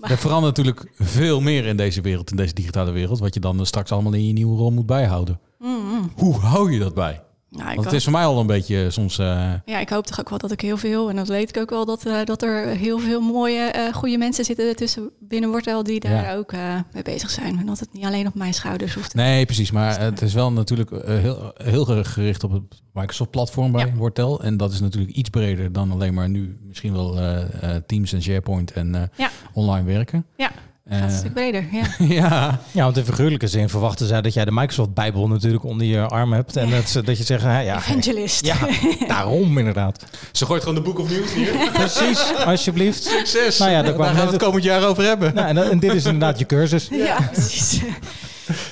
er 0.00 0.18
verandert 0.18 0.56
natuurlijk 0.56 0.92
veel 0.98 1.40
meer 1.40 1.66
in 1.66 1.76
deze 1.76 2.00
wereld, 2.00 2.30
in 2.30 2.36
deze 2.36 2.54
digitale 2.54 2.90
wereld, 2.90 3.18
wat 3.18 3.34
je 3.34 3.40
dan 3.40 3.66
straks 3.66 3.92
allemaal 3.92 4.12
in 4.12 4.26
je 4.26 4.32
nieuwe 4.32 4.56
rol 4.56 4.70
moet 4.70 4.86
bijhouden. 4.86 5.40
Mm, 5.58 5.68
mm. 5.68 6.10
Hoe 6.14 6.34
hou 6.34 6.72
je 6.72 6.78
dat 6.78 6.94
bij? 6.94 7.22
Nou, 7.50 7.74
Want 7.74 7.84
het 7.84 7.92
is 7.94 8.02
voor 8.04 8.12
mij 8.12 8.24
al 8.24 8.40
een 8.40 8.46
beetje 8.46 8.90
soms... 8.90 9.18
eh, 9.18 9.52
Ja, 9.64 9.78
ik 9.78 9.88
hoop 9.88 10.06
toch 10.06 10.20
ook 10.20 10.28
wel 10.28 10.38
dat 10.38 10.50
ik 10.50 10.60
heel 10.60 10.76
veel, 10.76 11.08
en 11.10 11.16
dat 11.16 11.28
weet 11.28 11.48
ik 11.48 11.56
ook 11.62 11.70
wel, 11.70 11.84
dat, 11.84 12.06
eh, 12.06 12.24
dat 12.24 12.42
er 12.42 12.66
heel 12.66 12.98
veel 12.98 13.20
mooie, 13.20 13.60
eh, 13.60 13.94
goede 13.94 14.18
mensen 14.18 14.44
zitten 14.44 14.76
tussen 14.76 15.10
binnen 15.20 15.50
Wortel 15.50 15.82
die 15.82 16.00
daar 16.00 16.22
Ja. 16.24 16.34
ook 16.34 16.52
eh, 16.52 16.74
mee 16.92 17.02
bezig 17.02 17.30
zijn. 17.30 17.58
En 17.58 17.66
dat 17.66 17.78
het 17.78 17.92
niet 17.92 18.04
alleen 18.04 18.26
op 18.26 18.34
mijn 18.34 18.54
schouders 18.54 18.94
hoeft. 18.94 19.14
Nee, 19.14 19.44
precies. 19.44 19.70
Maar 19.70 20.00
het 20.00 20.22
is 20.22 20.34
wel 20.34 20.52
natuurlijk 20.52 20.90
eh, 20.90 21.18
heel, 21.18 21.52
heel 21.54 21.84
gericht 22.04 22.44
op 22.44 22.52
het 22.52 22.62
Microsoft-platform 22.92 23.72
bij 23.72 23.86
Ja. 23.86 23.92
Wortel. 23.94 24.42
En 24.42 24.56
dat 24.56 24.72
is 24.72 24.80
natuurlijk 24.80 25.12
iets 25.16 25.28
breder 25.30 25.72
dan 25.72 25.92
alleen 25.92 26.14
maar 26.14 26.28
nu 26.28 26.58
misschien 26.66 26.92
wel 26.92 27.18
eh, 27.18 27.74
eh, 27.76 27.82
Teams 27.86 28.12
en 28.12 28.22
SharePoint 28.22 28.72
en 28.72 28.94
eh, 28.94 29.02
Ja. 29.16 29.30
online 29.52 29.84
werken. 29.86 30.26
Ja, 30.36 30.50
Eh, 30.50 30.56
Gaat 30.90 31.02
een 31.10 31.16
stuk 31.16 31.32
breder, 31.34 31.64
ja. 31.72 31.84
ja, 32.22 32.60
ja, 32.70 32.82
want 32.84 32.96
in 32.96 33.04
figuurlijke 33.04 33.46
zin 33.46 33.68
verwachten 33.68 34.06
zij 34.06 34.20
dat 34.22 34.32
jij 34.34 34.44
de 34.44 34.50
Microsoft-bijbel 34.52 35.28
natuurlijk 35.28 35.64
onder 35.64 35.86
je 35.86 36.00
arm 36.06 36.32
hebt. 36.32 36.56
En 36.56 36.70
dat, 36.70 36.88
ze- 36.88 37.02
dat 37.02 37.18
je 37.18 37.24
zegt, 37.24 37.42
ja, 37.42 37.76
Evangelist. 37.76 38.44
ja, 38.46 38.56
daarom 39.08 39.58
inderdaad. 39.58 40.04
ze 40.32 40.46
gooit 40.46 40.60
gewoon 40.62 40.74
de 40.74 40.80
boek 40.84 40.98
of 40.98 41.08
nieuws 41.10 41.32
hier. 41.32 41.52
Precies, 41.72 42.34
alsjeblieft. 42.44 43.04
Succes. 43.04 43.58
Nou 43.58 43.70
ja, 43.70 43.82
daar 43.82 43.94
gaan 43.94 44.14
we 44.14 44.20
het 44.32 44.42
komend 44.42 44.64
jaar 44.64 44.84
over 44.84 45.04
hebben. 45.04 45.34
Nou, 45.34 45.48
en, 45.48 45.70
en 45.70 45.78
dit 45.78 45.94
is 45.94 46.04
inderdaad 46.04 46.38
je 46.38 46.46
cursus. 46.46 46.88
Ja, 46.90 47.16
precies. 47.32 47.80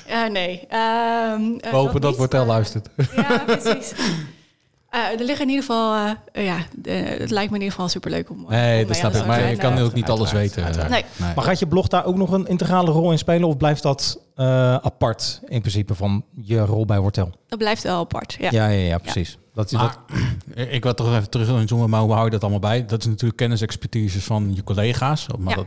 Ja, 0.08 0.26
nee. 0.26 0.60
Ehm, 0.68 1.42
eh, 1.60 1.70
We 1.70 1.76
hopen 1.76 2.00
dat 2.00 2.16
Wortel 2.16 2.46
luistert. 2.46 2.88
Ja, 3.16 3.42
precies. 3.46 3.92
Eh, 4.90 5.00
er 5.20 5.24
liggen 5.24 5.44
in 5.44 5.48
ieder 5.50 5.64
geval, 5.64 5.94
eh, 5.94 6.10
eh, 6.32 6.44
ja, 6.44 6.56
eh, 6.84 7.18
het 7.18 7.30
lijkt 7.30 7.50
me 7.50 7.56
in 7.56 7.62
ieder 7.62 7.70
geval 7.74 7.88
superleuk 7.88 8.30
om. 8.30 8.44
om 8.44 8.50
Nee, 8.50 8.76
mee 8.76 8.86
dat 8.86 8.96
snap 8.96 9.12
de 9.12 9.18
ik. 9.18 9.26
Maar 9.26 9.50
je 9.50 9.56
kan 9.56 9.76
Eh, 9.76 9.84
ook 9.84 9.92
niet 9.94 10.08
alles 10.08 10.32
weten. 10.32 10.64
uiteraard. 10.64 10.90
Nee. 10.90 11.04
Maar 11.34 11.44
gaat 11.44 11.58
je 11.58 11.66
blog 11.66 11.88
daar 11.88 12.04
ook 12.04 12.16
nog 12.16 12.30
een 12.32 12.46
integrale 12.46 12.90
rol 12.90 13.10
in 13.12 13.18
spelen? 13.18 13.48
Of 13.48 13.56
blijft 13.56 13.82
dat 13.82 14.20
eh, 14.34 14.74
apart 14.74 15.40
in 15.46 15.60
principe 15.60 15.94
van 15.94 16.24
je 16.40 16.58
rol 16.60 16.84
bij 16.84 16.98
Wortel? 16.98 17.30
Dat 17.48 17.58
blijft 17.58 17.82
wel 17.82 17.98
apart, 17.98 18.36
ja. 18.40 18.48
Ja, 18.50 18.66
ja, 18.68 18.86
ja, 18.86 18.98
precies. 18.98 19.38
Dat, 19.54 19.72
Maar, 19.72 19.96
dat, 20.06 20.18
ik 20.68 20.82
wil 20.82 20.94
toch 20.94 21.14
even 21.16 21.30
terug 21.30 21.48
inzoomen, 21.48 21.90
maar 21.90 22.00
hoe 22.00 22.12
hou 22.12 22.24
je 22.24 22.30
dat 22.30 22.40
allemaal 22.42 22.60
bij? 22.60 22.84
Dat 22.86 23.00
is 23.00 23.06
natuurlijk 23.06 23.36
kennisexpertise 23.38 24.20
van 24.22 24.54
je 24.54 24.64
collega's. 24.64 25.26
Maar, 25.38 25.58
Ja. 25.58 25.64
dat, 25.64 25.66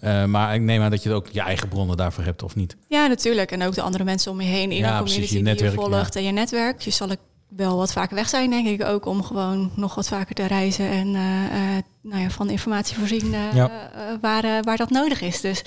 eh, 0.00 0.24
maar 0.24 0.54
ik 0.54 0.60
neem 0.60 0.82
aan 0.82 0.90
dat 0.90 1.02
je 1.02 1.12
ook 1.12 1.26
je 1.32 1.40
eigen 1.40 1.68
bronnen 1.68 1.96
daarvoor 1.96 2.24
hebt, 2.24 2.42
of 2.42 2.54
niet? 2.54 2.76
Ja, 2.88 3.06
natuurlijk. 3.06 3.50
En 3.52 3.62
ook 3.62 3.74
de 3.74 3.82
andere 3.82 4.04
mensen 4.04 4.30
om 4.32 4.40
je 4.40 4.46
heen 4.48 4.70
in 4.70 4.76
Ja, 4.76 4.96
de 4.96 5.02
precies, 5.02 5.14
community 5.14 5.32
je 5.32 5.42
die 5.42 5.52
netwerk, 5.52 5.74
je 5.74 5.90
volgt 5.90 6.16
en 6.16 6.22
je 6.24 6.32
netwerk. 6.32 6.80
Je 6.80 6.90
zal 6.90 7.10
ik 7.10 7.18
wel 7.56 7.76
wat 7.76 7.92
vaker 7.92 8.16
weg 8.16 8.28
zijn, 8.28 8.50
denk 8.50 8.66
ik. 8.66 8.84
Ook 8.84 9.06
om 9.06 9.22
gewoon 9.22 9.70
nog 9.76 9.94
wat 9.94 10.08
vaker 10.08 10.34
te 10.34 10.46
reizen 10.46 10.88
en 10.88 11.14
eh, 11.14 11.44
eh, 11.44 11.82
nou 12.02 12.22
ja, 12.22 12.30
van 12.30 12.50
informatie 12.50 12.96
voorzien 12.96 13.34
eh, 13.34 13.54
Ja. 13.54 13.90
waar, 14.20 14.62
waar 14.62 14.76
dat 14.76 14.90
nodig 14.90 15.20
is. 15.20 15.40
Dus 15.40 15.62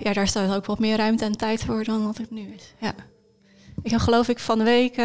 ja, 0.00 0.12
daar 0.12 0.28
staat 0.28 0.54
ook 0.54 0.66
wat 0.66 0.78
meer 0.78 0.96
ruimte 0.96 1.24
en 1.24 1.36
tijd 1.36 1.64
voor 1.64 1.84
dan 1.84 2.06
wat 2.06 2.18
het 2.18 2.30
nu 2.30 2.54
is. 2.56 2.74
Ja. 2.80 2.94
Ik 3.82 3.90
heb 3.90 4.00
geloof 4.00 4.28
ik 4.28 4.38
van 4.38 4.58
de 4.58 4.64
week 4.64 4.96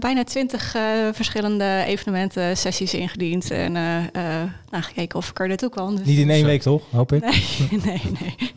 bijna 0.00 0.24
twintig 0.24 0.76
verschillende 1.12 1.82
evenementen, 1.86 2.56
sessies 2.56 2.94
ingediend. 2.94 3.50
En 3.50 3.72
nou, 3.72 4.82
gekeken 4.82 5.18
of 5.18 5.30
ik 5.30 5.40
er 5.40 5.48
naartoe 5.48 5.68
kwam. 5.68 5.96
Dus 5.96 6.06
niet 6.06 6.18
in 6.18 6.30
één 6.30 6.44
week, 6.44 6.62
toch? 6.62 6.82
Hoop 6.90 7.12
ik. 7.12 7.20
Nee, 7.20 7.80
nee, 7.84 8.02
nee. 8.20 8.54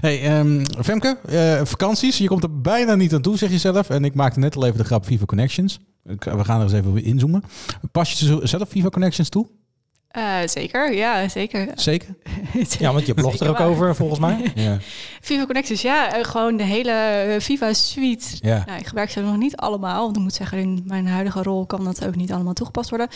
Hey, 0.00 0.22
ehm, 0.22 0.64
Femke, 0.82 1.18
eh, 1.24 1.64
vakanties. 1.64 2.18
Je 2.18 2.28
komt 2.28 2.42
er 2.42 2.60
bijna 2.60 2.94
niet 2.94 3.14
aan 3.14 3.20
toe, 3.22 3.36
zeg 3.38 3.50
je 3.50 3.58
zelf. 3.58 3.90
En 3.90 4.04
ik 4.04 4.14
maakte 4.14 4.38
net 4.38 4.56
al 4.56 4.66
even 4.66 4.78
de 4.78 4.84
grap 4.84 5.06
Viva 5.06 5.24
Connections. 5.24 5.78
We 6.02 6.44
gaan 6.44 6.58
er 6.58 6.62
eens 6.62 6.72
even 6.72 7.02
inzoomen. 7.02 7.42
Pas 7.92 8.12
je 8.12 8.40
zelf 8.42 8.68
Viva 8.68 8.88
Connections 8.88 9.28
toe? 9.28 9.46
Eh, 10.16 10.36
zeker, 10.44 10.94
ja, 10.94 11.28
zeker. 11.28 11.68
Zeker? 11.74 12.08
Ja, 12.78 12.92
want 12.92 13.06
je 13.06 13.14
blogt 13.14 13.40
er 13.40 13.48
ook 13.48 13.58
waar. 13.58 13.66
over, 13.68 13.94
volgens 13.96 14.20
mij. 14.20 14.52
Ja. 14.54 14.76
Viva 15.20 15.44
Connections, 15.44 15.82
ja, 15.82 16.12
eh, 16.16 16.24
gewoon 16.24 16.56
de 16.56 16.62
hele 16.64 16.90
eh, 16.90 17.40
Viva 17.40 17.72
suite. 17.72 18.26
ja. 18.40 18.62
Nou, 18.66 18.78
ik 18.78 18.86
gebruik 18.86 19.10
ze 19.10 19.20
nog 19.20 19.36
niet 19.36 19.56
allemaal, 19.56 20.04
want 20.04 20.16
ik 20.16 20.22
moet 20.22 20.34
zeggen, 20.34 20.58
in 20.58 20.82
mijn 20.86 21.06
huidige 21.08 21.42
rol 21.42 21.66
kan 21.66 21.84
dat 21.84 22.06
ook 22.06 22.16
niet 22.16 22.32
allemaal 22.32 22.52
toegepast 22.52 22.90
worden. 22.90 23.08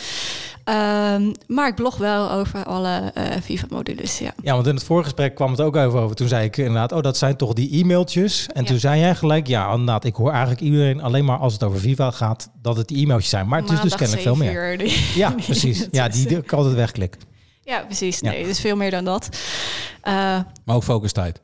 Ehm, 0.65 1.33
maar 1.47 1.69
ik 1.69 1.75
blog 1.75 1.97
wel 1.97 2.31
over 2.33 2.65
alle 2.65 3.13
Viva-modules, 3.43 4.19
ja. 4.19 4.33
Ja, 4.43 4.55
want 4.55 4.67
in 4.67 4.75
het 4.75 4.85
voorgesprek 4.85 5.35
kwam 5.35 5.51
het 5.51 5.61
ook 5.61 5.77
even 5.77 6.01
over. 6.01 6.17
Toen 6.17 6.29
zei 6.29 6.45
ik 6.45 6.57
inderdaad, 6.57 6.93
oh, 6.93 7.03
dat 7.03 7.17
zijn 7.17 7.37
toch 7.37 7.53
die 7.53 7.83
e-mailtjes? 7.83 8.47
En 8.53 8.63
Ja. 8.63 8.69
toen 8.69 8.79
zei 8.79 9.01
jij 9.01 9.15
gelijk, 9.15 9.47
ja, 9.47 9.71
inderdaad, 9.71 10.05
ik 10.05 10.15
hoor 10.15 10.31
eigenlijk 10.31 10.61
iedereen 10.61 11.03
alleen 11.03 11.25
maar 11.25 11.39
als 11.39 11.53
het 11.53 11.63
over 11.63 11.81
Viva 11.81 12.11
gaat, 12.11 12.51
dat 12.63 12.77
het 12.77 12.89
die 12.89 13.03
e-mailtjes 13.03 13.31
zijn. 13.31 13.49
Maar 13.49 13.61
het 13.61 13.71
is 13.71 13.81
dus 13.81 13.95
kennelijk 13.95 14.23
veel 14.23 14.35
meer. 14.37 14.51
7 14.51 14.71
uur, 14.71 14.79
die- 14.79 15.07
Ja, 15.15 15.31
precies. 15.31 15.87
Ja, 15.91 16.09
die, 16.09 16.27
die 16.27 16.37
ik 16.37 16.53
altijd 16.53 16.75
wegklik. 16.99 17.17
ja, 17.63 17.81
precies. 17.85 18.19
Ja. 18.19 18.31
Nee, 18.31 18.39
het 18.41 18.49
is 18.51 18.61
veel 18.61 18.77
meer 18.77 18.91
dan 18.91 19.05
dat. 19.05 19.29
Eh, 20.03 20.13
Maar 20.65 20.77
ook 20.77 20.83
focustijd. 20.83 21.41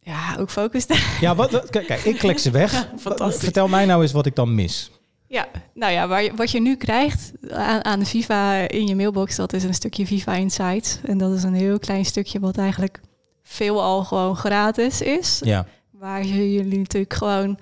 ja, 0.00 0.36
ook 0.38 0.50
focus. 0.50 0.86
Ja, 1.20 1.34
wat, 1.34 1.50
wat- 1.50 1.70
kijk, 1.70 1.86
kijk, 1.86 2.04
ik 2.04 2.18
klik 2.18 2.38
ze 2.38 2.50
weg. 2.50 2.88
fantastisch. 2.98 3.42
Vertel 3.42 3.68
mij 3.68 3.84
nou 3.86 4.02
eens 4.02 4.12
wat 4.12 4.26
ik 4.26 4.34
dan 4.34 4.54
mis. 4.54 4.90
Ja, 5.26 5.48
nou 5.74 5.92
ja, 5.92 6.08
waar 6.08 6.22
je, 6.22 6.34
wat 6.34 6.50
je 6.50 6.60
nu 6.60 6.76
krijgt 6.76 7.32
aan, 7.50 7.84
aan 7.84 7.98
de 7.98 8.04
Viva 8.06 8.68
in 8.68 8.86
je 8.86 8.94
mailbox, 8.96 9.36
dat 9.36 9.52
is 9.52 9.64
een 9.64 9.74
stukje 9.74 10.06
Viva 10.06 10.34
Insights. 10.34 10.98
En 11.04 11.18
dat 11.18 11.32
is 11.32 11.42
een 11.42 11.54
heel 11.54 11.78
klein 11.78 12.04
stukje 12.04 12.40
wat 12.40 12.56
eigenlijk 12.58 13.00
veelal 13.42 14.04
gewoon 14.04 14.36
gratis 14.36 15.00
is. 15.00 15.40
Ja, 15.44 15.66
Waar 15.90 16.24
je 16.26 16.52
jullie 16.52 16.78
natuurlijk 16.78 17.14
gewoon 17.14 17.58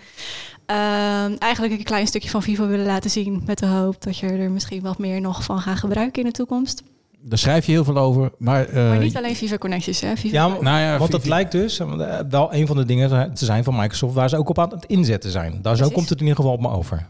Ehm, 0.66 1.34
eigenlijk 1.38 1.72
een 1.72 1.82
klein 1.84 2.06
stukje 2.06 2.30
van 2.30 2.42
FIFA 2.42 2.66
willen 2.66 2.86
laten 2.86 3.10
zien. 3.10 3.42
Met 3.46 3.58
de 3.58 3.66
hoop 3.66 4.02
dat 4.02 4.18
je 4.18 4.26
er 4.26 4.50
misschien 4.50 4.82
wat 4.82 4.98
meer 4.98 5.20
nog 5.20 5.44
van 5.44 5.60
gaat 5.60 5.78
gebruiken 5.78 6.22
in 6.22 6.28
de 6.28 6.34
toekomst. 6.34 6.82
Daar 7.22 7.38
schrijf 7.38 7.66
je 7.66 7.72
heel 7.72 7.84
veel 7.84 7.96
over. 7.98 8.30
Maar, 8.38 8.68
eh, 8.68 8.88
maar 8.88 8.98
niet 8.98 9.16
alleen 9.16 9.36
FIFA 9.36 9.58
Connections, 9.58 10.00
hè? 10.00 10.16
FIFA 10.16 10.34
Ja, 10.34 10.48
maar- 10.48 10.62
Nou 10.62 10.80
ja, 10.80 10.98
want 10.98 11.12
het 11.12 11.22
vi- 11.22 11.28
lijkt 11.28 11.52
dus 11.52 11.78
eh, 11.78 12.20
wel 12.30 12.54
een 12.54 12.66
van 12.66 12.76
de 12.76 12.84
dingen 12.84 13.34
te 13.34 13.44
zijn 13.44 13.64
van 13.64 13.76
Microsoft 13.76 14.14
waar 14.14 14.28
ze 14.28 14.36
ook 14.36 14.48
op 14.48 14.58
aan 14.58 14.70
het 14.70 14.84
inzetten 14.84 15.30
zijn. 15.30 15.58
Daar 15.62 15.76
zo 15.76 15.88
komt 15.88 16.08
het 16.08 16.20
in 16.20 16.26
ieder 16.26 16.36
geval 16.36 16.52
op 16.52 16.60
me 16.60 16.68
over. 16.68 17.06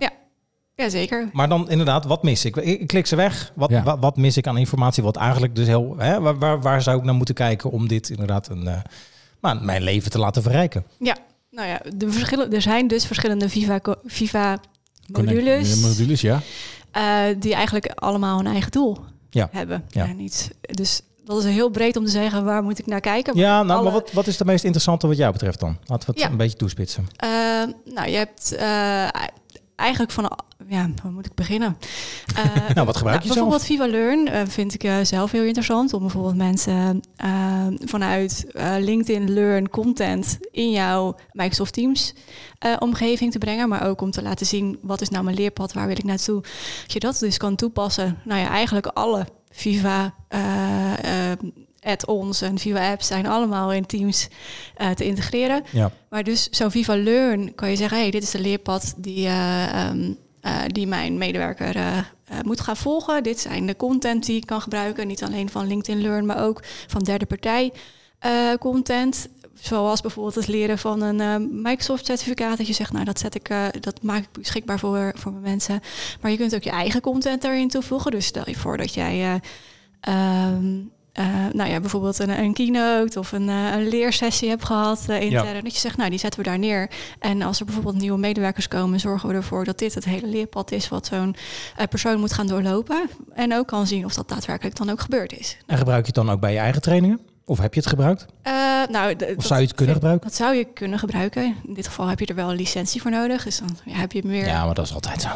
Jazeker. 0.75 1.29
Maar 1.33 1.49
dan 1.49 1.71
inderdaad, 1.71 2.05
wat 2.05 2.23
mis 2.23 2.45
ik? 2.45 2.57
Ik, 2.57 2.81
ik 2.81 2.87
klik 2.87 3.07
ze 3.07 3.16
weg. 3.16 3.53
Wat, 3.55 3.71
Ja. 3.71 3.83
wat, 3.83 3.99
wat 4.01 4.16
mis 4.16 4.37
ik 4.37 4.47
aan 4.47 4.57
informatie? 4.59 5.03
Wat 5.03 5.16
eigenlijk 5.16 5.55
dus 5.55 5.66
heel... 5.66 5.95
Hè, 5.99 6.21
waar, 6.21 6.38
waar, 6.38 6.61
waar 6.61 6.83
zou 6.83 6.99
ik 6.99 7.05
naar 7.05 7.14
moeten 7.14 7.35
kijken 7.35 7.71
om 7.71 7.88
dit 7.88 8.11
inderdaad 8.11 8.49
een, 8.49 8.69
eh, 8.69 8.77
maar 9.40 9.62
mijn 9.62 9.83
leven 9.83 10.11
te 10.11 10.19
laten 10.19 10.42
verrijken? 10.42 10.85
Ja, 10.99 11.16
nou 11.51 11.69
ja, 11.69 11.81
de 11.97 12.11
verschillen, 12.11 12.53
er 12.53 12.62
zijn 12.62 12.88
dus 12.88 13.07
verschillende 13.07 13.49
FIFA 13.49 13.79
Connect- 15.12 15.37
modules. 15.37 15.81
modules, 15.81 16.21
ja. 16.21 16.40
eh, 16.92 17.03
die 17.38 17.55
eigenlijk 17.55 17.87
allemaal 17.95 18.38
een 18.38 18.47
eigen 18.47 18.71
doel 18.71 18.99
Ja. 19.37 19.49
hebben. 19.53 19.85
Ja. 19.88 20.07
Niet, 20.07 20.51
dus 20.61 21.01
dat 21.25 21.44
is 21.44 21.53
heel 21.55 21.68
breed 21.70 21.96
om 21.96 22.05
te 22.05 22.11
zeggen 22.11 22.44
waar 22.44 22.62
moet 22.62 22.79
ik 22.79 22.87
naar 22.87 23.01
kijken. 23.01 23.37
Ja, 23.37 23.62
nou, 23.62 23.70
alle- 23.79 23.83
maar 23.83 23.92
wat, 23.92 24.12
wat 24.12 24.27
is 24.27 24.37
de 24.37 24.44
meest 24.44 24.64
interessante 24.64 25.07
wat 25.07 25.16
jou 25.16 25.33
betreft 25.33 25.61
dan? 25.61 25.79
Laten 25.87 26.07
we 26.07 26.12
het 26.12 26.20
Ja. 26.25 26.31
een 26.31 26.37
beetje 26.37 26.57
toespitsen. 26.57 27.07
Eh, 27.16 27.29
nou, 27.94 28.09
je 28.09 28.16
hebt 28.16 28.53
eh, 28.55 29.09
eigenlijk 29.77 30.12
van... 30.12 30.39
Ja, 30.69 30.91
waar 31.03 31.12
moet 31.12 31.27
ik 31.27 31.35
beginnen? 31.35 31.77
Eh, 32.37 32.75
Nou, 32.75 32.87
wat 32.87 32.97
gebruik 32.97 33.23
je 33.23 33.33
zelf? 33.33 33.35
Bijvoorbeeld 33.35 33.65
Viva 33.65 33.87
Learn 33.87 34.29
eh, 34.29 34.43
vind 34.47 34.75
ik 34.75 34.85
eh, 34.85 34.97
zelf 35.03 35.31
heel 35.31 35.45
interessant. 35.45 35.93
Om 35.93 36.01
bijvoorbeeld 36.01 36.37
mensen 36.37 37.01
vanuit 37.85 38.47
LinkedIn 38.79 39.33
Learn 39.33 39.69
content 39.69 40.39
in 40.51 40.71
jouw 40.71 41.17
Microsoft 41.33 41.73
Teams 41.73 42.15
omgeving 42.79 43.33
te 43.33 43.39
brengen. 43.39 43.69
Maar 43.69 43.87
ook 43.87 44.01
om 44.01 44.11
te 44.11 44.23
laten 44.23 44.47
zien 44.47 44.79
wat 44.83 45.01
is 45.01 45.09
nou 45.09 45.25
mijn 45.25 45.37
leerpad, 45.37 45.73
waar 45.73 45.87
wil 45.87 45.97
ik 45.97 46.05
naartoe. 46.05 46.41
Dat 46.83 46.93
je 46.93 47.01
dat 47.01 47.19
dus 47.19 47.37
kan 47.37 47.57
toepassen. 47.57 48.19
Nou 48.25 48.41
ja, 48.41 48.49
eigenlijk 48.49 48.87
alle 48.87 49.27
Viva 49.51 50.15
add-ons 51.87 52.40
en 52.40 52.59
Viva 52.59 52.90
apps 52.90 53.07
zijn 53.07 53.27
allemaal 53.27 53.72
in 53.72 53.87
Teams 53.87 54.29
eh, 54.77 54.90
te 54.90 55.05
integreren. 55.05 55.64
Ja. 55.72 55.90
Maar 56.09 56.25
dus 56.25 56.49
zo'n 56.51 56.70
Viva 56.70 56.96
Learn 56.96 57.55
kan 57.55 57.70
je 57.70 57.77
zeggen, 57.77 57.99
hey, 57.99 58.11
dit 58.11 58.22
is 58.22 58.31
de 58.31 58.40
leerpad 58.40 58.94
die, 58.96 59.27
eh, 59.27 59.87
ehm, 59.87 60.12
eh, 60.40 60.53
die 60.66 60.87
mijn 60.87 61.18
medewerker 61.18 62.05
moet 62.44 62.61
gaan 62.61 62.77
volgen. 62.77 63.22
Dit 63.22 63.40
zijn 63.40 63.66
de 63.66 63.77
content 63.77 64.27
die 64.27 64.37
ik 64.37 64.46
kan 64.46 64.61
gebruiken. 64.61 65.07
Niet 65.07 65.22
alleen 65.22 65.49
van 65.49 65.66
LinkedIn 65.66 66.03
Learn, 66.03 66.27
maar 66.27 66.44
ook 66.44 66.62
van 66.87 67.03
derde 67.03 67.27
partij 67.27 67.72
content. 68.59 69.29
Zoals 69.55 70.01
bijvoorbeeld 70.01 70.35
het 70.35 70.46
leren 70.46 70.79
van 70.79 71.03
een 71.03 71.20
eh, 71.20 71.49
Microsoft 71.51 72.07
certificaat. 72.07 72.59
Dat 72.59 72.66
je 72.66 72.72
zegt, 72.72 72.92
nou 72.92 73.05
dat 73.05 73.18
zet 73.18 73.35
ik, 73.35 73.55
dat 73.81 74.03
maak 74.03 74.22
ik 74.22 74.33
beschikbaar 74.33 74.79
voor, 74.79 75.12
voor 75.16 75.33
mijn 75.33 75.44
mensen. 75.44 75.81
Maar 76.20 76.31
je 76.31 76.37
kunt 76.37 76.55
ook 76.55 76.62
je 76.62 76.70
eigen 76.70 77.01
content 77.01 77.42
daarin 77.42 77.68
toevoegen. 77.68 78.11
Dus 78.11 78.27
stel 78.27 78.42
je 78.46 78.55
voor 78.55 78.77
dat 78.77 78.94
jij 78.94 79.40
eh, 80.01 80.49
eh, 81.16 81.26
nou 81.52 81.70
ja, 81.70 81.81
bijvoorbeeld 81.81 82.18
een, 82.18 82.38
een 82.38 82.52
keynote 82.52 83.18
of 83.18 83.33
een, 83.33 83.48
eh, 83.48 83.72
een 83.72 83.88
leersessie 83.88 84.48
hebt 84.48 84.64
gehad 84.64 85.05
eh, 85.09 85.20
intern. 85.20 85.64
Dat 85.64 85.72
je 85.72 85.81
zegt, 85.81 85.96
nou 85.96 86.11
die 86.11 86.18
zetten 86.18 86.40
we 86.40 86.48
daar 86.48 86.59
neer. 86.59 86.90
En 87.18 87.42
als 87.42 87.59
er 87.59 87.64
bijvoorbeeld 87.64 87.98
nieuwe 87.98 88.18
medewerkers 88.18 88.68
komen, 88.68 89.00
zorgen 89.00 89.29
we 89.29 89.35
ervoor 89.35 89.64
dat 89.64 89.79
dit 89.79 89.94
het 89.94 90.05
hele 90.05 90.26
leerpad 90.26 90.72
is 90.72 90.88
wat 90.88 91.07
zo'n 91.07 91.37
persoon 91.88 92.20
moet 92.20 92.33
gaan 92.33 92.46
doorlopen. 92.46 93.11
En 93.35 93.55
ook 93.55 93.66
kan 93.66 93.87
zien 93.87 94.05
of 94.05 94.14
dat 94.14 94.29
daadwerkelijk 94.29 94.76
dan 94.76 94.90
ook 94.90 95.00
gebeurd 95.00 95.33
is. 95.33 95.57
En 95.66 95.79
gebruik 95.79 96.00
je 96.00 96.07
het 96.07 96.14
dan 96.14 96.31
ook 96.31 96.40
bij 96.40 96.52
je 96.52 96.59
eigen 96.59 96.83
trainingen? 96.83 97.20
Of 97.44 97.59
heb 97.59 97.74
je 97.74 97.81
het 97.81 97.88
gebruikt? 97.88 98.26
Nou, 98.90 99.16
dat 99.16 99.44
zou 99.44 99.61
je 99.61 99.66
het 99.66 99.74
kunnen 99.74 99.94
gebruiken? 99.94 100.29
Dat 100.29 100.37
zou 100.37 100.55
je 100.55 100.64
kunnen 100.64 100.98
gebruiken. 100.98 101.57
In 101.66 101.74
dit 101.74 101.87
geval 101.87 102.07
heb 102.07 102.20
je 102.20 102.26
er 102.26 102.35
wel 102.35 102.50
een 102.50 102.57
licentie 102.57 103.02
voor 103.02 103.11
nodig. 103.11 103.44
Dus 103.44 103.59
dan 103.59 103.76
ja, 103.85 103.96
heb 103.96 104.12
je 104.12 104.22
meer. 104.24 104.46
Ja, 104.46 104.64
maar 104.64 104.74
dat 104.74 104.87
is 104.87 104.94
altijd 104.94 105.22
zo. 105.22 105.29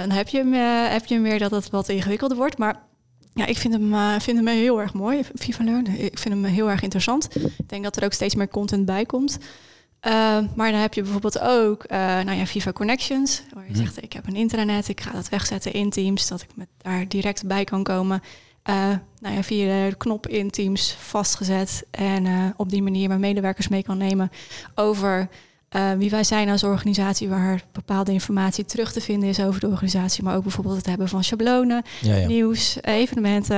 Dan 0.00 0.10
heb 0.10 0.28
je, 0.28 0.38
hem, 0.38 0.52
heb 0.92 1.06
je 1.06 1.18
meer 1.18 1.38
dat 1.38 1.50
het 1.50 1.70
wat 1.70 1.88
ingewikkelder 1.88 2.36
wordt. 2.36 2.58
Maar 2.58 2.86
ja, 3.38 3.46
ik 3.46 3.58
vind 3.58 3.74
hem, 3.74 3.94
eh, 3.94 4.14
vind 4.20 4.36
hem 4.36 4.46
heel 4.46 4.80
erg 4.80 4.92
mooi, 4.92 5.20
Viva 5.34 5.64
Learn. 5.64 5.86
Ik 5.86 6.18
vind 6.18 6.34
hem 6.34 6.44
heel 6.44 6.70
erg 6.70 6.82
interessant. 6.82 7.28
Ik 7.36 7.68
denk 7.68 7.84
dat 7.84 7.96
er 7.96 8.04
ook 8.04 8.12
steeds 8.12 8.34
meer 8.34 8.48
content 8.48 8.84
bij 8.86 9.04
komt. 9.04 9.38
Eh, 10.00 10.12
maar 10.54 10.70
dan 10.70 10.80
heb 10.80 10.94
je 10.94 11.02
bijvoorbeeld 11.02 11.40
ook 11.40 11.84
eh, 11.84 11.98
nou 11.98 12.32
ja, 12.32 12.46
Viva 12.46 12.72
Connections. 12.72 13.42
Waar 13.54 13.64
je 13.64 13.70
Mhm. 13.70 13.78
zegt, 13.80 14.02
ik 14.02 14.12
heb 14.12 14.26
een 14.26 14.36
intranet, 14.36 14.88
ik 14.88 15.00
ga 15.00 15.10
dat 15.10 15.28
wegzetten 15.28 15.72
in 15.72 15.90
Teams. 15.90 16.28
Dat 16.28 16.42
ik 16.42 16.48
met 16.54 16.68
daar 16.78 17.08
direct 17.08 17.46
bij 17.46 17.64
kan 17.64 17.82
komen. 17.82 18.22
Nou 19.20 19.34
ja, 19.34 19.42
via 19.42 19.88
de 19.88 19.94
knop 19.96 20.26
in 20.26 20.50
Teams 20.50 20.96
vastgezet. 20.98 21.84
En 21.90 22.54
op 22.56 22.70
die 22.70 22.82
manier 22.82 23.08
mijn 23.08 23.20
medewerkers 23.20 23.68
mee 23.68 23.82
kan 23.82 23.98
nemen 23.98 24.30
over 24.74 25.28
eh, 25.68 25.92
wie 25.98 26.10
wij 26.10 26.24
zijn 26.24 26.48
als 26.48 26.64
organisatie, 26.64 27.28
waar 27.28 27.64
bepaalde 27.72 28.12
informatie 28.12 28.64
terug 28.64 28.92
te 28.92 29.00
vinden 29.00 29.28
is 29.28 29.40
over 29.40 29.60
de 29.60 29.68
organisatie, 29.68 30.22
maar 30.24 30.36
ook 30.36 30.42
bijvoorbeeld 30.42 30.76
het 30.76 30.86
hebben 30.86 31.08
van 31.08 31.24
schablonen, 31.24 31.82
Ja, 32.00 32.14
ja. 32.14 32.26
nieuws, 32.26 32.78
evenementen, 32.80 33.56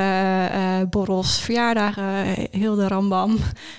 eh, 0.53 0.61
borrels, 0.91 1.39
verjaardagen, 1.41 2.25
eh, 2.25 2.45
heel 2.51 2.75
de 2.75 2.89
rambam. 2.89 3.37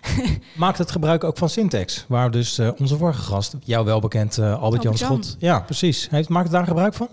Maakt 0.56 0.78
het 0.78 0.92
gebruik 0.92 1.24
ook 1.24 1.38
van 1.38 1.50
Syntax, 1.50 2.06
waar 2.08 2.32
dus 2.32 2.58
eh, 2.58 2.70
onze 2.80 2.98
vorige 2.98 3.22
gast, 3.22 3.56
jou 3.64 3.86
wel 3.86 4.00
bekend, 4.00 4.38
eh, 4.38 4.44
Albert-Jan 4.62 4.64
Albert-Jan. 4.64 5.24
Schot. 5.24 5.36
Ja, 5.40 5.60
precies. 5.60 6.08
Heeft, 6.12 6.30
maakt 6.30 6.44
het 6.46 6.54
daar 6.54 6.68
gebruik 6.68 6.94
van? 6.94 7.08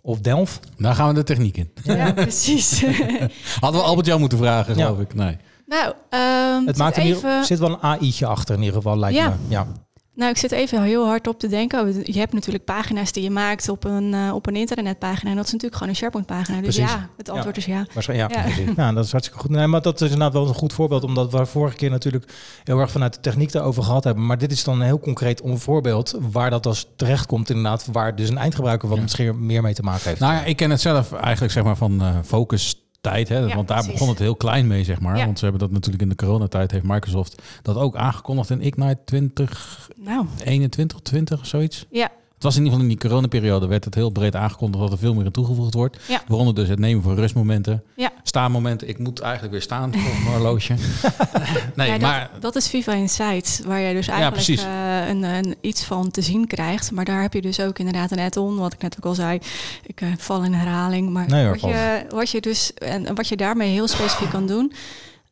Of 0.00 0.20
Delft? 0.20 0.60
Daar 0.78 0.94
gaan 0.94 1.08
we 1.08 1.14
de 1.14 1.22
techniek 1.22 1.56
in. 1.56 1.70
Ja, 1.84 2.12
precies. 2.12 2.80
Hadden 3.60 3.80
we 3.80 3.86
Albert 3.86 4.06
Jan 4.06 4.20
moeten 4.20 4.38
vragen, 4.38 4.76
Ja. 4.76 4.84
geloof 4.86 5.00
ik. 5.00 5.14
Nee. 5.14 5.36
Nou, 5.66 5.92
ehm, 6.10 6.66
Het 6.66 6.76
maakt 6.76 6.96
er 6.96 7.02
even, 7.02 7.44
zit 7.44 7.58
wel 7.58 7.70
een 7.70 7.80
AI'tje 7.80 8.26
achter 8.26 8.54
in 8.54 8.60
ieder 8.60 8.76
geval, 8.76 8.98
lijkt 8.98 9.16
Ja. 9.18 9.28
me. 9.28 9.34
Ja. 9.48 9.66
Nou, 10.14 10.30
ik 10.30 10.36
zit 10.36 10.52
even 10.52 10.82
heel 10.82 11.06
hard 11.06 11.26
op 11.26 11.38
te 11.38 11.48
denken. 11.48 12.02
Je 12.12 12.18
hebt 12.18 12.32
natuurlijk 12.32 12.64
pagina's 12.64 13.12
die 13.12 13.22
je 13.22 13.30
maakt 13.30 13.68
op 13.68 13.84
een, 13.84 14.14
eh, 14.14 14.34
op 14.34 14.46
een 14.46 14.56
internetpagina. 14.56 15.30
En 15.30 15.36
dat 15.36 15.44
is 15.46 15.52
natuurlijk 15.52 15.74
gewoon 15.74 15.88
een 15.88 15.98
SharePoint-pagina. 15.98 16.60
Dus 16.60 16.74
Precies. 16.76 16.92
ja, 16.94 17.08
het 17.16 17.28
antwoord 17.28 17.56
is 17.56 17.64
ja. 17.64 17.86
Waarschijnlijk, 17.94 18.34
ja, 18.34 18.44
Ja. 18.76 18.92
dat 18.92 19.04
is 19.04 19.10
hartstikke 19.10 19.42
goed. 19.42 19.50
Nee, 19.50 19.66
maar 19.66 19.82
dat 19.82 20.00
is 20.00 20.10
inderdaad 20.10 20.32
wel 20.32 20.48
een 20.48 20.54
goed 20.54 20.72
voorbeeld, 20.72 21.04
omdat 21.04 21.32
we 21.32 21.46
vorige 21.46 21.76
keer 21.76 21.90
natuurlijk 21.90 22.32
heel 22.64 22.78
erg 22.78 22.90
vanuit 22.90 23.14
de 23.14 23.20
techniek 23.20 23.52
daarover 23.52 23.82
gehad 23.82 24.04
hebben. 24.04 24.26
Maar 24.26 24.38
dit 24.38 24.52
is 24.52 24.64
dan 24.64 24.80
een 24.80 24.86
heel 24.86 25.00
concreet 25.00 25.44
een 25.44 25.58
voorbeeld 25.58 26.14
waar 26.20 26.50
dat 26.50 26.66
als 26.66 26.86
terecht 26.96 27.26
komt, 27.26 27.48
inderdaad, 27.50 27.88
waar 27.92 28.16
dus 28.16 28.28
een 28.28 28.38
eindgebruiker 28.38 28.88
wat 28.88 28.96
Ja. 28.96 29.02
misschien 29.02 29.46
meer 29.46 29.62
mee 29.62 29.74
te 29.74 29.82
maken 29.82 30.08
heeft. 30.08 30.20
Nou 30.20 30.32
ja, 30.34 30.44
ik 30.44 30.56
ken 30.56 30.70
het 30.70 30.80
zelf 30.80 31.12
eigenlijk 31.12 31.52
zeg 31.52 31.64
maar 31.64 31.76
van 31.76 32.00
eh 32.02 32.08
focus 32.24 32.85
tijd. 33.10 33.28
Hè? 33.28 33.38
Ja, 33.38 33.54
Want 33.54 33.68
daar 33.68 33.76
precies. 33.76 33.92
begon 33.92 34.08
het 34.08 34.18
heel 34.18 34.36
klein 34.36 34.66
mee, 34.66 34.84
zeg 34.84 35.00
maar. 35.00 35.16
Ja. 35.18 35.24
Want 35.24 35.38
ze 35.38 35.44
hebben 35.44 35.62
dat 35.62 35.70
natuurlijk 35.70 36.02
in 36.02 36.08
de 36.08 36.14
coronatijd, 36.14 36.70
heeft 36.70 36.84
Microsoft 36.84 37.42
dat 37.62 37.76
ook 37.76 37.96
aangekondigd 37.96 38.50
in 38.50 38.60
Ignite 38.60 38.98
2021, 39.04 40.92
Nou, 40.92 41.02
20, 41.02 41.46
zoiets. 41.46 41.86
ja. 41.90 42.10
Het 42.36 42.44
was 42.44 42.56
in 42.56 42.62
ieder 42.64 42.78
geval 42.78 42.90
in 42.92 42.98
die 43.00 43.08
coronaperiode 43.08 43.66
werd 43.66 43.84
het 43.84 43.94
heel 43.94 44.10
breed 44.10 44.34
aangekondigd 44.36 44.82
dat 44.82 44.92
er 44.92 44.98
veel 44.98 45.14
meer 45.14 45.24
in 45.24 45.30
toegevoegd 45.32 45.74
wordt. 45.74 45.96
Ja. 46.08 46.22
Waaronder 46.28 46.54
dus 46.54 46.68
het 46.68 46.78
nemen 46.78 47.02
van 47.02 47.14
rustmomenten, 47.14 47.82
Ja. 47.96 48.10
staanmomenten. 48.22 48.88
Ik 48.88 48.98
moet 48.98 49.20
eigenlijk 49.20 49.52
weer 49.52 49.62
staan 49.62 49.92
voor 49.92 50.02
mijn 50.22 50.24
horloge. 50.36 50.74
nee, 51.76 51.86
Ja, 51.86 51.92
dat, 51.92 52.00
maar 52.00 52.30
dat 52.40 52.56
is 52.56 52.68
Viva 52.68 52.92
Insights, 52.92 53.60
waar 53.66 53.80
je 53.80 53.94
dus 53.94 54.06
eigenlijk 54.08 54.42
precies. 54.44 54.62
eh, 54.64 55.08
een, 55.08 55.22
een, 55.22 55.54
iets 55.60 55.84
van 55.84 56.10
te 56.10 56.22
zien 56.22 56.46
krijgt. 56.46 56.92
Maar 56.92 57.04
daar 57.04 57.22
heb 57.22 57.32
je 57.32 57.42
dus 57.42 57.60
ook 57.60 57.78
inderdaad 57.78 58.10
een 58.10 58.18
add-on, 58.18 58.56
wat 58.56 58.72
ik 58.72 58.82
net 58.82 58.96
ook 58.98 59.04
al 59.04 59.14
zei. 59.14 59.38
Ik 59.86 60.00
eh, 60.00 60.08
val 60.18 60.42
in 60.44 60.52
herhaling, 60.52 61.10
maar 61.10 61.26
Nee 61.28 61.44
hoor, 61.44 61.58
wat, 61.60 61.70
je, 61.70 62.04
wat 62.08 62.30
je 62.30 62.40
dus 62.40 62.74
en 62.74 63.14
wat 63.14 63.28
je 63.28 63.36
daarmee 63.36 63.70
heel 63.72 63.88
specifiek 63.88 64.30
kan 64.30 64.46
doen, 64.46 64.72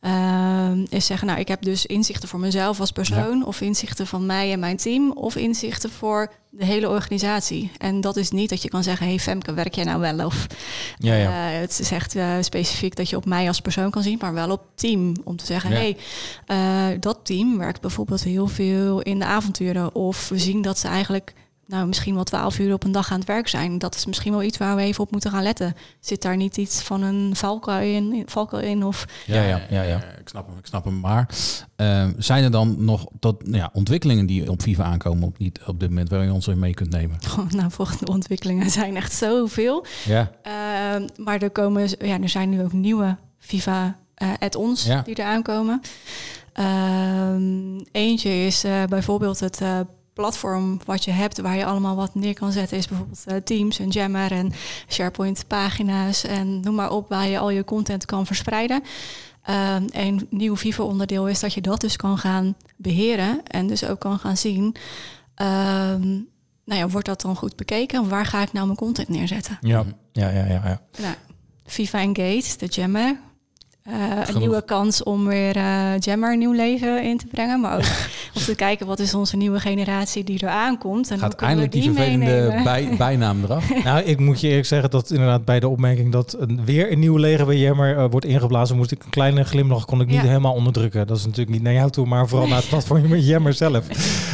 ehm, 0.04 0.84
is 0.88 1.06
zeggen, 1.06 1.26
nou, 1.26 1.40
ik 1.40 1.48
heb 1.48 1.62
dus 1.62 1.86
inzichten 1.86 2.28
voor 2.28 2.40
mezelf 2.40 2.80
als 2.80 2.92
persoon, 2.92 3.46
of 3.46 3.60
inzichten 3.60 4.06
van 4.06 4.26
mij 4.26 4.52
en 4.52 4.58
mijn 4.58 4.76
team, 4.76 5.12
of 5.12 5.36
inzichten 5.36 5.90
voor 5.90 6.32
de 6.50 6.64
hele 6.64 6.88
organisatie. 6.88 7.70
En 7.78 8.00
dat 8.00 8.16
is 8.16 8.30
niet 8.30 8.48
dat 8.48 8.62
je 8.62 8.68
kan 8.68 8.82
zeggen, 8.82 9.06
hey 9.06 9.18
Femke, 9.18 9.54
werk 9.54 9.74
jij 9.74 9.84
nou 9.84 10.00
wel? 10.00 10.26
Of 10.26 10.46
ja, 10.98 11.14
ja. 11.14 11.52
eh, 11.52 11.60
het 11.60 11.78
is 11.80 11.90
echt 11.90 12.16
eh, 12.16 12.36
specifiek 12.40 12.96
dat 12.96 13.10
je 13.10 13.16
op 13.16 13.24
mij 13.24 13.48
als 13.48 13.60
persoon 13.60 13.90
kan 13.90 14.02
zien, 14.02 14.18
maar 14.20 14.34
wel 14.34 14.50
op 14.50 14.62
team. 14.74 15.14
Om 15.24 15.36
te 15.36 15.46
zeggen, 15.46 15.70
hey, 15.70 15.96
eh, 16.46 17.00
dat 17.00 17.18
team 17.22 17.58
werkt 17.58 17.80
bijvoorbeeld 17.80 18.24
heel 18.24 18.46
veel 18.46 19.00
in 19.00 19.18
de 19.18 19.24
avonturen. 19.24 19.94
Of 19.94 20.28
we 20.28 20.38
zien 20.38 20.62
dat 20.62 20.78
ze 20.78 20.88
eigenlijk 20.88 21.34
nou, 21.66 21.86
misschien 21.86 22.14
wel 22.14 22.24
twaalf 22.24 22.58
uur 22.58 22.72
op 22.72 22.84
een 22.84 22.92
dag 22.92 23.10
aan 23.12 23.18
het 23.18 23.28
werk 23.28 23.48
zijn. 23.48 23.78
Dat 23.78 23.94
is 23.94 24.06
misschien 24.06 24.32
wel 24.32 24.42
iets 24.42 24.58
waar 24.58 24.76
we 24.76 24.82
even 24.82 25.02
op 25.04 25.10
moeten 25.10 25.30
gaan 25.30 25.42
letten. 25.42 25.74
Zit 26.00 26.22
daar 26.22 26.36
niet 26.36 26.56
iets 26.56 26.82
van 26.82 27.02
een 27.02 27.36
valkuil 27.36 27.94
in? 27.94 28.22
valkuil 28.26 28.62
in 28.62 28.84
of, 28.84 29.04
Ja, 29.26 29.42
ja, 29.42 29.60
ja, 29.70 29.82
ja. 29.82 29.96
Ik 30.20 30.28
snap 30.28 30.46
hem, 30.46 30.58
ik 30.58 30.66
snap 30.66 30.84
hem. 30.84 31.00
Maar 31.00 31.28
eh, 31.76 32.08
zijn 32.18 32.44
er 32.44 32.50
dan 32.50 32.84
nog 32.84 33.06
tot, 33.20 33.46
nou 33.46 33.56
ja, 33.56 33.70
ontwikkelingen 33.72 34.26
die 34.26 34.50
op 34.50 34.62
FIFA 34.62 34.84
aankomen 34.84 35.28
op, 35.28 35.38
niet, 35.38 35.60
op 35.66 35.80
dit 35.80 35.88
moment 35.88 36.08
waar 36.08 36.24
je 36.24 36.32
ons 36.32 36.48
in 36.48 36.58
mee 36.58 36.74
kunt 36.74 36.90
nemen? 36.90 37.18
nou, 37.56 37.70
volgende 37.70 38.12
ontwikkelingen 38.12 38.70
zijn 38.70 38.96
echt 38.96 39.12
zoveel. 39.12 39.84
Ja. 40.04 40.30
Ehm, 40.42 41.08
maar 41.16 41.42
er, 41.42 41.50
komen, 41.50 41.88
ja, 41.98 42.20
er 42.20 42.28
zijn 42.28 42.48
nu 42.50 42.62
ook 42.62 42.72
nieuwe 42.72 43.16
Viva 43.38 43.96
eh 44.14 44.28
add-ons 44.38 44.84
Ja. 44.84 45.02
die 45.02 45.14
er 45.14 45.24
aankomen. 45.24 45.80
Ehm, 46.52 47.78
eentje 47.92 48.30
is 48.30 48.64
eh, 48.64 48.84
bijvoorbeeld 48.84 49.40
het 49.40 49.60
eh, 49.60 49.80
platform 50.14 50.80
wat 50.84 51.04
je 51.04 51.10
hebt 51.10 51.40
waar 51.40 51.56
je 51.56 51.64
allemaal 51.64 51.96
wat 51.96 52.14
neer 52.14 52.34
kan 52.34 52.52
zetten. 52.52 52.76
Is 52.76 52.88
bijvoorbeeld 52.88 53.24
eh, 53.26 53.36
Teams 53.36 53.78
en 53.78 53.88
Jammer 53.88 54.32
en 54.32 54.52
SharePoint 54.88 55.44
pagina's 55.46 56.24
en 56.24 56.60
noem 56.60 56.74
maar 56.74 56.90
op 56.90 57.08
waar 57.08 57.28
je 57.28 57.38
al 57.38 57.50
je 57.50 57.64
content 57.64 58.04
kan 58.04 58.26
verspreiden. 58.26 58.82
Ehm, 59.42 59.86
een 59.90 60.26
nieuw 60.30 60.56
Viva 60.56 60.82
onderdeel 60.82 61.28
is 61.28 61.40
dat 61.40 61.54
je 61.54 61.60
dat 61.60 61.80
dus 61.80 61.96
kan 61.96 62.18
gaan 62.18 62.54
beheren 62.76 63.42
en 63.46 63.66
dus 63.66 63.84
ook 63.84 64.00
kan 64.00 64.18
gaan 64.18 64.36
zien. 64.36 64.76
Ehm, 65.34 66.08
nou 66.64 66.80
ja, 66.80 66.88
wordt 66.88 67.06
dat 67.06 67.20
dan 67.20 67.36
goed 67.36 67.56
bekeken? 67.56 68.08
Waar 68.08 68.26
ga 68.26 68.42
ik 68.42 68.52
nou 68.52 68.66
mijn 68.66 68.78
content 68.78 69.08
neerzetten? 69.08 69.58
Ja, 69.60 69.84
ja, 70.12 70.30
ja, 70.30 70.44
ja. 70.44 70.60
ja. 70.64 70.80
Nou, 70.98 71.14
Viva 71.66 71.98
Engage, 71.98 72.58
de 72.58 72.66
Jammer. 72.66 73.18
Eh, 73.90 73.94
een 74.26 74.38
nieuwe 74.38 74.62
kans 74.64 75.02
om 75.02 75.26
weer 75.26 75.56
eh 75.56 75.98
Jammer 75.98 76.32
een 76.32 76.38
nieuw 76.38 76.52
leven 76.52 77.02
in 77.02 77.18
te 77.18 77.26
brengen. 77.30 77.60
Maar 77.60 77.74
ook 77.76 77.82
om 78.36 78.42
te 78.42 78.54
kijken 78.54 78.86
wat 78.86 78.98
is 78.98 79.14
onze 79.14 79.36
nieuwe 79.36 79.60
generatie 79.60 80.24
die 80.24 80.38
er 80.40 80.48
aankomt. 80.48 81.10
En 81.10 81.18
Gaat 81.18 81.28
hoe 81.28 81.36
kunnen 81.36 81.56
we 81.56 81.62
eindelijk 81.62 81.72
die 81.72 81.82
die 81.82 81.92
vervelende 81.92 82.62
bij, 82.64 82.88
bijnaam 83.06 83.44
eraf. 83.44 83.70
Nou, 83.84 84.02
ik 84.02 84.18
moet 84.18 84.40
je 84.40 84.48
eerlijk 84.48 84.66
zeggen 84.66 84.90
dat 84.90 85.10
inderdaad 85.10 85.44
bij 85.44 85.60
de 85.60 85.68
opmerking 85.68 86.12
dat 86.12 86.36
een, 86.38 86.64
weer 86.64 86.92
een 86.92 86.98
nieuw 86.98 87.16
leger 87.16 87.46
bij 87.46 87.56
Jammer 87.56 87.96
eh, 87.96 88.06
wordt 88.10 88.26
ingeblazen, 88.26 88.76
moest 88.76 88.90
ik 88.90 89.04
een 89.04 89.10
kleine 89.10 89.44
glimlach 89.44 89.84
kon 89.84 90.00
ik 90.00 90.06
niet 90.06 90.16
Ja. 90.20 90.26
helemaal 90.26 90.54
onderdrukken. 90.54 91.06
Dat 91.06 91.16
is 91.16 91.24
natuurlijk 91.24 91.50
niet 91.50 91.62
naar 91.62 91.72
jou 91.72 91.90
toe, 91.90 92.06
maar 92.06 92.28
vooral 92.28 92.48
naar 92.48 92.58
het 92.58 92.68
platform 92.68 93.08
met 93.08 93.26
Jammer 93.26 93.52
zelf. 93.52 93.84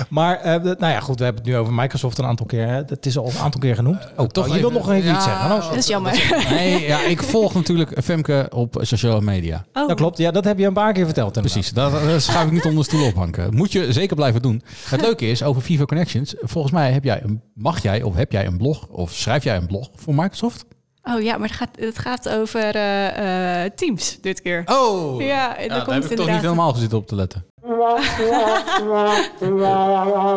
Maar 0.08 0.36
eh, 0.40 0.62
nou 0.62 0.92
ja, 0.92 1.00
goed, 1.00 1.18
we 1.18 1.24
hebben 1.24 1.42
het 1.42 1.52
nu 1.52 1.58
over 1.58 1.72
Microsoft 1.72 2.18
een 2.18 2.24
aantal 2.24 2.46
keer. 2.46 2.66
Hè. 2.66 2.82
Het 2.86 3.06
is 3.06 3.18
al 3.18 3.26
een 3.26 3.38
aantal 3.38 3.60
keer 3.60 3.74
genoemd. 3.74 4.08
Oh, 4.16 4.26
toch 4.26 4.54
je 4.54 4.60
wil 4.60 4.70
nog 4.70 4.90
even 4.90 5.10
ja, 5.10 5.14
iets 5.14 5.24
zeggen? 5.24 5.48
Nou, 5.48 5.62
Dat 5.62 5.76
is 5.76 5.86
jammer. 5.86 6.44
Nee, 6.50 6.82
ja, 6.86 7.04
ik 7.04 7.22
volg 7.22 7.54
natuurlijk 7.54 8.02
Femke 8.02 8.46
op 8.54 8.78
sociale 8.80 9.20
media. 9.20 9.38
Oh, 9.72 9.88
dat 9.88 9.96
klopt. 9.96 10.18
Ja, 10.18 10.30
dat 10.30 10.44
heb 10.44 10.58
je 10.58 10.66
een 10.66 10.72
paar 10.72 10.92
keer 10.92 11.04
verteld. 11.04 11.36
inderdaad. 11.36 11.52
Precies, 11.52 11.72
dat, 11.72 11.92
dat 11.92 12.22
schuif 12.22 12.46
ik 12.46 12.52
niet 12.52 12.64
onder 12.64 12.78
de 12.78 12.88
stoel 12.90 13.06
ophangen. 13.06 13.54
Moet 13.54 13.72
je 13.72 13.92
zeker 13.92 14.16
blijven 14.16 14.42
doen. 14.42 14.62
Het 14.90 15.00
leuke 15.00 15.26
is, 15.26 15.42
over 15.42 15.62
Vivo 15.62 15.84
Connections, 15.84 16.34
volgens 16.38 16.72
mij 16.72 16.92
heb 16.92 17.04
jij 17.04 17.22
een, 17.22 17.42
mag 17.54 17.82
jij 17.82 18.02
of 18.02 18.14
heb 18.14 18.32
jij 18.32 18.46
een 18.46 18.56
blog 18.56 18.86
of 18.88 19.12
schrijf 19.12 19.44
jij 19.44 19.56
een 19.56 19.66
blog 19.66 19.90
voor 19.94 20.14
Microsoft? 20.14 20.64
oh 21.02 21.22
ja, 21.22 21.36
maar 21.36 21.48
het 21.48 21.56
gaat, 21.56 21.76
het 21.78 21.98
gaat 21.98 22.28
over 22.28 22.74
eh, 22.74 23.64
eh, 23.64 23.70
Teams 23.74 24.18
dit 24.20 24.42
keer. 24.42 24.62
Oh! 24.66 25.22
Ja, 25.22 25.56
daar 25.68 25.84
komt 25.84 26.02
heb 26.02 26.10
ik 26.10 26.16
toch 26.16 26.30
niet 26.30 26.40
helemaal 26.40 26.72
gezeten 26.72 26.98
op 26.98 27.06
te 27.06 27.14
letten. 27.14 27.44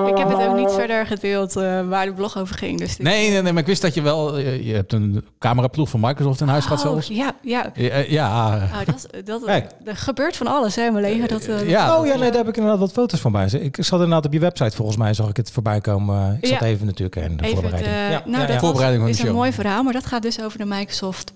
Ik 0.08 0.18
heb 0.18 0.30
het 0.30 0.48
ook 0.48 0.56
niet 0.56 0.72
verder 0.72 1.06
gedeeld 1.06 1.56
eh, 1.56 1.88
waar 1.88 2.06
de 2.06 2.14
blog 2.14 2.38
over 2.38 2.56
ging. 2.58 2.80
Dus 2.80 2.98
Nee, 2.98 3.30
nee, 3.30 3.42
nee, 3.42 3.52
maar 3.54 3.62
ik 3.62 3.68
wist 3.68 3.82
dat 3.82 3.94
je 3.94 4.02
wel, 4.02 4.38
eh, 4.38 4.66
je 4.68 4.74
hebt 4.74 4.94
een 4.94 5.26
cameraploeg 5.40 5.90
van 5.90 6.00
Microsoft 6.00 6.42
in 6.42 6.48
huis 6.48 6.64
gehad 6.66 6.86
Oh, 6.86 6.92
zelfs. 6.92 7.08
Ja, 7.08 7.32
ja. 7.42 7.72
Ja, 7.74 7.90
eh, 7.90 8.10
ja, 8.12 8.54
Oh, 8.56 8.80
dat, 8.86 8.96
is- 8.96 9.24
dat, 9.26 9.44
Kijk. 9.46 9.70
er 9.86 9.96
gebeurt 9.96 10.38
van 10.38 10.48
alles 10.48 10.76
hè, 10.76 10.86
in 10.86 10.94
mijn 10.94 11.06
leven. 11.06 11.28
Dat, 11.28 11.46
eh, 11.46 11.70
ja, 11.70 12.00
Oh 12.00 12.06
ja, 12.06 12.16
nee, 12.18 12.30
daar 12.30 12.38
heb 12.40 12.48
ik 12.48 12.56
inderdaad 12.56 12.80
wat 12.80 12.92
foto's 12.92 13.20
van 13.20 13.32
bij. 13.32 13.46
Ik 13.46 13.76
zat 13.80 14.00
inderdaad 14.00 14.26
op 14.26 14.34
je 14.34 14.40
website, 14.40 14.76
volgens 14.76 14.98
mij 14.98 15.14
zag 15.14 15.30
ik 15.30 15.38
het 15.38 15.52
voorbij 15.52 15.82
komen. 15.82 16.38
Ik 16.42 16.48
zat 16.48 16.60
Ja. 16.60 16.66
even 16.66 16.86
natuurlijk 16.86 17.16
in 17.16 17.38
de 17.38 17.44
Even 17.44 17.46
het, 17.46 17.54
voorbereiding. 17.54 17.96
eh, 17.96 18.12
ja, 18.12 18.22
nou, 18.26 18.42
ja, 18.42 18.48
dat. 18.48 18.60
Voorbereiding 18.60 19.02
van 19.02 19.12
is 19.12 19.16
de 19.18 19.22
een 19.24 19.28
show. 19.30 19.38
mooi 19.38 19.54
verhaal, 19.54 19.84
maar 19.84 19.94
dat 19.94 20.06
gaat 20.06 20.22
dus 20.22 20.42
over 20.42 20.58
de 20.58 20.66
Microsoft 20.66 21.34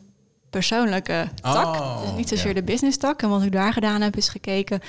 persoonlijke 0.49 1.27
tak. 1.41 1.65
Oh, 1.65 2.01
dus 2.01 2.12
niet 2.15 2.29
zozeer 2.29 2.47
ja. 2.47 2.53
de 2.53 2.63
business 2.63 2.97
tak. 2.97 3.21
En 3.21 3.29
wat 3.29 3.43
ik 3.43 3.51
daar 3.51 3.73
gedaan 3.73 4.01
heb, 4.01 4.15
is 4.15 4.29
gekeken. 4.29 4.81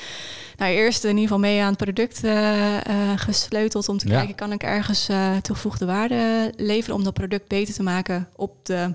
Nou, 0.57 0.73
eerst 0.73 1.03
in 1.05 1.09
ieder 1.09 1.23
geval 1.23 1.38
mee 1.38 1.61
aan 1.62 1.68
het 1.68 1.77
product 1.77 2.25
eh, 2.25 2.77
eh, 2.77 2.83
gesleuteld 3.16 3.88
om 3.88 3.99
te 3.99 4.09
Ja. 4.09 4.16
kijken, 4.16 4.35
kan 4.35 4.53
ik 4.53 4.62
ergens 4.62 5.09
toegevoegde 5.42 5.87
waarde 5.87 6.53
leveren 6.57 6.97
om 6.97 7.05
dat 7.05 7.14
product 7.14 7.49
beter 7.49 7.75
te 7.75 7.83
maken 7.83 8.29
op 8.37 8.66
de 8.66 8.94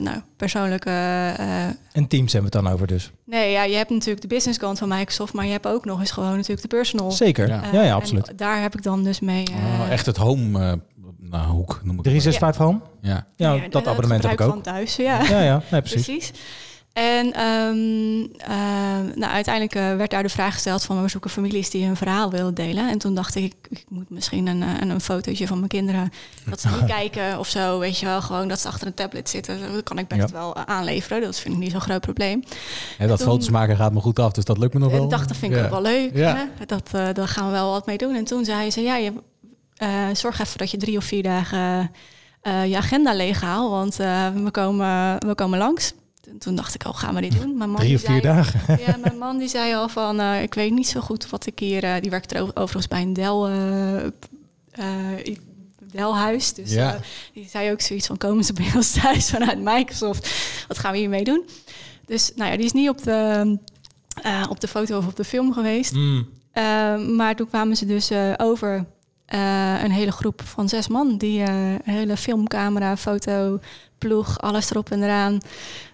nou, 0.00 0.20
persoonlijke. 0.36 0.90
En 1.92 2.06
Teams 2.08 2.32
hebben 2.32 2.50
we 2.50 2.56
het 2.56 2.64
dan 2.66 2.72
over 2.74 2.86
dus. 2.86 3.10
nee, 3.24 3.50
ja, 3.50 3.62
je 3.64 3.76
hebt 3.76 3.90
natuurlijk 3.90 4.20
de 4.20 4.34
business 4.34 4.58
kant 4.58 4.78
van 4.78 4.88
Microsoft, 4.88 5.32
maar 5.32 5.44
je 5.44 5.50
hebt 5.52 5.66
ook 5.66 5.84
nog 5.84 6.00
eens 6.00 6.10
gewoon 6.10 6.34
natuurlijk 6.34 6.62
de 6.62 6.76
personal. 6.76 7.10
Zeker. 7.10 7.48
Ja. 7.48 7.62
Ja, 7.72 7.94
absoluut. 7.94 8.38
daar 8.38 8.62
heb 8.62 8.74
ik 8.74 8.82
dan 8.82 9.04
dus 9.04 9.20
mee. 9.20 9.44
Oh, 9.48 9.90
echt 9.90 10.06
het 10.06 10.16
home 10.16 10.80
nou, 11.30 11.46
hoek 11.46 11.80
noem 11.82 11.98
ik 11.98 12.04
het. 12.04 12.22
365 12.22 12.62
Home? 12.64 12.78
Ja. 13.00 13.26
Ja, 13.36 13.52
ja, 13.52 13.68
dat 13.68 13.86
abonnement 13.86 14.22
heb 14.22 14.32
ik 14.32 14.40
ook. 14.40 14.50
van 14.50 14.60
thuis, 14.60 14.96
ja. 14.96 15.22
Ja, 15.22 15.40
ja, 15.42 15.62
nee, 15.70 15.80
precies. 15.88 16.04
Precies. 16.06 16.32
En 16.92 17.32
ehm, 17.32 18.26
ehm, 18.50 19.18
nou, 19.18 19.32
uiteindelijk 19.32 19.74
eh, 19.74 19.96
werd 19.96 20.10
daar 20.10 20.22
de 20.22 20.28
vraag 20.28 20.52
gesteld 20.52 20.82
van 20.84 21.02
we 21.02 21.08
zoeken 21.08 21.30
families 21.30 21.70
die 21.70 21.84
hun 21.86 21.96
verhaal 21.96 22.30
willen 22.30 22.54
delen. 22.54 22.88
En 22.90 22.98
toen 22.98 23.14
dacht 23.14 23.34
ik, 23.34 23.42
ik, 23.44 23.56
ik 23.70 23.84
moet 23.88 24.10
misschien 24.10 24.46
een, 24.46 24.62
eh, 24.62 24.68
een, 24.80 24.90
een 24.90 25.00
fotootje 25.00 25.46
van 25.46 25.56
mijn 25.56 25.68
kinderen, 25.68 26.10
dat 26.50 26.60
ze 26.60 26.68
niet 26.68 26.84
kijken 26.98 27.38
of 27.38 27.48
zo, 27.48 27.78
weet 27.78 27.98
je 27.98 28.06
wel, 28.06 28.22
gewoon 28.22 28.48
dat 28.48 28.60
ze 28.60 28.68
achter 28.68 28.86
een 28.86 28.94
tablet 28.94 29.28
zitten. 29.28 29.72
Dat 29.72 29.82
kan 29.82 29.98
ik 29.98 30.08
best 30.08 30.20
Ja. 30.20 30.32
wel 30.32 30.54
eh, 30.56 30.62
aanleveren, 30.66 31.20
dat 31.22 31.38
vind 31.38 31.54
ik 31.54 31.60
niet 31.60 31.70
zo'n 31.70 31.80
groot 31.80 32.00
probleem. 32.00 32.42
Hè, 32.98 33.06
dat 33.06 33.18
Toen- 33.18 33.26
foto's 33.28 33.48
maken 33.50 33.76
gaat 33.76 33.92
me 33.92 34.00
goed 34.00 34.18
af, 34.18 34.32
dus 34.32 34.44
dat 34.44 34.58
lukt 34.58 34.74
me 34.74 34.80
nog 34.80 34.88
wel. 34.90 34.98
En 34.98 35.04
ik 35.04 35.10
dacht, 35.10 35.28
dat 35.28 35.36
vind 35.36 35.52
ik 35.52 35.58
Ja. 35.58 35.64
ook 35.64 35.70
wel 35.70 35.82
leuk. 35.82 36.16
Ja. 36.16 36.36
Hè? 36.36 36.66
Dat, 36.66 36.88
eh, 36.92 37.06
daar 37.12 37.28
gaan 37.28 37.46
we 37.46 37.52
wel 37.52 37.70
wat 37.70 37.86
mee 37.86 37.98
doen. 37.98 38.14
En 38.14 38.24
toen 38.24 38.44
zei 38.44 38.70
ze, 38.70 38.80
ja, 38.80 38.96
je, 38.96 39.12
eh, 39.76 40.06
zorg 40.12 40.40
even 40.40 40.58
dat 40.58 40.70
je 40.70 40.76
drie 40.76 40.96
of 40.96 41.04
vier 41.04 41.22
dagen 41.22 41.90
eh, 42.42 42.66
je 42.66 42.76
agenda 42.76 43.14
leeghaalt, 43.14 43.70
want 43.70 44.00
eh, 44.00 44.28
we, 44.30 44.50
komen, 44.50 45.18
we 45.26 45.34
komen 45.34 45.58
langs. 45.58 45.92
En 46.30 46.38
toen 46.38 46.54
dacht 46.54 46.74
ik, 46.74 46.84
oh, 46.86 46.96
gaan 46.96 47.14
we 47.14 47.20
dit 47.20 47.40
doen? 47.40 47.56
Mijn 47.56 47.70
man 47.70 47.80
Drie 47.80 47.94
of 47.94 48.00
vier 48.00 48.08
zei- 48.10 48.20
dagen. 48.20 48.60
Ja, 48.86 48.96
mijn 48.96 49.18
man 49.18 49.38
die 49.38 49.48
zei 49.48 49.74
al 49.74 49.88
van, 49.88 50.20
ik 50.20 50.54
weet 50.54 50.72
niet 50.72 50.88
zo 50.88 51.00
goed 51.00 51.30
wat 51.30 51.46
ik 51.46 51.58
hier... 51.58 52.00
die 52.00 52.10
werkt 52.10 52.34
er 52.34 52.40
over- 52.42 52.56
overigens 52.56 52.88
bij 52.88 53.02
een 53.02 53.12
Dell, 53.12 53.32
Dell-huis. 55.92 56.52
Dus 56.54 56.72
Ja. 56.72 56.98
die 57.32 57.48
zei 57.48 57.70
ook 57.72 57.80
zoiets 57.80 58.06
van, 58.06 58.16
komen 58.16 58.44
ze 58.44 58.52
bij 58.52 58.70
ons 58.74 58.90
thuis 59.00 59.30
vanuit 59.30 59.58
Microsoft? 59.60 60.30
Wat 60.68 60.78
gaan 60.78 60.92
we 60.92 60.98
hiermee 60.98 61.24
doen? 61.24 61.44
Dus 62.06 62.32
nou 62.34 62.50
ja, 62.50 62.56
die 62.56 62.66
is 62.66 62.72
niet 62.72 62.88
op 62.88 63.02
de, 63.02 63.58
op 64.48 64.60
de 64.60 64.68
foto 64.68 64.98
of 64.98 65.06
op 65.06 65.16
de 65.16 65.24
film 65.24 65.52
geweest. 65.52 65.92
Mm. 65.92 66.28
Maar 67.16 67.36
toen 67.36 67.48
kwamen 67.48 67.76
ze 67.76 67.86
dus 67.86 68.10
over 68.36 68.86
eh, 69.26 69.82
een 69.82 69.90
hele 69.90 70.12
groep 70.12 70.42
van 70.44 70.68
zes 70.68 70.88
man. 70.88 71.16
Die 71.16 71.42
eh, 71.42 71.72
een 71.72 71.80
hele 71.84 72.16
filmcamera, 72.16 72.96
foto, 72.96 73.60
ploeg, 73.98 74.40
alles 74.40 74.70
erop 74.70 74.90
en 74.90 75.02
eraan. 75.02 75.40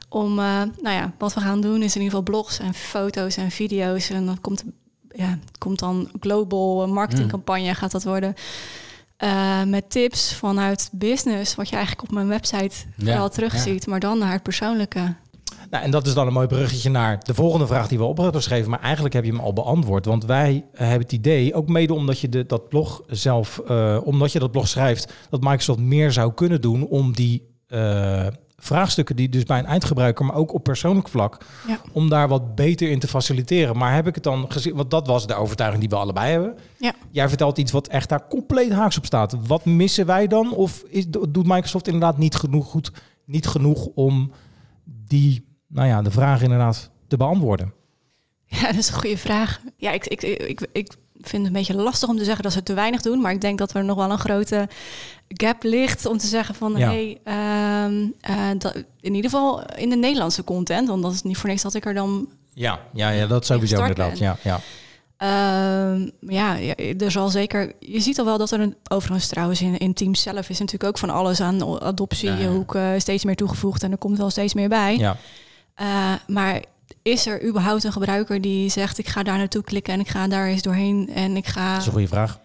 Om, 0.09 0.39
eh, 0.39 0.63
nou 0.83 0.97
ja, 0.97 1.13
wat 1.19 1.35
we 1.35 1.41
gaan 1.41 1.61
doen 1.61 1.83
is 1.83 1.97
in 1.97 2.03
ieder 2.03 2.19
geval 2.19 2.23
blogs 2.23 2.59
en 2.59 2.75
foto's 2.75 3.37
en 3.37 3.51
video's. 3.51 4.11
En 4.11 4.27
dat 4.27 4.41
komt, 4.41 4.65
ja, 5.11 5.39
komt 5.59 5.79
dan 5.79 6.11
global 6.21 6.89
marketingcampagne 6.89 7.75
gaat 7.75 7.91
dat 7.91 8.05
worden. 8.05 8.35
Met 9.67 9.91
tips 9.91 10.35
vanuit 10.35 10.89
business, 10.93 11.55
wat 11.55 11.69
je 11.69 11.77
eigenlijk 11.77 12.05
op 12.09 12.15
mijn 12.15 12.29
website 12.29 12.75
Ja, 12.97 13.17
wel 13.17 13.29
terugziet. 13.29 13.87
Maar 13.87 14.01
dan 14.01 14.19
naar 14.19 14.33
het 14.33 14.43
persoonlijke. 14.43 15.15
Nou, 15.73 15.85
en 15.85 15.91
dat 15.91 16.07
is 16.07 16.15
dan 16.15 16.27
een 16.27 16.33
mooi 16.33 16.47
bruggetje 16.47 16.91
naar 16.91 17.19
de 17.25 17.35
volgende 17.35 17.67
vraag 17.67 17.89
die 17.89 17.99
we 17.99 18.05
op 18.05 18.17
hebben 18.17 18.35
geschreven. 18.35 18.71
Maar 18.71 18.81
eigenlijk 18.81 19.15
heb 19.15 19.25
je 19.25 19.31
hem 19.31 19.41
al 19.41 19.53
beantwoord. 19.53 20.05
Want 20.05 20.25
wij 20.25 20.65
eh, 20.73 20.79
hebben 20.81 21.01
het 21.01 21.13
idee, 21.13 21.55
ook 21.55 21.69
mede 21.69 21.95
omdat 21.95 22.19
je 22.21 22.29
de, 22.29 22.47
dat 22.47 22.69
blog 22.69 23.03
zelf, 23.07 23.59
eh, 23.59 23.99
omdat 24.05 24.33
je 24.33 24.39
dat 24.39 24.51
blog 24.51 24.69
schrijft, 24.69 25.13
dat 25.31 25.41
Microsoft 25.41 25.79
meer 25.79 26.13
zou 26.13 26.33
kunnen 26.33 26.61
doen 26.61 26.87
om 26.87 27.13
die 27.13 27.49
eh, 27.67 28.27
vraagstukken 28.57 29.17
die 29.17 29.29
dus 29.29 29.43
bij 29.45 29.59
een 29.59 29.67
eindgebruiker, 29.67 30.25
maar 30.25 30.37
ook 30.37 30.55
op 30.55 30.63
persoonlijk 30.63 31.09
vlak, 31.09 31.45
Ja. 31.67 31.81
om 31.93 32.09
daar 32.09 32.29
wat 32.29 32.55
beter 32.55 32.91
in 32.91 32.99
te 32.99 33.09
faciliteren. 33.09 33.77
Maar 33.77 33.95
heb 33.95 34.07
ik 34.07 34.15
het 34.15 34.25
dan 34.25 34.45
gezien, 34.49 34.75
want 34.75 34.91
dat 34.91 35.07
was 35.07 35.27
de 35.27 35.35
overtuiging 35.35 35.81
die 35.81 35.91
we 35.91 35.97
allebei 35.97 36.31
hebben. 36.31 36.55
Ja. 36.79 36.95
Jij 37.11 37.29
vertelt 37.29 37.59
iets 37.59 37.73
wat 37.73 37.87
echt 37.89 38.09
daar 38.09 38.29
compleet 38.29 38.73
haaks 38.73 38.99
op 38.99 39.05
staat. 39.05 39.37
Wat 39.47 39.65
missen 39.65 40.07
wij 40.07 40.27
dan? 40.27 40.55
Of 40.55 40.83
is, 40.89 41.07
doet 41.09 41.47
Microsoft 41.47 41.87
inderdaad 41.87 42.19
niet 42.19 42.35
genoeg 42.35 42.67
goed, 42.67 42.93
niet 43.25 43.47
genoeg 43.47 43.87
om 43.95 44.33
die, 44.85 45.51
nou 45.73 45.89
ja, 45.89 46.03
de 46.03 46.11
vraag 46.11 46.43
inderdaad 46.43 46.91
te 47.09 47.17
beantwoorden? 47.17 47.73
Ja, 48.47 48.67
dat 48.67 48.75
is 48.77 48.89
een 48.89 48.95
goede 48.95 49.19
vraag. 49.19 49.61
Ja, 49.77 49.91
ik, 49.91 50.07
ik, 50.07 50.23
ik, 50.23 50.67
ik 50.73 50.93
vind 51.21 51.47
het 51.47 51.47
een 51.47 51.53
beetje 51.53 51.75
lastig 51.75 52.09
om 52.09 52.17
te 52.17 52.25
zeggen 52.25 52.43
dat 52.43 52.53
ze 52.53 52.63
te 52.63 52.75
weinig 52.75 53.03
doen. 53.03 53.21
Maar 53.21 53.33
ik 53.33 53.41
denk 53.41 53.59
dat 53.59 53.75
er 53.75 53.85
nog 53.85 53.97
wel 53.97 54.11
een 54.11 54.19
grote 54.19 54.69
gap 55.29 55.63
ligt 55.63 56.07
om 56.07 56.19
te 56.19 56.27
zeggen 56.27 56.55
van... 56.55 56.77
Ja. 56.77 56.89
Hey, 56.89 57.19
ehm, 57.25 58.07
eh, 58.21 58.59
dat, 58.59 58.75
in 59.01 59.15
ieder 59.15 59.31
geval 59.31 59.63
in 59.77 59.89
de 59.91 59.97
Nederlandse 59.97 60.45
content. 60.45 60.89
Want 60.89 61.03
dat 61.03 61.13
is 61.13 61.23
niet 61.23 61.37
voor 61.37 61.49
niks 61.49 61.63
dat 61.63 61.75
ik 61.75 61.87
er 61.87 61.95
dan... 61.95 62.29
Ja, 62.55 62.81
ja, 62.93 63.11
ja 63.11 63.27
dat 63.27 63.47
sowieso 63.47 63.81
inderdaad. 63.81 64.19
Ja, 64.19 64.37
ja. 64.43 64.61
ehm, 65.17 66.09
ja, 66.21 66.55
ja, 66.55 66.75
er 66.77 67.11
zal 67.11 67.29
zeker... 67.29 67.73
Je 67.81 68.01
ziet 68.01 68.19
al 68.19 68.25
wel 68.25 68.39
dat 68.39 68.51
er 68.51 68.61
een... 68.61 68.77
Overigens 68.89 69.27
trouwens 69.27 69.61
in, 69.61 69.79
in 69.79 69.95
Teams 69.95 70.23
zelf 70.23 70.49
is 70.49 70.59
natuurlijk 70.59 70.85
ook 70.85 70.99
van 70.99 71.11
alles 71.11 71.41
aan 71.41 71.81
adoptiehoek 71.83 72.75
Ja, 72.75 72.81
ja. 72.81 72.95
eh, 72.95 73.01
steeds 73.01 73.25
meer 73.25 73.37
toegevoegd. 73.37 73.83
En 73.83 73.91
er 73.91 73.99
komt 73.99 74.19
wel 74.19 74.31
steeds 74.31 74.55
meer 74.55 74.69
bij. 74.69 74.97
ja. 74.99 75.17
Eh, 75.75 76.15
maar 76.27 76.63
is 77.03 77.27
er 77.27 77.45
überhaupt 77.45 77.85
een 77.85 77.93
gebruiker 77.93 78.41
die 78.41 78.71
zegt: 78.71 78.99
ik 78.99 79.09
ga 79.09 79.23
daar 79.23 79.39
naartoe 79.39 79.63
klikken 79.63 79.93
en 79.93 80.01
ik 80.01 80.09
ga 80.09 80.29
daar 80.29 80.47
eens 80.47 80.63
doorheen 80.63 81.11
en 81.15 81.37
ik 81.37 81.47
ga. 81.47 81.73
Dat 81.73 81.81
is 81.81 81.87
een 81.87 81.93
goede 81.93 82.09
vraag. 82.09 82.41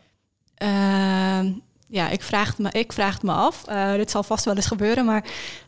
Ehm, 0.56 1.52
ja, 1.88 2.10
ik 2.10 2.22
vraag 2.22 2.48
het 2.48 2.58
me, 2.58 2.70
ik 2.72 2.94
vraag 2.94 3.14
het 3.14 3.24
me 3.24 3.32
af. 3.32 3.68
Eh, 3.68 3.94
dit 3.94 4.12
zal 4.12 4.24
vast 4.24 4.46
wel 4.46 4.56
eens 4.56 4.66
gebeuren, 4.66 5.06
maar 5.06 5.24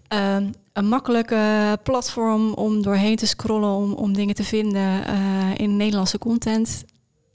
ehm, 0.07 0.51
een 0.73 0.87
makkelijke 0.87 1.77
platform 1.83 2.53
om 2.53 2.81
doorheen 2.81 3.15
te 3.15 3.25
scrollen, 3.25 3.69
om, 3.69 3.93
om 3.93 4.13
dingen 4.13 4.35
te 4.35 4.43
vinden 4.43 5.05
eh, 5.05 5.57
in 5.57 5.77
Nederlandse 5.77 6.17
content. 6.17 6.85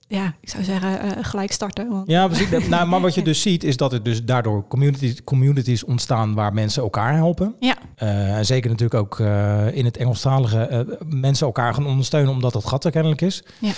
Ja, 0.08 0.34
ik 0.40 0.48
zou 0.48 0.64
zeggen, 0.64 1.00
eh, 1.00 1.24
gelijk 1.24 1.52
starten. 1.52 1.88
Want, 1.88 2.08
Ja, 2.10 2.26
precies. 2.26 2.68
nou, 2.68 2.88
maar 2.88 3.00
wat 3.00 3.14
je 3.14 3.22
dus 3.22 3.42
ziet 3.42 3.64
is 3.64 3.76
dat 3.76 3.92
er 3.92 4.02
dus 4.02 4.24
daardoor 4.24 4.66
communities, 4.68 5.24
communities 5.24 5.84
ontstaan 5.84 6.34
waar 6.34 6.52
mensen 6.54 6.82
elkaar 6.82 7.14
helpen. 7.14 7.54
Ja. 7.60 7.76
Eh, 7.94 8.36
en 8.36 8.46
zeker 8.46 8.70
natuurlijk 8.70 9.00
ook 9.00 9.20
eh, 9.20 9.76
in 9.76 9.84
het 9.84 9.96
Engelstalige 9.96 10.96
mensen 11.08 11.46
elkaar 11.46 11.74
gaan 11.74 11.86
ondersteunen 11.86 12.32
omdat 12.32 12.52
dat 12.52 12.64
gat 12.64 12.84
er 12.84 12.90
kennelijk 12.90 13.20
is. 13.20 13.42
Ja. 13.58 13.72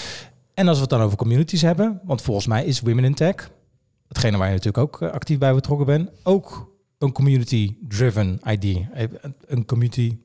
En 0.54 0.68
als 0.68 0.76
we 0.76 0.82
het 0.82 0.90
dan 0.90 1.00
over 1.00 1.16
communities 1.16 1.62
hebben, 1.62 2.00
want 2.04 2.22
volgens 2.22 2.46
mij 2.46 2.64
is 2.64 2.80
Women 2.80 3.04
in 3.04 3.14
Tech, 3.14 3.50
hetgene 4.08 4.36
waar 4.36 4.46
je 4.46 4.52
natuurlijk 4.54 4.78
ook 4.78 5.02
actief 5.12 5.38
bij 5.38 5.54
betrokken 5.54 5.86
bent, 5.86 6.10
ook 6.22 6.74
een 6.98 7.12
community-driven 7.12 8.40
idee. 8.50 8.88
Eh, 8.92 9.04
Een 9.46 9.64
community, 9.64 10.16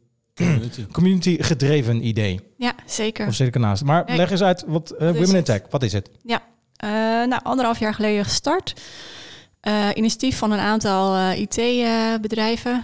community 0.91 1.41
gedreven 1.41 2.07
idee. 2.07 2.39
ja, 2.57 2.73
zeker. 2.85 3.27
Of 3.27 3.33
zit 3.33 3.47
ik 3.47 3.53
ernaast? 3.53 3.83
Maar 3.83 4.11
Ja, 4.11 4.15
leg 4.15 4.31
eens 4.31 4.43
uit, 4.43 4.63
wat 4.67 4.91
eh, 4.91 5.07
Women 5.07 5.29
in 5.29 5.35
het? 5.35 5.45
Tech, 5.45 5.61
wat 5.69 5.83
is 5.83 5.93
het? 5.93 6.09
Eh, 6.75 6.89
nou, 7.27 7.39
anderhalf 7.43 7.79
jaar 7.79 7.93
geleden 7.93 8.23
gestart. 8.23 8.81
Eh, 9.59 9.87
initiatief 9.93 10.37
van 10.37 10.51
een 10.51 10.59
aantal 10.59 11.31
IT-bedrijven. 11.31 12.83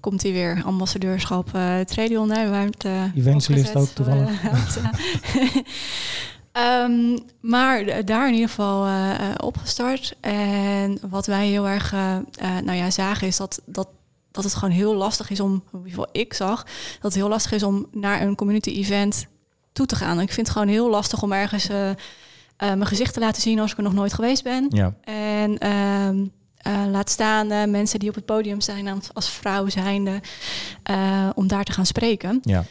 komt 0.00 0.22
hij 0.22 0.32
weer, 0.32 0.62
ambassadeurschap 0.64 1.50
uh, 1.54 1.80
Tradion, 1.80 2.30
hè, 2.30 2.48
waar 2.50 2.64
het 2.64 2.84
Evangelist 3.16 3.76
ook 3.76 3.88
toevallig. 3.88 4.30
Um, 6.52 7.18
maar 7.54 8.04
daar 8.04 8.26
in 8.26 8.34
ieder 8.34 8.48
geval 8.48 8.86
uh, 8.86 9.14
opgestart. 9.36 10.16
En 10.20 10.98
wat 11.10 11.26
wij 11.26 11.46
heel 11.46 11.68
erg 11.68 11.92
uh, 11.92 12.16
nou 12.40 12.72
ja, 12.72 12.90
zagen 12.90 13.26
is 13.26 13.36
dat, 13.36 13.62
dat, 13.66 13.88
dat 14.42 14.50
het 14.52 14.60
gewoon 14.60 14.74
heel 14.74 14.94
lastig 14.94 15.30
is 15.30 15.40
om, 15.40 15.52
in 15.52 15.78
ieder 15.78 15.90
geval 15.90 16.08
ik 16.12 16.34
zag, 16.34 16.62
dat 16.64 17.02
het 17.02 17.14
heel 17.14 17.28
lastig 17.28 17.52
is 17.52 17.62
om 17.62 17.86
naar 17.92 18.22
een 18.22 18.34
community 18.34 18.70
event 18.70 19.26
toe 19.72 19.86
te 19.86 19.96
gaan. 19.96 20.20
Ik 20.20 20.32
vind 20.32 20.46
het 20.46 20.56
gewoon 20.56 20.72
heel 20.72 20.90
lastig 20.90 21.22
om 21.22 21.32
ergens 21.32 21.68
mijn 22.58 22.86
gezicht 22.86 23.14
te 23.14 23.20
laten 23.20 23.42
zien 23.42 23.60
als 23.60 23.70
ik 23.70 23.76
er 23.76 23.82
nog 23.82 23.92
nooit 23.92 24.12
geweest 24.12 24.42
ben. 24.42 24.66
Ja. 24.68 24.94
En 25.00 25.58
ehm, 25.58 26.26
laat 26.90 27.10
staan 27.10 27.70
mensen 27.70 27.98
die 27.98 28.08
op 28.08 28.14
het 28.14 28.24
podium 28.24 28.60
zijn 28.60 29.02
als 29.12 29.30
vrouw 29.30 29.68
zijnde, 29.68 30.20
om 31.34 31.46
daar 31.46 31.64
te 31.64 31.72
gaan 31.72 31.86
spreken. 31.86 32.40
Ja. 32.42 32.64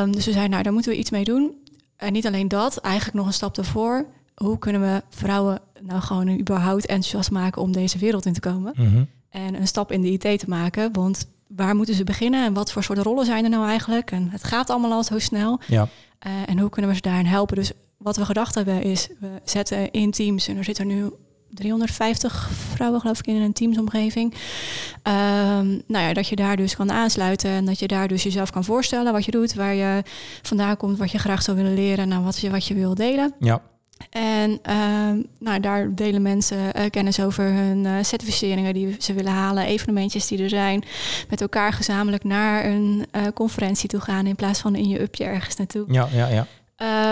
Um, 0.00 0.12
dus 0.12 0.24
we 0.24 0.30
zeiden, 0.30 0.50
nou, 0.50 0.62
daar 0.62 0.72
moeten 0.72 0.92
we 0.92 0.98
iets 0.98 1.10
mee 1.10 1.24
doen. 1.24 1.54
En 1.96 2.12
niet 2.12 2.26
alleen 2.26 2.48
dat, 2.48 2.76
eigenlijk 2.76 3.16
nog 3.16 3.26
een 3.26 3.32
stap 3.32 3.58
ervoor. 3.58 4.06
Hoe 4.34 4.58
kunnen 4.58 4.80
we 4.80 5.02
vrouwen 5.08 5.60
nou 5.80 6.00
gewoon 6.00 6.38
überhaupt 6.38 6.86
enthousiast 6.86 7.30
maken 7.30 7.62
om 7.62 7.72
deze 7.72 7.98
wereld 7.98 8.26
in 8.26 8.32
te 8.32 8.40
komen? 8.40 8.72
Mhm. 8.76 9.04
En 9.30 9.54
een 9.54 9.66
stap 9.66 9.92
in 9.92 10.00
de 10.00 10.10
IT 10.10 10.38
te 10.38 10.48
maken. 10.48 10.92
Want 10.92 11.26
waar 11.46 11.76
moeten 11.76 11.94
ze 11.94 12.04
beginnen 12.04 12.44
en 12.44 12.52
wat 12.52 12.72
voor 12.72 12.82
soort 12.82 12.98
rollen 12.98 13.26
zijn 13.26 13.44
er 13.44 13.50
nou 13.50 13.68
eigenlijk? 13.68 14.10
En 14.10 14.28
het 14.30 14.44
gaat 14.44 14.70
allemaal 14.70 14.92
al 14.92 15.04
zo 15.04 15.18
snel. 15.18 15.60
Ja. 15.66 15.88
Uh, 16.26 16.32
en 16.46 16.58
hoe 16.58 16.70
kunnen 16.70 16.90
we 16.90 16.96
ze 16.96 17.02
daarin 17.02 17.26
helpen? 17.26 17.56
Dus 17.56 17.72
wat 17.96 18.16
we 18.16 18.24
gedacht 18.24 18.54
hebben 18.54 18.82
is, 18.82 19.08
we 19.20 19.28
zetten 19.44 19.90
in 19.90 20.10
teams, 20.10 20.48
en 20.48 20.56
er 20.56 20.64
zitten 20.64 20.86
nu 20.86 21.10
350 21.50 22.50
vrouwen, 22.50 23.00
geloof 23.00 23.18
ik, 23.18 23.26
in 23.26 23.42
een 23.42 23.52
teamsomgeving. 23.52 24.34
Um, 25.02 25.82
nou 25.86 26.06
ja, 26.06 26.12
dat 26.12 26.28
je 26.28 26.36
daar 26.36 26.56
dus 26.56 26.76
kan 26.76 26.92
aansluiten 26.92 27.50
en 27.50 27.64
dat 27.64 27.78
je 27.78 27.86
daar 27.86 28.08
dus 28.08 28.22
jezelf 28.22 28.50
kan 28.50 28.64
voorstellen 28.64 29.12
wat 29.12 29.24
je 29.24 29.30
doet, 29.30 29.54
waar 29.54 29.74
je 29.74 30.02
vandaan 30.42 30.76
komt, 30.76 30.98
wat 30.98 31.10
je 31.10 31.18
graag 31.18 31.42
zou 31.42 31.56
willen 31.56 31.74
leren, 31.74 32.08
nou 32.08 32.24
wat 32.24 32.38
je, 32.38 32.50
wat 32.50 32.66
je 32.66 32.74
wil 32.74 32.94
delen. 32.94 33.34
Ja. 33.38 33.62
En 34.10 34.50
um, 34.50 35.26
nou, 35.38 35.60
daar 35.60 35.94
delen 35.94 36.22
mensen 36.22 36.58
uh, 36.58 36.84
kennis 36.90 37.20
over 37.20 37.44
hun 37.44 37.84
uh, 37.84 37.96
certificeringen 38.02 38.74
die 38.74 38.96
ze 38.98 39.14
willen 39.14 39.32
halen, 39.32 39.64
evenementjes 39.64 40.26
die 40.26 40.42
er 40.42 40.48
zijn, 40.48 40.84
met 41.28 41.40
elkaar 41.40 41.72
gezamenlijk 41.72 42.24
naar 42.24 42.64
een 42.64 43.06
uh, 43.12 43.22
conferentie 43.34 43.88
toe 43.88 44.00
gaan 44.00 44.26
in 44.26 44.36
plaats 44.36 44.60
van 44.60 44.74
in 44.74 44.88
je 44.88 45.00
upje 45.00 45.24
ergens 45.24 45.56
naartoe. 45.56 45.84
Ja, 45.88 46.08
ja, 46.12 46.26
ja. 46.26 46.46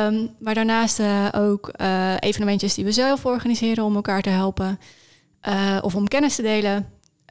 Um, 0.07 0.31
maar 0.39 0.55
daarnaast 0.55 1.01
uh, 1.01 1.29
ook 1.33 1.73
uh, 1.81 2.15
evenementjes 2.19 2.75
die 2.75 2.85
we 2.85 2.93
zelf 2.93 3.25
organiseren 3.25 3.85
om 3.85 3.95
elkaar 3.95 4.23
te 4.23 4.31
helpen 4.31 4.79
uh, 5.49 5.79
of 5.81 5.95
om 5.95 6.09
kennis 6.09 6.35
te 6.35 6.43
delen. 6.43 6.87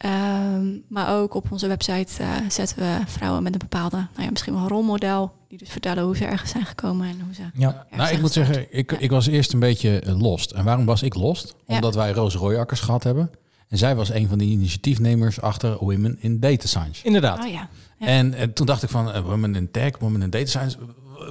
Um, 0.05 0.83
maar 0.87 1.15
ook 1.19 1.33
op 1.33 1.51
onze 1.51 1.67
website 1.67 2.23
zetten 2.49 2.77
we 2.77 2.97
vrouwen 3.05 3.43
met 3.43 3.53
een 3.53 3.59
bepaalde, 3.59 3.95
nou 3.95 4.23
ja, 4.23 4.29
misschien 4.29 4.53
wel 4.53 4.61
een 4.61 4.67
rolmodel. 4.69 5.31
Die 5.47 5.57
dus 5.57 5.69
vertellen 5.69 6.03
hoe 6.03 6.17
ze 6.17 6.25
ergens 6.25 6.51
zijn 6.51 6.65
gekomen 6.65 7.07
en 7.07 7.21
hoe 7.25 7.33
ze. 7.33 7.41
Ja, 7.53 7.85
nou, 7.95 8.13
ik 8.13 8.21
moet 8.21 8.31
zeggen, 8.31 8.65
ik, 8.77 8.91
ik 8.91 9.09
was 9.09 9.27
eerst 9.27 9.53
een 9.53 9.59
beetje 9.59 10.01
lost. 10.05 10.51
En 10.51 10.63
waarom 10.63 10.85
was 10.85 11.03
ik 11.03 11.13
lost? 11.15 11.55
Ja. 11.67 11.75
Omdat 11.75 11.95
wij 11.95 12.11
Roos 12.11 12.35
Royakkers 12.35 12.79
gehad 12.79 13.03
hebben. 13.03 13.31
En 13.67 13.77
zij 13.77 13.95
was 13.95 14.09
een 14.09 14.27
van 14.27 14.37
de 14.37 14.43
initiatiefnemers 14.43 15.41
achter 15.41 15.77
Women 15.79 16.17
in 16.19 16.39
Data 16.39 16.67
Science. 16.67 17.05
Inderdaad. 17.05 17.43
Oh 17.43 17.51
ja. 17.51 17.67
Ja. 17.99 18.07
En, 18.07 18.33
en 18.33 18.53
toen 18.53 18.65
dacht 18.65 18.83
ik 18.83 18.89
van, 18.89 19.07
uh, 19.09 19.19
Women 19.19 19.55
in 19.55 19.71
Tech, 19.71 19.97
Women 19.99 20.21
in 20.21 20.29
Data 20.29 20.45
Science. 20.45 20.77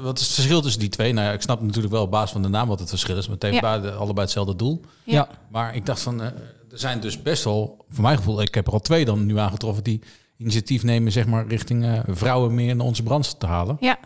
Wat 0.03 0.19
is 0.19 0.25
het 0.27 0.35
verschil 0.35 0.61
tussen 0.61 0.81
die 0.81 0.89
twee? 0.89 1.13
Nou 1.13 1.27
ja, 1.27 1.33
ik 1.33 1.43
snap 1.43 1.63
natuurlijk 1.63 1.93
wel 1.93 2.03
op 2.03 2.11
basis 2.11 2.31
van 2.31 2.43
de 2.43 2.49
naam 2.49 2.69
wat 2.69 2.79
het 2.81 2.89
verschil 2.89 3.17
is. 3.17 3.25
Maar 3.27 3.35
het 3.35 3.43
heeft 3.43 3.55
Ja. 3.55 3.61
beide- 3.61 3.93
allebei 3.97 4.21
hetzelfde 4.21 4.57
doel. 4.57 4.81
Ja. 5.05 5.29
Maar 5.51 5.75
ik 5.75 5.87
dacht 5.87 6.01
van, 6.01 6.23
eh, 6.23 6.29
er 6.73 6.79
zijn 6.79 7.01
dus 7.01 7.23
best 7.23 7.45
wel, 7.45 7.85
voor 7.91 8.03
mijn 8.03 8.17
gevoel, 8.17 8.43
ik 8.43 8.55
heb 8.55 8.67
er 8.67 8.73
al 8.73 8.81
twee 8.81 9.05
dan 9.05 9.27
nu 9.27 9.39
aangetroffen 9.39 9.85
die 9.85 10.01
initiatief 10.37 10.83
nemen, 10.83 11.13
zeg 11.13 11.27
maar, 11.27 11.47
richting 11.47 11.85
eh, 11.85 11.99
vrouwen 12.09 12.55
meer 12.55 12.69
in 12.69 12.81
onze 12.81 13.03
branche 13.03 13.37
te 13.39 13.47
halen. 13.47 13.77
Ja. 13.81 13.99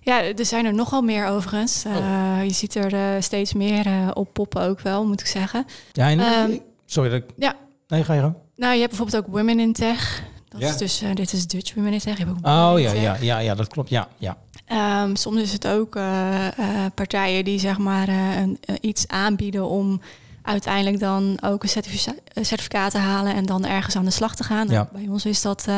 Ja, 0.00 0.22
er 0.22 0.46
zijn 0.46 0.64
er 0.64 0.74
nogal 0.74 1.02
meer 1.02 1.26
overigens. 1.26 1.84
Eh, 1.84 2.40
je 2.44 2.52
ziet 2.52 2.74
er 2.74 2.94
eh, 2.94 3.20
steeds 3.22 3.52
meer 3.52 3.86
eh, 3.86 4.08
op 4.14 4.32
poppen 4.32 4.62
ook 4.62 4.80
wel, 4.80 5.06
moet 5.06 5.20
ik 5.20 5.26
zeggen. 5.26 5.64
Ja, 5.92 6.08
en, 6.08 6.20
Ehm, 6.20 6.58
sorry 6.86 7.10
dat 7.10 7.18
ik... 7.22 7.24
ja. 7.36 7.54
Nee, 7.88 8.04
ga 8.04 8.14
je 8.14 8.20
gang. 8.20 8.34
Nou, 8.56 8.72
je 8.74 8.78
hebt 8.80 8.96
bijvoorbeeld 8.96 9.24
ook 9.26 9.32
Women 9.36 9.60
in 9.60 9.72
Tech. 9.72 10.22
Dat 10.48 10.60
Ja. 10.60 10.68
is 10.68 10.76
dus, 10.76 11.02
eh, 11.02 11.14
dit 11.14 11.32
is 11.32 11.46
Dutch 11.46 11.74
Women 11.74 11.92
in 11.92 11.98
Tech. 11.98 12.18
Je 12.18 12.24
hebt 12.24 12.30
ook 12.38 12.46
Women 12.46 12.72
Oh 12.72 12.80
ja, 12.80 12.90
Tech. 12.92 13.02
ja, 13.02 13.16
ja, 13.20 13.38
ja, 13.38 13.54
dat 13.54 13.68
klopt. 13.68 13.88
Ja, 13.90 14.08
ja. 14.18 14.36
Ehm, 14.66 15.14
soms 15.14 15.40
is 15.40 15.52
het 15.52 15.66
ook 15.66 15.96
eh, 15.96 16.46
eh, 16.46 16.92
partijen 16.94 17.44
die 17.44 17.58
zeg 17.58 17.78
maar 17.78 18.08
eh, 18.08 18.36
een, 18.36 18.58
iets 18.80 19.06
aanbieden 19.08 19.68
om 19.68 20.00
uiteindelijk 20.48 20.98
dan 21.00 21.38
ook 21.44 21.62
een 21.62 21.68
certifica- 21.68 22.14
certificaat 22.34 22.90
te 22.90 22.98
halen 22.98 23.34
en 23.34 23.46
dan 23.46 23.64
ergens 23.64 23.96
aan 23.96 24.04
de 24.04 24.10
slag 24.10 24.34
te 24.36 24.44
gaan. 24.44 24.68
Ja. 24.68 24.88
Bij 24.92 25.06
ons 25.08 25.24
is 25.26 25.42
dat 25.42 25.64
eh, 25.68 25.76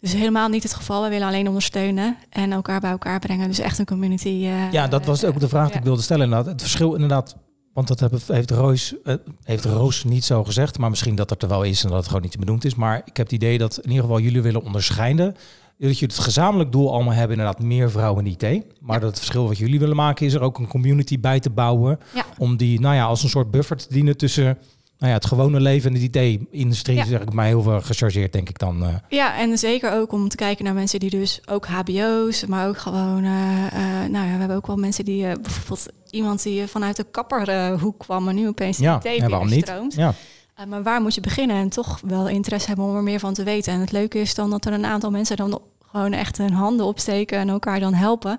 dus 0.00 0.12
helemaal 0.12 0.48
niet 0.48 0.62
het 0.62 0.74
geval. 0.74 1.02
We 1.02 1.08
willen 1.08 1.26
alleen 1.26 1.48
ondersteunen 1.48 2.16
en 2.30 2.52
elkaar 2.52 2.80
bij 2.80 2.90
elkaar 2.90 3.18
brengen. 3.18 3.48
Dus 3.48 3.58
echt 3.58 3.78
een 3.78 3.84
community. 3.86 4.28
eh, 4.28 4.72
Ja, 4.72 4.88
dat 4.88 5.04
was 5.04 5.24
ook 5.24 5.40
de 5.40 5.48
vraag 5.48 5.68
die 5.68 5.76
ik 5.76 5.84
wilde 5.84 6.02
stellen. 6.02 6.24
Inderdaad. 6.24 6.52
Het 6.52 6.60
verschil 6.60 6.94
inderdaad, 6.94 7.36
want 7.72 7.98
dat 7.98 8.10
heeft 8.26 8.50
Roos, 8.50 8.94
eh, 9.04 9.14
heeft 9.44 9.64
Roos 9.64 10.04
niet 10.04 10.24
zo 10.24 10.44
gezegd, 10.44 10.78
maar 10.78 10.90
misschien 10.90 11.14
dat 11.14 11.30
het 11.30 11.42
er 11.42 11.48
wel 11.48 11.62
is 11.62 11.82
en 11.82 11.88
dat 11.88 11.98
het 11.98 12.06
gewoon 12.06 12.22
niet 12.22 12.38
benoemd 12.38 12.64
is. 12.64 12.74
Maar 12.74 12.96
ik 13.04 13.16
heb 13.16 13.26
het 13.26 13.34
idee 13.34 13.58
dat 13.58 13.76
in 13.78 13.88
ieder 13.88 14.02
geval 14.04 14.20
jullie 14.20 14.42
willen 14.42 14.62
onderscheiden. 14.64 15.36
Dat 15.78 15.98
je 15.98 16.06
het 16.06 16.18
gezamenlijk 16.18 16.72
doel 16.72 16.92
allemaal 16.92 17.12
hebben, 17.14 17.36
inderdaad 17.38 17.62
meer 17.62 17.90
vrouwen 17.90 18.26
in 18.26 18.36
IT. 18.38 18.64
Maar 18.80 19.00
dat 19.00 19.08
het 19.08 19.18
verschil 19.18 19.46
wat 19.46 19.58
jullie 19.58 19.78
willen 19.78 19.96
maken 19.96 20.26
is 20.26 20.34
er 20.34 20.40
ook 20.40 20.58
een 20.58 20.68
community 20.68 21.20
bij 21.20 21.40
te 21.40 21.50
bouwen. 21.50 21.98
Ja. 22.14 22.24
Om 22.38 22.56
die, 22.56 22.80
nou 22.80 22.94
ja, 22.94 23.04
als 23.04 23.22
een 23.22 23.28
soort 23.28 23.50
buffer 23.50 23.76
te 23.76 23.86
dienen 23.88 24.16
tussen 24.16 24.58
nou 24.98 25.12
ja, 25.12 25.18
het 25.18 25.26
gewone 25.26 25.60
leven 25.60 25.94
en 25.94 26.00
de 26.00 26.20
IT-industrie. 26.20 26.96
Ja. 26.96 27.04
Zeg 27.04 27.20
ik 27.20 27.32
mij 27.32 27.46
heel 27.46 27.62
veel 27.62 27.80
gechargeerd, 27.80 28.32
denk 28.32 28.48
ik 28.48 28.58
dan. 28.58 28.82
eh. 28.84 28.94
Ja, 29.08 29.38
en 29.38 29.58
zeker 29.58 29.92
ook 29.92 30.12
om 30.12 30.28
te 30.28 30.36
kijken 30.36 30.64
naar 30.64 30.74
mensen 30.74 31.00
die 31.00 31.10
dus 31.10 31.40
ook 31.46 31.66
HBO's, 31.66 32.46
maar 32.46 32.68
ook 32.68 32.78
gewoon, 32.78 33.24
eh, 33.24 33.66
eh, 33.66 34.10
nou 34.10 34.26
ja, 34.26 34.32
we 34.32 34.38
hebben 34.38 34.56
ook 34.56 34.66
wel 34.66 34.76
mensen 34.76 35.04
die 35.04 35.22
bijvoorbeeld 35.40 35.86
iemand 36.10 36.42
die 36.42 36.66
vanuit 36.66 36.96
de 36.96 37.06
kapperhoek 37.10 37.98
kwam, 37.98 38.24
maar 38.24 38.34
nu 38.34 38.48
opeens 38.48 38.78
ja, 38.78 38.96
IT 38.96 39.04
en 39.22 39.30
waarom 39.30 39.48
niet? 39.48 39.64
binnenstroomt. 39.64 39.94
Ja. 39.94 40.14
Eh, 40.54 40.66
maar 40.66 40.82
waar 40.82 41.00
moet 41.02 41.14
je 41.14 41.20
beginnen 41.20 41.56
en 41.56 41.68
toch 41.68 42.00
wel 42.04 42.28
interesse 42.28 42.66
hebben 42.66 42.84
om 42.84 42.96
er 42.96 43.02
meer 43.02 43.18
van 43.18 43.34
te 43.34 43.42
weten? 43.42 43.72
En 43.72 43.80
het 43.80 43.92
leuke 43.92 44.18
is 44.18 44.34
dan 44.34 44.50
dat 44.50 44.64
er 44.64 44.72
een 44.72 44.84
aantal 44.86 45.10
mensen 45.10 45.36
dan 45.36 45.60
gewoon 45.90 46.12
echt 46.12 46.38
hun 46.38 46.52
handen 46.52 46.86
opsteken 46.86 47.38
en 47.38 47.48
elkaar 47.48 47.80
dan 47.80 47.94
helpen. 47.94 48.38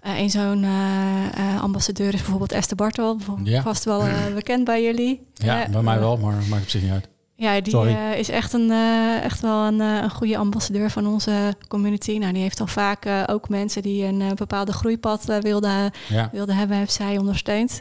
Eh 0.00 0.18
een 0.20 0.30
zo'n 0.30 0.64
eh, 0.64 1.24
eh, 1.54 1.62
ambassadeur 1.62 2.06
is 2.14 2.20
bijvoorbeeld 2.20 2.52
Esther 2.52 2.76
Bartel, 2.76 3.18
Ja. 3.42 3.62
vast 3.62 3.84
wel 3.84 4.02
eh, 4.02 4.34
bekend 4.34 4.64
bij 4.64 4.82
jullie. 4.82 5.26
Ja, 5.34 5.64
Eh, 5.64 5.70
bij 5.70 5.82
mij 5.82 5.94
eh, 5.94 6.00
wel, 6.00 6.16
maar 6.16 6.34
maakt 6.50 6.62
op 6.62 6.68
zich 6.68 6.82
niet 6.82 6.90
uit. 6.90 7.08
ja, 7.36 7.60
die 7.60 7.76
eh, 7.78 8.18
is 8.18 8.28
echt, 8.28 8.52
een, 8.52 8.70
eh, 8.70 9.22
echt 9.24 9.40
wel 9.40 9.64
een, 9.66 9.80
eh, 9.80 9.98
een 10.02 10.10
goede 10.10 10.36
ambassadeur 10.36 10.90
van 10.90 11.06
onze 11.06 11.54
community. 11.68 12.18
Nou, 12.18 12.32
die 12.32 12.42
heeft 12.42 12.60
al 12.60 12.66
vaak 12.66 13.04
eh, 13.04 13.22
ook 13.26 13.48
mensen 13.48 13.82
die 13.82 14.04
een 14.04 14.20
eh, 14.20 14.32
bepaalde 14.32 14.72
groeipad 14.72 15.28
eh, 15.28 15.38
wilden, 15.38 15.90
Ja. 16.08 16.28
wilden 16.32 16.56
hebben, 16.56 16.76
heeft 16.76 16.92
zij 16.92 17.18
ondersteund. 17.18 17.80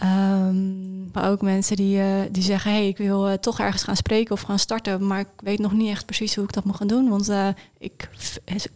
Ehm, 0.00 1.10
maar 1.12 1.30
ook 1.30 1.42
mensen 1.42 1.76
die, 1.76 2.00
eh, 2.00 2.06
die 2.30 2.42
zeggen, 2.42 2.70
hey, 2.70 2.88
ik 2.88 2.96
wil 2.96 3.28
eh, 3.28 3.34
toch 3.34 3.58
ergens 3.60 3.82
gaan 3.82 3.96
spreken 3.96 4.32
of 4.34 4.40
gaan 4.40 4.58
starten, 4.58 5.06
maar 5.06 5.20
ik 5.20 5.28
weet 5.36 5.58
nog 5.58 5.72
niet 5.72 5.90
echt 5.90 6.06
precies 6.06 6.34
hoe 6.34 6.44
ik 6.44 6.52
dat 6.52 6.64
moet 6.64 6.76
gaan 6.76 6.86
doen. 6.86 7.08
Want 7.08 7.28
eh, 7.28 7.48
ik 7.78 8.08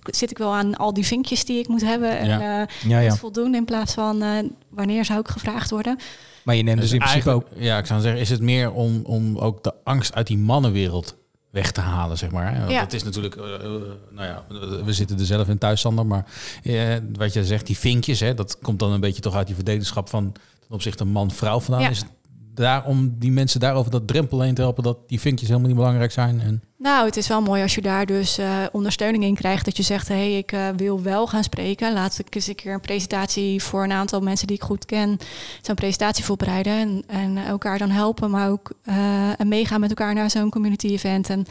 zit 0.04 0.30
ik 0.30 0.38
wel 0.38 0.54
aan 0.54 0.76
al 0.76 0.94
die 0.94 1.06
vinkjes 1.06 1.44
die 1.44 1.58
ik 1.58 1.68
moet 1.68 1.80
hebben 1.80 2.18
en 2.18 2.26
Ja. 2.28 2.60
eh, 2.60 2.88
Ja, 2.90 2.98
ja. 2.98 3.08
moet 3.08 3.18
voldoen 3.18 3.54
in 3.54 3.64
plaats 3.64 3.94
van 3.94 4.22
eh, 4.22 4.30
wanneer 4.68 5.04
zou 5.04 5.20
ik 5.20 5.28
gevraagd 5.28 5.70
worden. 5.70 5.98
Maar 6.44 6.54
je 6.54 6.62
neemt 6.62 6.80
dus 6.80 6.92
in 6.92 6.98
principe 6.98 7.30
ook... 7.30 7.46
ja, 7.56 7.78
ik 7.78 7.86
zou 7.86 8.00
zeggen, 8.00 8.20
is 8.20 8.30
het 8.30 8.40
meer 8.40 8.72
om, 8.72 9.00
om 9.04 9.38
ook 9.38 9.62
de 9.64 9.74
angst 9.84 10.14
uit 10.14 10.26
die 10.26 10.38
mannenwereld 10.38 11.16
weg 11.50 11.72
te 11.72 11.80
halen, 11.80 12.18
zeg 12.18 12.30
maar. 12.30 12.52
hè? 12.52 12.58
Want 12.58 12.70
Ja. 12.70 12.80
Het 12.80 12.92
is 12.92 13.02
natuurlijk, 13.02 13.36
nou 14.10 14.26
ja, 14.26 14.44
we 14.84 14.92
zitten 14.92 15.18
er 15.18 15.24
zelf 15.26 15.48
in 15.48 15.58
thuis, 15.58 15.80
Sander, 15.80 16.06
maar 16.06 16.24
eh, 16.62 16.94
wat 17.16 17.32
je 17.32 17.44
zegt, 17.44 17.66
die 17.66 17.78
vinkjes, 17.78 18.20
hè, 18.20 18.34
dat 18.34 18.58
komt 18.58 18.78
dan 18.78 18.92
een 18.92 19.00
beetje 19.00 19.20
toch 19.22 19.34
uit 19.34 19.46
die 19.46 19.54
verdedigschap 19.56 20.08
van 20.08 20.32
ten 20.70 20.78
opzichte 20.78 21.04
man-vrouw 21.04 21.60
vandaan. 21.60 21.82
Ja. 21.82 21.90
Is 21.90 21.98
het 21.98 22.08
daar 22.54 22.84
om 22.84 23.14
die 23.18 23.32
mensen 23.32 23.60
daarover 23.60 23.90
dat 23.90 24.06
drempel 24.06 24.40
heen 24.40 24.54
te 24.54 24.60
helpen, 24.60 24.82
dat 24.82 25.08
die 25.08 25.20
vinkjes 25.20 25.48
helemaal 25.48 25.68
niet 25.68 25.78
belangrijk 25.78 26.12
zijn? 26.12 26.40
En, 26.40 26.62
Nou, 26.78 27.06
het 27.06 27.16
is 27.16 27.28
wel 27.28 27.40
mooi 27.40 27.62
als 27.62 27.74
je 27.74 27.82
daar 27.82 28.06
dus 28.06 28.38
eh, 28.38 28.48
ondersteuning 28.72 29.24
in 29.24 29.34
krijgt. 29.34 29.64
Dat 29.64 29.76
je 29.76 29.82
zegt, 29.82 30.08
hé, 30.08 30.14
hey, 30.14 30.38
ik 30.38 30.52
eh, 30.52 30.68
wil 30.76 31.02
wel 31.02 31.26
gaan 31.26 31.42
spreken. 31.42 31.92
Laat 31.92 32.18
ik 32.18 32.34
eens 32.34 32.46
een 32.46 32.54
keer 32.54 32.72
een 32.72 32.80
presentatie 32.80 33.62
voor 33.62 33.84
een 33.84 33.92
aantal 33.92 34.20
mensen 34.20 34.46
die 34.46 34.56
ik 34.56 34.62
goed 34.62 34.84
ken. 34.84 35.18
Zo'n 35.62 35.74
presentatie 35.74 36.24
voorbereiden 36.24 36.72
en, 36.72 37.04
en 37.06 37.36
elkaar 37.36 37.78
dan 37.78 37.90
helpen. 37.90 38.30
Maar 38.30 38.50
ook 38.50 38.72
en 39.38 39.48
meegaan 39.48 39.80
met 39.80 39.90
elkaar 39.90 40.14
naar 40.14 40.30
zo'n 40.30 40.50
community 40.50 40.86
event. 40.86 41.30
En 41.30 41.46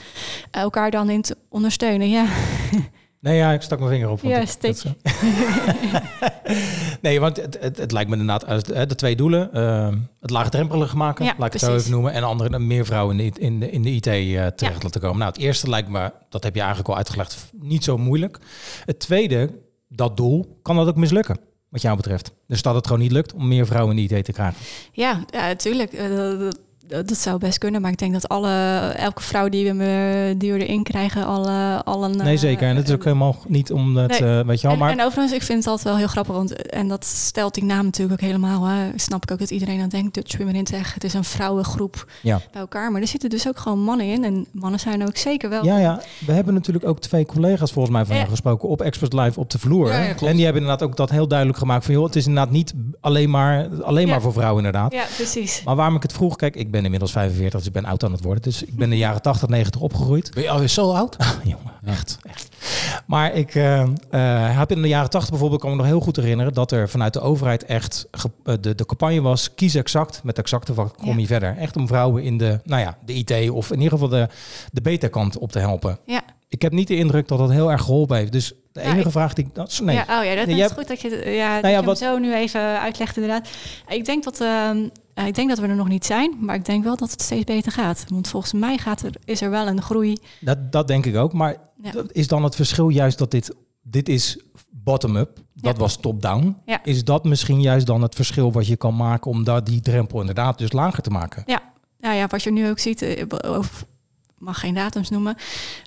elkaar 0.51 0.91
dan 0.91 1.09
in 1.09 1.21
te 1.21 1.37
ondersteunen. 1.49 2.09
Ja, 2.09 2.25
Nee, 3.21 3.37
ja, 3.37 3.51
ik 3.51 3.61
stak 3.61 3.79
mijn 3.79 3.91
vinger 3.91 4.09
op. 4.09 4.19
Ja, 4.21 4.45
steek. 4.45 4.75
nee, 7.01 7.19
want 7.19 7.37
het, 7.37 7.57
het, 7.61 7.77
het 7.77 7.91
lijkt 7.91 8.09
me 8.09 8.15
inderdaad 8.17 8.47
als 8.47 8.63
de, 8.63 8.85
de 8.85 8.95
twee 8.95 9.15
doelen. 9.15 9.53
ehm, 9.53 9.97
het 10.19 10.29
laagdrempelig 10.29 10.93
maken, 10.93 11.25
Ja, 11.25 11.33
laat 11.37 11.47
ik 11.47 11.53
het 11.53 11.61
zo 11.61 11.75
even 11.75 11.91
noemen. 11.91 12.13
En 12.13 12.23
andere 12.23 12.59
meer 12.59 12.85
vrouwen 12.85 13.19
in 13.19 13.31
de, 13.33 13.39
in 13.39 13.59
de, 13.59 13.69
in 13.71 13.81
de 13.81 13.89
IT 13.91 14.07
eh, 14.07 14.13
terecht 14.23 14.59
Ja. 14.59 14.71
laten 14.81 15.01
komen. 15.01 15.17
Nou, 15.17 15.31
het 15.31 15.41
eerste 15.41 15.69
lijkt 15.69 15.89
me, 15.89 16.11
dat 16.29 16.43
heb 16.43 16.53
je 16.53 16.59
eigenlijk 16.59 16.89
al 16.89 16.97
uitgelegd, 16.97 17.51
niet 17.59 17.83
zo 17.83 17.97
moeilijk. 17.97 18.37
Het 18.85 18.99
tweede, 18.99 19.49
dat 19.89 20.17
doel, 20.17 20.59
kan 20.61 20.75
dat 20.75 20.87
ook 20.87 20.95
mislukken. 20.95 21.39
wat 21.69 21.81
jou 21.81 21.95
betreft. 21.95 22.31
Dus 22.47 22.61
dat 22.61 22.75
het 22.75 22.87
gewoon 22.87 23.01
niet 23.01 23.11
lukt 23.11 23.33
om 23.33 23.47
meer 23.47 23.65
vrouwen 23.65 23.97
in 23.97 24.07
de 24.07 24.15
IT 24.17 24.25
te 24.25 24.31
krijgen. 24.31 24.57
Ja, 24.91 25.23
ja 25.29 25.47
natuurlijk. 25.47 25.93
Eh, 25.93 26.47
dat- 26.89 26.97
dat- 26.97 27.07
dat 27.07 27.17
zou 27.17 27.37
best 27.37 27.57
kunnen, 27.57 27.81
maar 27.81 27.91
ik 27.91 27.97
denk 27.97 28.13
dat 28.13 28.27
alle, 28.27 28.51
elke 28.97 29.21
vrouw 29.21 29.49
die 29.49 29.65
we, 29.67 29.73
me- 29.73 30.35
die 30.37 30.53
we 30.53 30.65
erin 30.65 30.83
krijgen, 30.83 31.25
al, 31.25 31.47
eh, 31.47 31.79
al 31.83 32.03
een... 32.03 32.17
Nee, 32.17 32.33
eh, 32.33 32.39
zeker. 32.39 32.67
En 32.67 32.75
dat 32.75 32.87
is 32.87 32.93
ook 32.93 33.03
helemaal 33.03 33.35
niet 33.47 33.71
om 33.71 33.97
het, 33.97 34.19
Nee. 34.19 34.39
eh, 34.39 34.45
weet 34.45 34.61
je 34.61 34.67
wel, 34.67 34.71
En, 34.75 34.81
maar... 34.81 34.91
en 34.91 35.01
overigens, 35.03 35.31
ik 35.31 35.41
vind 35.43 35.57
het 35.57 35.67
altijd 35.67 35.87
wel 35.87 35.97
heel 35.97 36.07
grappig, 36.07 36.35
want 36.35 36.67
en 36.69 36.87
dat 36.87 37.05
stelt 37.05 37.53
die 37.53 37.63
naam 37.63 37.85
natuurlijk 37.85 38.21
ook 38.21 38.27
helemaal. 38.27 38.63
Hè. 38.65 38.89
Snap 38.95 39.23
ik 39.23 39.31
ook 39.31 39.39
dat 39.39 39.49
iedereen 39.51 39.81
aan 39.81 39.89
denkt, 39.89 40.13
Dutch 40.13 40.37
Women 40.37 40.55
in 40.55 40.63
Tech, 40.63 40.93
het 40.93 41.03
is 41.03 41.13
een 41.13 41.23
vrouwengroep 41.23 42.05
Ja. 42.21 42.41
bij 42.51 42.61
elkaar. 42.61 42.91
Maar 42.91 43.01
er 43.01 43.07
zitten 43.07 43.29
dus 43.29 43.47
ook 43.47 43.57
gewoon 43.59 43.79
mannen 43.83 44.05
in 44.05 44.23
en 44.23 44.45
mannen 44.51 44.79
zijn 44.79 45.07
ook 45.07 45.17
zeker 45.17 45.49
wel. 45.49 45.65
Ja, 45.65 45.77
ja. 45.79 46.01
We 46.25 46.31
hebben 46.33 46.53
natuurlijk 46.53 46.85
ook 46.87 46.99
twee 47.01 47.25
collega's 47.25 47.71
volgens 47.71 47.95
mij 47.95 48.05
van 48.05 48.15
Ja. 48.15 48.25
gesproken 48.25 48.69
op 48.69 48.81
Expert 48.81 49.13
Live 49.13 49.39
op 49.39 49.49
de 49.49 49.59
vloer. 49.59 49.87
Ja, 49.87 49.99
ja, 49.99 50.05
klopt. 50.13 50.21
en 50.31 50.35
die 50.35 50.43
hebben 50.45 50.61
inderdaad 50.61 50.87
ook 50.89 50.95
dat 50.97 51.09
heel 51.09 51.27
duidelijk 51.27 51.59
gemaakt 51.59 51.85
van, 51.85 51.93
joh, 51.93 52.05
het 52.05 52.15
is 52.15 52.27
inderdaad 52.27 52.51
niet 52.53 52.73
alleen 53.01 53.29
maar, 53.29 53.67
alleen 53.83 54.05
Ja. 54.05 54.11
maar 54.11 54.21
voor 54.21 54.33
vrouwen 54.33 54.65
inderdaad. 54.65 54.93
Ja, 54.93 55.03
precies. 55.15 55.61
Maar 55.65 55.75
waarom 55.75 55.95
ik 55.95 56.01
het 56.01 56.13
vroeg, 56.13 56.35
kijk, 56.35 56.55
ik 56.55 56.71
ben 56.71 56.78
inmiddels 56.83 57.11
45, 57.11 57.57
dus 57.59 57.67
ik 57.67 57.73
ben 57.73 57.85
oud 57.85 58.03
aan 58.03 58.11
het 58.11 58.23
worden. 58.23 58.43
Dus 58.43 58.63
ik 58.63 58.75
ben 58.75 58.83
in 58.83 58.89
de 58.89 58.97
jaren 58.97 59.21
80, 59.21 59.47
90 59.49 59.81
opgegroeid. 59.81 60.31
Ben 60.33 60.43
je 60.43 60.49
alweer 60.49 60.67
zo 60.67 60.91
oud? 60.91 61.17
Jongen, 61.43 61.73
echt, 61.85 62.17
echt. 62.29 62.47
Maar 63.05 63.33
ik 63.33 63.55
eh, 63.55 63.81
eh, 63.81 64.57
heb 64.57 64.71
in 64.71 64.81
de 64.81 64.87
jaren 64.87 65.09
80 65.09 65.29
bijvoorbeeld, 65.29 65.61
kan 65.61 65.69
ik 65.69 65.75
me 65.75 65.81
nog 65.81 65.91
heel 65.91 66.01
goed 66.01 66.15
herinneren, 66.15 66.53
dat 66.53 66.71
er 66.71 66.89
vanuit 66.89 67.13
de 67.13 67.19
overheid 67.21 67.65
echt 67.65 68.07
eh, 68.43 68.53
de, 68.61 68.75
de 68.75 68.85
campagne 68.85 69.21
was, 69.21 69.53
kies 69.55 69.75
exact, 69.75 70.21
met 70.23 70.37
exacte 70.37 70.73
wat 70.73 70.93
kom 70.97 71.13
Ja. 71.13 71.19
je 71.19 71.27
verder. 71.27 71.57
Echt 71.57 71.75
om 71.75 71.87
vrouwen 71.87 72.23
in 72.23 72.37
de, 72.37 72.59
nou 72.63 72.81
ja, 72.81 72.97
de 73.05 73.13
IT 73.13 73.49
of 73.49 73.69
in 73.71 73.77
ieder 73.81 73.91
geval 73.91 74.07
de, 74.09 74.27
de 74.71 74.81
beta-kant 74.81 75.37
op 75.37 75.51
te 75.51 75.59
helpen. 75.59 75.99
Ja. 76.05 76.21
Ik 76.47 76.61
heb 76.61 76.71
niet 76.71 76.87
de 76.87 76.95
indruk 76.95 77.27
dat 77.27 77.37
dat 77.37 77.51
heel 77.51 77.71
erg 77.71 77.81
geholpen 77.81 78.17
heeft. 78.17 78.31
Dus 78.31 78.53
de 78.71 78.79
Ja, 78.81 78.85
enige 78.85 79.05
ik- 79.05 79.11
vraag 79.11 79.33
die 79.33 79.45
ik... 79.45 79.55
Dat, 79.55 79.79
nee. 79.83 79.95
Ja, 79.95 80.01
oh 80.19 80.25
ja, 80.25 80.35
dat 80.35 80.45
Nee, 80.45 80.55
is 80.55 80.61
hebt- 80.61 80.73
goed 80.73 80.87
dat 80.87 81.01
je, 81.01 81.09
ja, 81.09 81.53
dat 81.55 81.63
ja, 81.63 81.69
je 81.69 81.75
hem 81.75 81.85
wat- 81.85 81.97
zo 81.97 82.17
nu 82.17 82.35
even 82.35 82.79
uitlegt 82.79 83.15
inderdaad. 83.17 83.47
Ik 83.87 84.05
denk, 84.05 84.23
dat, 84.23 84.41
ehm, 84.41 84.77
eh, 85.19 85.27
ik 85.27 85.35
denk 85.35 85.49
dat 85.49 85.59
we 85.59 85.67
er 85.67 85.75
nog 85.75 85.87
niet 85.87 86.05
zijn, 86.05 86.37
maar 86.39 86.55
ik 86.55 86.65
denk 86.65 86.83
wel 86.83 86.97
dat 86.97 87.11
het 87.11 87.21
steeds 87.21 87.43
beter 87.43 87.71
gaat. 87.71 88.05
Want 88.07 88.27
volgens 88.27 88.53
mij 88.53 88.77
gaat 88.77 89.01
er, 89.01 89.13
is 89.25 89.41
er 89.41 89.49
wel 89.49 89.67
een 89.67 89.81
groei. 89.81 90.17
Dat, 90.39 90.71
dat 90.71 90.87
denk 90.87 91.05
ik 91.05 91.15
ook. 91.15 91.33
Maar 91.33 91.55
Ja. 91.81 91.91
is 92.11 92.27
dan 92.27 92.43
het 92.43 92.55
verschil 92.55 92.89
juist 92.89 93.17
dat 93.17 93.31
dit... 93.31 93.55
Dit 93.81 94.09
is 94.09 94.39
bottom-up. 94.71 95.37
Dat 95.53 95.73
Ja. 95.75 95.79
was 95.81 95.95
top-down. 95.97 96.57
Ja. 96.65 96.83
Is 96.83 97.03
dat 97.03 97.23
misschien 97.23 97.61
juist 97.61 97.85
dan 97.85 98.01
het 98.01 98.15
verschil 98.15 98.51
wat 98.51 98.67
je 98.67 98.75
kan 98.75 98.95
maken... 98.95 99.31
om 99.31 99.43
daar 99.43 99.63
die 99.63 99.81
drempel 99.81 100.19
inderdaad 100.19 100.57
dus 100.57 100.71
lager 100.71 101.03
te 101.03 101.09
maken? 101.09 101.43
Nou 101.99 102.15
ja, 102.15 102.27
wat 102.27 102.43
je 102.43 102.51
nu 102.51 102.69
ook 102.69 102.79
ziet, 102.79 103.01
eh, 103.01 103.25
of 103.57 103.85
mag 104.37 104.59
geen 104.59 104.73
datums 104.73 105.09
noemen. 105.09 105.35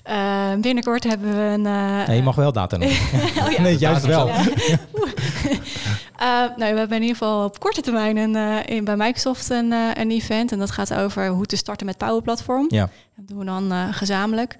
Eh, 0.03 0.53
binnenkort 0.61 1.03
hebben 1.03 1.29
we 1.35 1.41
een. 1.41 1.65
eh, 1.65 2.07
Nee, 2.07 2.15
je 2.17 2.23
mag 2.23 2.35
wel 2.35 2.51
data 2.51 2.77
noemen. 2.77 2.97
oh 3.45 3.51
ja. 3.51 3.61
Nee, 3.61 3.77
juist 3.77 4.05
wel. 4.05 4.29
Eh, 6.15 6.27
nou, 6.27 6.73
we 6.73 6.79
hebben 6.79 6.97
in 6.97 7.01
ieder 7.01 7.17
geval 7.17 7.45
op 7.45 7.59
korte 7.59 7.81
termijn 7.81 8.17
een, 8.17 8.35
eh, 8.35 8.75
in, 8.75 8.83
bij 8.83 8.95
Microsoft 8.95 9.49
een, 9.49 9.71
eh, 9.71 9.89
een 9.93 10.11
event. 10.11 10.51
En 10.51 10.59
dat 10.59 10.71
gaat 10.71 10.93
over 10.93 11.27
hoe 11.27 11.45
te 11.45 11.55
starten 11.55 11.85
met 11.85 11.97
Power 11.97 12.21
Platform. 12.21 12.65
Ja. 12.67 12.89
Dat 13.15 13.27
doen 13.27 13.37
we 13.37 13.45
dan 13.45 13.93
gezamenlijk. 13.93 14.55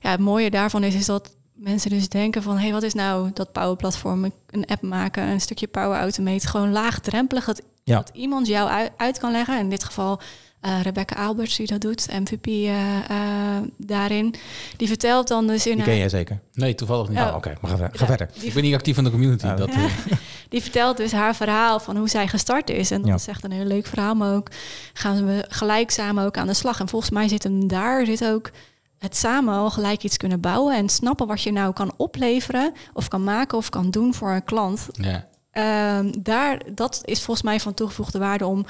Ja, 0.00 0.10
het 0.10 0.20
mooie 0.20 0.50
daarvan 0.50 0.84
is, 0.84 0.94
is 0.94 1.06
dat 1.06 1.36
mensen 1.54 1.90
dus 1.90 2.08
denken 2.08 2.42
van... 2.42 2.56
hé, 2.56 2.62
hey, 2.62 2.72
wat 2.72 2.82
is 2.82 2.94
nou 2.94 3.30
dat 3.34 3.52
Power 3.52 3.76
Platform? 3.76 4.32
Een 4.50 4.66
app 4.66 4.82
maken, 4.82 5.22
een 5.22 5.40
stukje 5.40 5.66
Power 5.66 5.98
Automate. 5.98 6.46
Gewoon 6.46 6.72
laagdrempelig, 6.72 7.44
dat, 7.44 7.62
Ja. 7.84 7.96
dat 7.96 8.10
iemand 8.14 8.46
jou 8.46 8.68
uit, 8.68 8.90
uit 8.96 9.18
kan 9.18 9.32
leggen. 9.32 9.58
In 9.58 9.68
dit 9.68 9.84
geval 9.84 10.20
eh, 10.62 10.80
Rebecca 10.82 11.24
Alberts 11.24 11.56
die 11.56 11.66
dat 11.66 11.80
doet, 11.80 12.06
MVP 12.20 12.46
eh, 12.46 12.96
eh, 13.10 13.62
daarin. 13.76 14.34
Die 14.76 14.88
vertelt 14.88 15.28
dan 15.28 15.46
dus 15.46 15.66
in 15.66 15.74
Die 15.76 15.84
ken 15.84 15.96
jij 15.96 16.08
zeker? 16.08 16.40
Nee, 16.52 16.74
toevallig 16.74 17.08
niet. 17.08 17.18
Oh. 17.18 17.26
Oh, 17.26 17.34
oké. 17.34 17.54
Maar 17.60 17.70
ga, 17.70 17.76
ga 17.76 17.90
Ja. 17.92 18.06
verder. 18.06 18.28
Ik 18.40 18.54
ben 18.54 18.62
niet 18.62 18.74
actief 18.74 18.96
in 18.96 19.04
de 19.04 19.10
community. 19.10 19.46
Ja. 19.46 19.54
Dat, 19.56 19.70
Die 20.48 20.62
vertelt 20.62 20.96
dus 20.96 21.12
haar 21.12 21.34
verhaal 21.34 21.80
van 21.80 21.96
hoe 21.96 22.08
zij 22.08 22.28
gestart 22.28 22.70
is. 22.70 22.90
En 22.90 22.98
dat 22.98 23.08
Ja. 23.08 23.14
is 23.14 23.26
echt 23.26 23.44
een 23.44 23.52
heel 23.52 23.64
leuk 23.64 23.86
verhaal. 23.86 24.14
Maar 24.14 24.34
ook 24.34 24.48
gaan 24.92 25.26
we 25.26 25.44
gelijk 25.48 25.90
samen 25.90 26.24
ook 26.24 26.36
aan 26.36 26.46
de 26.46 26.54
slag. 26.54 26.80
En 26.80 26.88
volgens 26.88 27.10
mij 27.10 27.28
zit 27.28 27.42
hem 27.42 27.68
daar 27.68 28.06
zit 28.06 28.24
ook 28.24 28.50
het 28.98 29.16
samen 29.16 29.54
al 29.54 29.70
gelijk 29.70 30.02
iets 30.02 30.16
kunnen 30.16 30.40
bouwen. 30.40 30.76
En 30.76 30.88
snappen 30.88 31.26
wat 31.26 31.42
je 31.42 31.52
nou 31.52 31.72
kan 31.72 31.92
opleveren. 31.96 32.72
Of 32.92 33.08
kan 33.08 33.24
maken 33.24 33.58
of 33.58 33.68
kan 33.68 33.90
doen 33.90 34.14
voor 34.14 34.30
een 34.30 34.44
klant. 34.44 34.86
ja. 34.92 35.30
Ehm, 35.52 36.12
daar, 36.22 36.60
dat 36.74 37.00
is 37.04 37.22
volgens 37.22 37.46
mij 37.46 37.60
van 37.60 37.74
toegevoegde 37.74 38.18
waarde 38.18 38.46
om, 38.46 38.66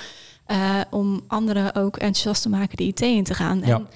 eh, 0.47 0.81
om 0.91 1.21
anderen 1.27 1.75
ook 1.75 1.97
enthousiast 1.97 2.43
te 2.43 2.49
maken 2.49 2.77
die 2.77 2.89
IT 2.89 3.01
in 3.01 3.25
te 3.25 3.35
gaan. 3.35 3.63
Ja. 3.65 3.77
En 3.77 3.87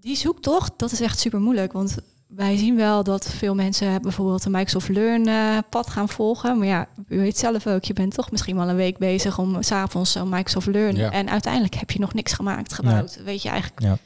die 0.00 0.16
zoektocht, 0.16 0.72
dat 0.76 0.92
is 0.92 1.00
echt 1.00 1.18
super 1.18 1.40
moeilijk. 1.40 1.72
Want 1.72 1.96
wij 2.26 2.56
zien 2.56 2.76
wel 2.76 3.04
dat 3.04 3.30
veel 3.30 3.54
mensen 3.54 4.02
bijvoorbeeld 4.02 4.42
de 4.42 4.50
Microsoft 4.50 4.88
Learn 4.88 5.26
eh, 5.28 5.58
pad 5.70 5.90
gaan 5.90 6.08
volgen. 6.08 6.58
Maar 6.58 6.66
ja, 6.66 6.86
u 7.08 7.18
weet 7.18 7.38
zelf 7.38 7.66
ook, 7.66 7.84
je 7.84 7.92
bent 7.92 8.14
toch 8.14 8.30
misschien 8.30 8.56
wel 8.56 8.68
een 8.68 8.76
week 8.76 8.98
bezig 8.98 9.38
om 9.38 9.62
s'avonds 9.62 10.12
zo'n 10.12 10.28
Microsoft 10.28 10.66
Learn. 10.66 10.96
Ja. 10.96 11.10
En 11.10 11.30
uiteindelijk 11.30 11.74
heb 11.74 11.90
je 11.90 11.98
nog 11.98 12.14
niks 12.14 12.32
gemaakt, 12.32 12.72
gebouwd. 12.72 13.22
Weet 13.24 13.42
je 13.42 13.48
eigenlijk, 13.48 13.80
Ja. 13.80 13.98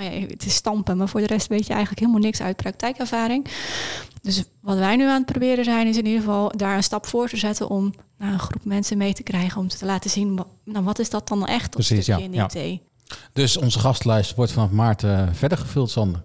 Nou 0.00 0.20
ja, 0.20 0.26
het 0.26 0.46
is 0.46 0.54
stampen, 0.54 0.96
maar 0.96 1.08
voor 1.08 1.20
de 1.20 1.26
rest 1.26 1.46
weet 1.46 1.66
je 1.66 1.72
eigenlijk 1.72 2.00
helemaal 2.00 2.22
niks 2.22 2.40
uit 2.40 2.56
praktijkervaring. 2.56 3.46
Dus 4.22 4.44
wat 4.60 4.78
wij 4.78 4.96
nu 4.96 5.08
aan 5.08 5.22
het 5.22 5.32
proberen 5.32 5.64
zijn, 5.64 5.86
is 5.86 5.96
in 5.96 6.06
ieder 6.06 6.20
geval 6.20 6.52
daar 6.56 6.76
een 6.76 6.82
stap 6.82 7.06
voor 7.06 7.28
te 7.28 7.36
zetten 7.36 7.68
om 7.68 7.94
nou, 8.18 8.32
een 8.32 8.38
groep 8.38 8.64
mensen 8.64 8.98
mee 8.98 9.12
te 9.12 9.22
krijgen. 9.22 9.60
Om 9.60 9.68
te 9.68 9.84
laten 9.84 10.10
zien, 10.10 10.40
nou, 10.64 10.84
wat 10.84 10.98
is 10.98 11.10
dat 11.10 11.28
dan 11.28 11.46
echt, 11.46 11.62
dat 11.62 11.70
Precies, 11.70 12.02
stukje 12.02 12.20
ja, 12.20 12.26
in 12.26 12.30
de 12.30 12.58
ja. 12.58 12.70
IT. 12.72 12.80
Dus 13.32 13.56
onze 13.56 13.78
gastlijst 13.78 14.34
wordt 14.34 14.52
vanaf 14.52 14.70
maart 14.70 15.02
eh, 15.02 15.26
verder 15.32 15.58
gevuld, 15.58 15.90
Sander. 15.90 16.22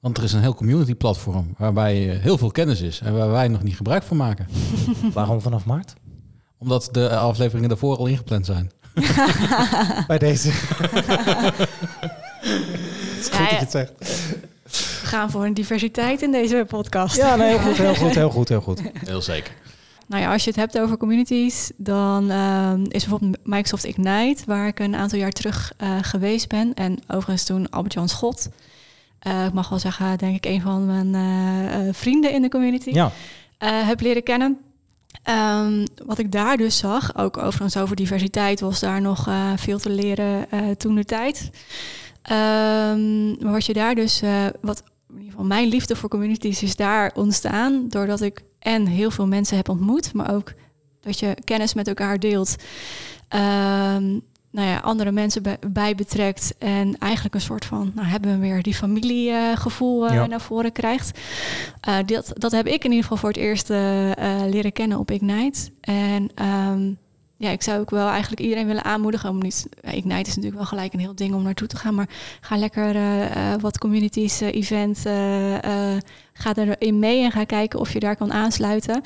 Want 0.00 0.16
er 0.16 0.24
is 0.24 0.32
een 0.32 0.40
heel 0.40 0.54
community 0.54 0.94
platform 0.94 1.54
waarbij 1.58 2.10
eh, 2.10 2.20
heel 2.20 2.38
veel 2.38 2.50
kennis 2.50 2.80
is 2.80 3.00
en 3.00 3.16
waar 3.16 3.30
wij 3.30 3.48
nog 3.48 3.62
niet 3.62 3.76
gebruik 3.76 4.02
van 4.02 4.16
maken. 4.16 4.46
Waarom 5.14 5.40
vanaf 5.40 5.64
maart? 5.64 5.94
Omdat 6.58 6.88
de 6.92 7.16
afleveringen 7.16 7.68
daarvoor 7.68 7.96
al 7.96 8.06
ingepland 8.06 8.46
zijn. 8.46 8.70
Bij 10.06 10.18
deze. 10.18 10.50
Ja, 13.32 13.40
ja, 13.40 13.46
het 13.56 13.70
zegt. 13.70 13.92
we 15.00 15.06
gaan 15.06 15.30
voor 15.30 15.44
een 15.44 15.54
diversiteit 15.54 16.22
in 16.22 16.30
deze 16.32 16.64
podcast. 16.68 17.16
Ja, 17.16 17.36
nee, 17.36 17.48
heel 17.48 17.58
goed, 17.58 17.76
heel 17.76 17.94
goed, 17.94 18.14
heel 18.14 18.30
goed, 18.30 18.48
heel 18.48 18.60
goed. 18.60 18.80
Heel 19.06 19.22
zeker. 19.22 19.52
Nou 20.06 20.22
ja, 20.24 20.32
als 20.32 20.44
je 20.44 20.50
het 20.50 20.58
hebt 20.58 20.78
over 20.78 20.96
communities, 20.96 21.70
dan 21.76 22.30
ehm, 22.30 22.82
is 22.82 22.88
bijvoorbeeld 23.06 23.36
Microsoft 23.44 23.84
Ignite, 23.84 24.42
waar 24.46 24.66
ik 24.66 24.78
een 24.78 24.94
aantal 24.96 25.18
jaar 25.18 25.30
terug 25.30 25.72
eh, 25.76 25.98
geweest 26.02 26.48
ben. 26.48 26.74
En 26.74 26.98
overigens 27.06 27.44
toen 27.44 27.70
Albert-Jan 27.70 28.08
Schot. 28.08 28.48
eh, 29.18 29.44
ik 29.44 29.52
mag 29.52 29.68
wel 29.68 29.78
zeggen, 29.78 30.18
denk 30.18 30.36
ik, 30.36 30.44
een 30.44 30.60
van 30.60 30.86
mijn 30.86 31.14
eh, 31.14 31.88
eh, 31.88 31.94
vrienden 31.94 32.32
in 32.32 32.42
de 32.42 32.48
community. 32.48 32.90
Ja, 32.90 33.10
eh, 33.58 33.86
heb 33.86 34.00
leren 34.00 34.22
kennen. 34.22 34.58
Ehm, 35.22 35.86
wat 36.06 36.18
ik 36.18 36.32
daar 36.32 36.56
dus 36.56 36.76
zag, 36.78 37.16
ook 37.16 37.36
overigens 37.36 37.76
over 37.76 37.96
diversiteit, 37.96 38.60
was 38.60 38.80
daar 38.80 39.00
nog 39.00 39.28
eh, 39.28 39.34
veel 39.56 39.78
te 39.78 39.90
leren 39.90 40.50
eh, 40.50 40.60
toen 40.78 40.94
de 40.94 41.04
tijd. 41.04 41.50
Ehm, 42.22 43.28
maar 43.42 43.52
wat 43.52 43.66
je 43.66 43.72
daar 43.72 43.94
dus, 43.94 44.22
eh, 44.22 44.46
wat 44.60 44.82
in 45.08 45.14
ieder 45.14 45.30
geval 45.30 45.46
mijn 45.46 45.68
liefde 45.68 45.96
voor 45.96 46.08
communities 46.08 46.62
is 46.62 46.76
daar 46.76 47.10
ontstaan, 47.14 47.84
doordat 47.88 48.20
ik 48.20 48.42
en 48.58 48.86
heel 48.86 49.10
veel 49.10 49.26
mensen 49.26 49.56
heb 49.56 49.68
ontmoet, 49.68 50.12
maar 50.12 50.34
ook 50.34 50.52
dat 51.00 51.18
je 51.18 51.36
kennis 51.44 51.74
met 51.74 51.88
elkaar 51.88 52.18
deelt. 52.18 52.56
Ehm, 53.28 54.18
nou 54.50 54.68
ja, 54.68 54.78
andere 54.78 55.12
mensen 55.12 55.42
bij, 55.42 55.58
bij 55.70 55.94
betrekt 55.94 56.54
en 56.58 56.98
eigenlijk 56.98 57.34
een 57.34 57.40
soort 57.40 57.64
van, 57.64 57.92
nou 57.94 58.06
hebben 58.06 58.30
we 58.30 58.38
weer 58.46 58.62
die 58.62 58.74
familiegevoel 58.74 60.08
eh 60.08 60.14
Ja. 60.14 60.26
naar 60.26 60.40
voren 60.40 60.72
krijgt. 60.72 61.18
Eh, 61.80 61.96
dat, 62.06 62.30
dat 62.34 62.52
heb 62.52 62.66
ik 62.66 62.84
in 62.84 62.90
ieder 62.90 63.02
geval 63.02 63.16
voor 63.16 63.28
het 63.28 63.38
eerst 63.38 63.70
eh, 63.70 64.10
eh, 64.42 64.50
leren 64.50 64.72
kennen 64.72 64.98
op 64.98 65.10
Ignite. 65.10 65.70
En 65.80 66.30
ehm, 66.34 66.92
ja, 67.42 67.50
ik 67.50 67.62
zou 67.62 67.80
ook 67.80 67.90
wel 67.90 68.08
eigenlijk 68.08 68.40
iedereen 68.40 68.66
willen 68.66 68.84
aanmoedigen 68.84 69.30
om 69.30 69.38
niet. 69.38 69.66
Ignite 69.80 70.28
is 70.28 70.36
natuurlijk 70.36 70.54
wel 70.54 70.64
gelijk 70.64 70.92
een 70.92 71.00
heel 71.00 71.14
ding 71.14 71.34
om 71.34 71.42
naartoe 71.42 71.66
te 71.66 71.76
gaan, 71.76 71.94
maar 71.94 72.08
ga 72.40 72.56
lekker 72.56 72.94
eh, 72.94 73.52
eh, 73.52 73.60
wat 73.60 73.78
communities, 73.78 74.40
event, 74.40 75.06
eh, 75.06 75.94
eh, 75.94 76.00
ga 76.32 76.54
erin 76.56 76.98
mee 76.98 77.22
en 77.22 77.30
ga 77.30 77.44
kijken 77.44 77.80
of 77.80 77.92
je 77.92 78.00
daar 78.00 78.16
kan 78.16 78.32
aansluiten. 78.32 79.02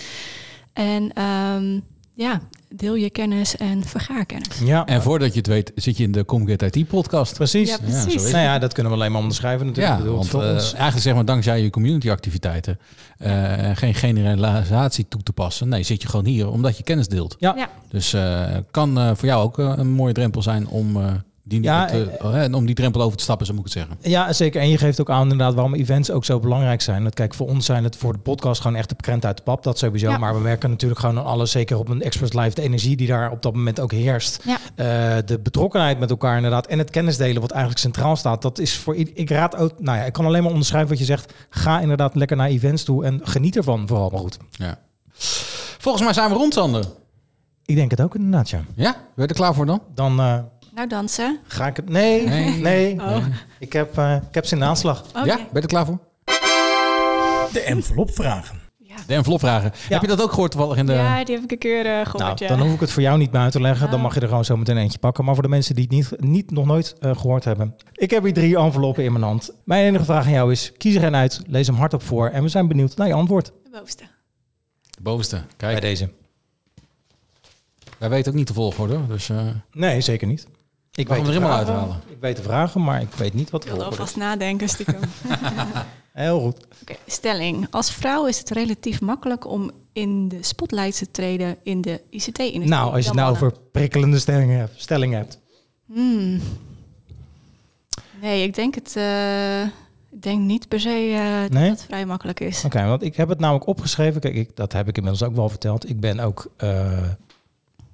En 0.73 1.13
ehm, 1.13 1.81
ja, 2.17 2.41
deel 2.69 2.95
je 2.95 3.11
kennis 3.11 3.57
en 3.57 3.85
vergaar 3.85 4.27
kennis. 4.27 4.59
ja. 4.65 4.87
En 4.87 5.03
voordat 5.03 5.33
je 5.33 5.39
het 5.39 5.47
weet, 5.47 5.73
zit 5.75 5.97
je 5.97 6.03
in 6.03 6.13
de 6.13 6.25
Comget 6.25 6.77
IT 6.77 6.89
podcast. 6.89 7.35
precies. 7.35 7.69
Ja, 7.69 7.77
Ja, 7.87 7.99
zo 7.99 8.05
precies. 8.05 8.25
is 8.25 8.31
Nou 8.31 8.45
ja, 8.45 8.59
dat 8.59 8.73
kunnen 8.73 8.93
we 8.93 8.99
alleen 8.99 9.11
maar 9.13 9.21
onderschrijven 9.21 9.67
natuurlijk. 9.67 9.95
Ja, 9.95 9.99
Ik 9.99 10.03
bedoel, 10.05 10.19
want 10.19 10.31
voor 10.31 10.43
eh, 10.43 10.53
ons. 10.55 10.73
eigenlijk 10.73 11.03
zeg 11.03 11.15
maar 11.15 11.25
dankzij 11.25 11.63
je 11.63 11.71
community 11.71 12.11
activiteiten 12.11 12.79
eh, 13.19 13.71
geen 13.75 13.95
generalisatie 13.95 15.07
toe 15.09 15.23
te 15.23 15.33
passen. 15.33 15.69
Nee, 15.69 15.83
zit 15.83 16.03
je 16.03 16.09
gewoon 16.09 16.25
hier 16.27 16.51
omdat 16.51 16.77
je 16.77 16.83
kennis 16.83 17.09
deelt. 17.09 17.37
Ja. 17.39 17.55
Ja. 17.57 17.69
Dus 17.89 18.13
eh, 18.13 18.45
kan 18.71 18.99
eh, 18.99 19.11
voor 19.15 19.29
jou 19.29 19.43
ook 19.43 19.59
eh, 19.59 19.73
een 19.77 19.91
mooie 19.91 20.13
drempel 20.13 20.43
zijn 20.43 20.69
om, 20.69 20.97
eh, 21.47 21.53
die, 21.53 21.63
Ja, 21.63 21.85
te- 21.87 22.11
eh, 22.11 22.55
om 22.55 22.67
die 22.67 22.75
drempel 22.75 23.03
over 23.03 23.17
te 23.17 23.23
stappen, 23.23 23.47
zo 23.47 23.53
moet 23.55 23.67
ik 23.67 23.73
het 23.75 23.83
zeggen. 23.87 24.11
Ja, 24.11 24.33
zeker. 24.33 24.61
En 24.61 24.69
je 24.69 24.79
geeft 24.79 25.01
ook 25.01 25.11
aan 25.11 25.23
inderdaad 25.23 25.55
waarom 25.55 25.75
events 25.75 26.11
ook 26.11 26.25
zo 26.25 26.41
belangrijk 26.41 26.81
zijn. 26.81 27.05
Dat, 27.05 27.15
kijk, 27.15 27.35
voor 27.35 27.47
ons 27.49 27.67
zijn 27.67 27.85
het 27.85 27.97
voor 27.97 28.13
de 28.13 28.19
podcast 28.19 28.61
gewoon 28.61 28.77
echt 28.77 28.89
de 28.89 28.95
krent 28.95 29.25
uit 29.25 29.37
de 29.37 29.43
pap. 29.43 29.63
Dat 29.63 29.79
sowieso. 29.79 30.09
Ja. 30.11 30.19
Maar 30.19 30.35
we 30.35 30.41
merken 30.41 30.71
natuurlijk 30.71 31.01
gewoon 31.01 31.19
aan 31.19 31.25
alles, 31.25 31.51
zeker 31.51 31.79
op 31.79 31.89
een 31.89 32.03
Express 32.03 32.33
Live, 32.33 32.55
de 32.55 32.63
energie 32.63 32.97
die 32.97 33.07
daar 33.07 33.31
op 33.31 33.43
dat 33.43 33.55
moment 33.55 33.81
ook 33.81 33.93
heerst. 33.93 34.43
Ja. 34.45 34.57
Eh, 34.75 35.17
de 35.27 35.39
betrokkenheid 35.39 35.99
met 35.99 36.11
elkaar 36.11 36.37
inderdaad. 36.37 36.67
En 36.67 36.79
het 36.79 36.91
kennisdelen 36.91 37.41
wat 37.41 37.51
eigenlijk 37.51 37.81
centraal 37.81 38.17
staat. 38.17 38.43
Dat 38.43 38.59
is 38.59 38.77
voor 38.77 38.95
ik 38.97 39.31
raad 39.31 39.57
ook, 39.57 39.81
nou 39.81 39.99
ja, 39.99 40.05
ik 40.05 40.13
kan 40.13 40.25
alleen 40.27 40.43
maar 40.43 40.51
onderschrijven 40.51 40.89
wat 40.91 40.99
je 40.99 41.05
zegt. 41.05 41.33
Ga 41.51 41.81
inderdaad 41.81 42.15
lekker 42.15 42.37
naar 42.37 42.49
events 42.49 42.83
toe 42.85 43.05
en 43.05 43.21
geniet 43.25 43.57
ervan 43.57 43.87
vooral 43.87 44.11
maar 44.11 44.21
goed. 44.21 44.37
Ja. 44.51 44.79
Volgens 45.79 46.05
mij 46.05 46.13
zijn 46.13 46.31
we 46.31 46.37
rond, 46.37 46.55
Sander. 46.55 46.85
Ik 47.65 47.77
denk 47.77 47.91
het 47.91 48.01
ook 48.01 48.15
inderdaad, 48.15 48.51
ja. 48.51 48.61
Ja? 48.75 48.93
Ben 48.93 49.03
je 49.15 49.27
er 49.27 49.35
klaar 49.35 49.55
voor 49.55 49.67
dan? 49.67 49.83
Dan 49.95 50.21
eh, 50.21 50.39
Nou, 50.77 50.89
dansen. 50.89 51.39
ga 51.47 51.67
ik 51.67 51.77
het... 51.77 51.89
Nee, 51.89 52.27
Nee. 52.29 52.61
nee. 52.61 53.01
Oh. 53.01 53.27
Ik, 53.59 53.73
heb, 53.73 53.99
eh, 53.99 54.15
ik 54.29 54.35
heb 54.35 54.47
ze 54.47 54.55
in 54.55 54.61
de 54.61 54.67
aanslag. 54.67 55.05
Ja? 55.15 55.37
Ben 55.37 55.47
je 55.53 55.61
er 55.61 55.67
klaar 55.67 55.87
voor? 55.87 55.99
De 57.53 57.61
envelopvragen. 57.67 58.61
De 59.07 59.15
envelopvragen. 59.15 59.73
Heb 59.89 60.01
je 60.01 60.07
dat 60.07 60.23
ook 60.23 60.31
gehoord 60.31 60.51
toevallig 60.51 60.77
in 60.77 60.87
de... 60.87 60.93
Ja, 60.93 61.25
die 61.25 61.35
heb 61.35 61.45
ik 61.45 61.51
een 61.53 61.59
keer 61.59 61.87
eh, 61.87 61.93
gehoord, 61.93 62.19
Nou, 62.19 62.35
ja. 62.39 62.49
dan 62.49 62.61
hoef 62.61 62.75
ik 62.75 62.81
het 62.81 62.91
voor 62.91 63.03
jou 63.03 63.19
niet 63.19 63.33
meer 63.33 63.41
uit 63.41 63.53
te 63.53 63.61
leggen. 63.61 63.87
Dan 63.87 63.97
Oh. 63.97 64.03
mag 64.03 64.15
je 64.15 64.21
er 64.21 64.29
gewoon 64.29 64.45
zo 64.45 64.57
meteen 64.57 64.77
eentje 64.77 64.99
pakken. 64.99 65.25
Maar 65.25 65.35
voor 65.35 65.43
de 65.43 65.49
mensen 65.49 65.75
die 65.75 65.85
het 65.85 65.93
niet, 65.93 66.21
niet, 66.31 66.51
nog 66.51 66.65
nooit 66.67 66.95
eh, 66.99 67.17
gehoord 67.17 67.45
hebben. 67.45 67.75
Ik 67.93 68.11
heb 68.11 68.23
hier 68.25 68.33
drie 68.33 68.57
enveloppen 68.59 69.05
in 69.05 69.13
mijn 69.13 69.25
hand. 69.25 69.51
Mijn 69.65 69.85
enige 69.87 70.05
vraag 70.05 70.25
aan 70.25 70.33
jou 70.33 70.53
is, 70.53 70.73
kies 70.77 70.95
er 70.95 71.05
een 71.05 71.15
uit, 71.15 71.41
lees 71.47 71.67
hem 71.67 71.77
hardop 71.77 72.03
voor. 72.03 72.29
En 72.29 72.43
we 72.43 72.49
zijn 72.49 72.69
benieuwd 72.69 72.97
naar 72.97 73.07
je 73.07 73.15
antwoord 73.15 73.47
De 73.47 73.71
bovenste. 73.73 74.05
De 74.91 75.03
bovenste. 75.03 75.37
bij 75.37 75.47
Kijk, 75.57 75.81
deze. 75.81 76.11
wij 77.99 78.09
weten 78.09 78.33
ook 78.33 78.39
niet 78.39 78.49
de 78.49 78.55
volgorde. 78.55 78.95
hoor. 78.95 79.07
Dus 79.09 79.29
eh 79.29 79.41
Nee, 79.73 80.01
zeker 80.01 80.27
niet. 80.27 80.47
Ik 80.97 81.09
Mag 81.09 81.17
hem 81.17 81.27
er 81.27 81.33
helemaal 81.33 81.57
uithalen? 81.57 81.97
Ik 82.09 82.17
weet 82.21 82.37
de 82.37 82.43
vragen, 82.43 82.85
maar 82.85 83.01
ik 83.01 83.13
weet 83.13 83.35
niet 83.35 83.51
wat 83.51 83.63
de 83.63 83.69
Ik 83.69 83.75
volgorde 83.75 83.95
is. 83.95 84.01
alvast 84.01 84.19
nadenken, 84.19 84.69
stiekem. 84.69 85.01
Heel 86.13 86.41
goed. 86.41 86.67
Oké, 86.83 86.95
stelling. 87.07 87.67
Als 87.71 87.93
vrouw 87.93 88.27
is 88.27 88.39
het 88.39 88.51
relatief 88.51 89.01
makkelijk 89.01 89.47
om 89.51 89.71
in 89.93 90.29
de 90.29 90.39
spotlight 90.43 90.99
te 90.99 91.11
treden 91.11 91.57
in 91.63 91.81
de 91.81 92.01
ICT-industrie. 92.11 92.69
Nou, 92.69 92.93
als 92.93 93.01
je 93.03 93.11
het 93.11 93.19
nou 93.19 93.31
over 93.31 93.53
prikkelende 93.73 94.19
stellingen 94.19 94.59
hebt. 94.59 94.73
Stellingen 94.81 95.19
hebt. 95.19 95.39
Hmm. 95.93 96.41
Nee, 98.23 98.43
ik 98.43 98.55
denk 98.55 98.75
het... 98.75 98.97
eh, 98.97 99.63
ik 100.11 100.23
denk 100.23 100.41
niet 100.41 100.69
per 100.69 100.81
se 100.81 101.13
eh, 101.19 101.41
dat 101.41 101.51
Nee? 101.51 101.71
het 101.71 101.83
vrij 101.83 102.07
makkelijk 102.07 102.41
is. 102.41 102.65
Oké, 102.65 102.85
want 102.87 103.03
ik 103.03 103.17
heb 103.17 103.29
het 103.29 103.39
namelijk 103.39 103.67
opgeschreven. 103.67 104.21
Kijk, 104.21 104.35
ik, 104.35 104.57
dat 104.57 104.73
heb 104.73 104.89
ik 104.89 104.97
inmiddels 104.97 105.23
ook 105.29 105.35
wel 105.37 105.49
verteld. 105.49 105.89
Ik 105.89 106.01
ben 106.01 106.21
ook, 106.21 106.51
eh, 106.57 107.03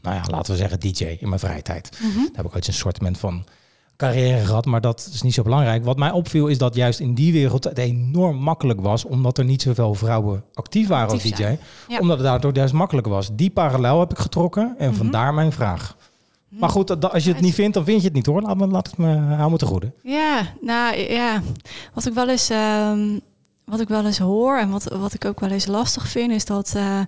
nou 0.02 0.16
ja, 0.16 0.22
laten 0.30 0.52
we 0.52 0.58
zeggen 0.58 0.80
DJ 0.80 1.04
in 1.04 1.28
mijn 1.28 1.40
vrije 1.40 1.62
tijd. 1.62 1.98
Mhm. 2.02 2.16
Daar 2.16 2.28
heb 2.32 2.44
ik 2.44 2.54
ooit 2.54 2.66
een 2.66 2.72
soort 2.72 2.98
van 3.12 3.44
carrière 3.96 4.44
gehad, 4.44 4.64
maar 4.66 4.80
dat 4.80 5.10
is 5.12 5.22
niet 5.22 5.34
zo 5.34 5.42
belangrijk. 5.42 5.84
Wat 5.84 5.96
mij 5.96 6.10
opviel 6.10 6.46
is 6.46 6.58
dat 6.58 6.74
juist 6.74 7.00
in 7.00 7.14
die 7.14 7.32
wereld 7.32 7.64
het 7.64 7.78
enorm 7.78 8.36
makkelijk 8.36 8.80
was, 8.80 9.04
omdat 9.04 9.38
er 9.38 9.44
niet 9.44 9.62
zoveel 9.62 9.94
vrouwen 9.94 10.44
actief 10.54 10.88
waren 10.88 11.08
Actief 11.14 11.30
als 11.30 11.40
DJ. 11.40 11.56
Ja. 11.88 11.98
Omdat 11.98 12.16
het 12.16 12.26
daardoor 12.26 12.54
juist 12.56 12.72
makkelijker 12.72 13.12
was. 13.12 13.30
Die 13.32 13.50
parallel 13.50 14.00
heb 14.00 14.10
ik 14.10 14.18
getrokken 14.18 14.74
en 14.78 14.88
Mhm. 14.88 14.96
vandaar 14.96 15.34
mijn 15.34 15.52
vraag. 15.52 15.96
Maar 16.48 16.68
goed, 16.68 17.10
als 17.12 17.24
je 17.24 17.32
het 17.32 17.40
niet 17.40 17.54
vindt, 17.54 17.74
dan 17.74 17.84
vind 17.84 18.00
je 18.00 18.06
het 18.06 18.16
niet 18.16 18.26
hoor. 18.26 18.42
Laat, 18.42 18.56
me, 18.56 18.66
laat 18.66 18.86
het 18.86 18.96
me, 18.96 19.16
hou 19.16 19.50
me 19.50 19.56
te 19.56 19.66
goede. 19.66 19.92
Ja, 20.02 20.52
nou 20.60 20.96
ja. 20.96 21.42
Wat 21.94 22.06
ik 22.06 22.12
wel 22.14 22.28
eens, 22.28 22.50
ehm, 22.50 23.18
wat 23.64 23.80
ik 23.80 23.88
wel 23.88 24.06
eens 24.06 24.18
hoor 24.18 24.58
en 24.58 24.70
wat, 24.70 24.84
wat 24.84 25.14
ik 25.14 25.24
ook 25.24 25.40
wel 25.40 25.50
eens 25.50 25.66
lastig 25.66 26.08
vind, 26.08 26.32
is 26.32 26.44
dat 26.44 26.72
eh, 26.76 27.00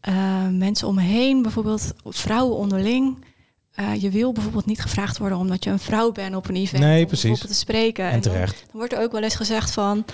eh, 0.00 0.48
mensen 0.48 0.88
om 0.88 0.94
me 0.94 1.02
heen, 1.02 1.42
bijvoorbeeld 1.42 1.92
vrouwen 2.04 2.56
onderling, 2.56 3.24
eh, 3.70 3.94
je 4.02 4.10
wil 4.10 4.32
bijvoorbeeld 4.32 4.66
niet 4.66 4.80
gevraagd 4.80 5.18
worden 5.18 5.38
omdat 5.38 5.64
je 5.64 5.70
een 5.70 5.78
vrouw 5.78 6.12
bent 6.12 6.34
op 6.36 6.48
een 6.48 6.56
event. 6.56 6.82
Nee, 6.82 7.00
om 7.00 7.06
precies. 7.06 7.22
bijvoorbeeld 7.28 7.52
te 7.58 7.64
spreken. 7.64 8.04
En 8.04 8.10
dan- 8.20 8.20
terecht. 8.32 8.58
Dan 8.58 8.76
wordt 8.76 8.92
er 8.92 9.00
ook 9.00 9.12
wel 9.12 9.22
eens 9.22 9.34
gezegd 9.34 9.70
van, 9.70 10.04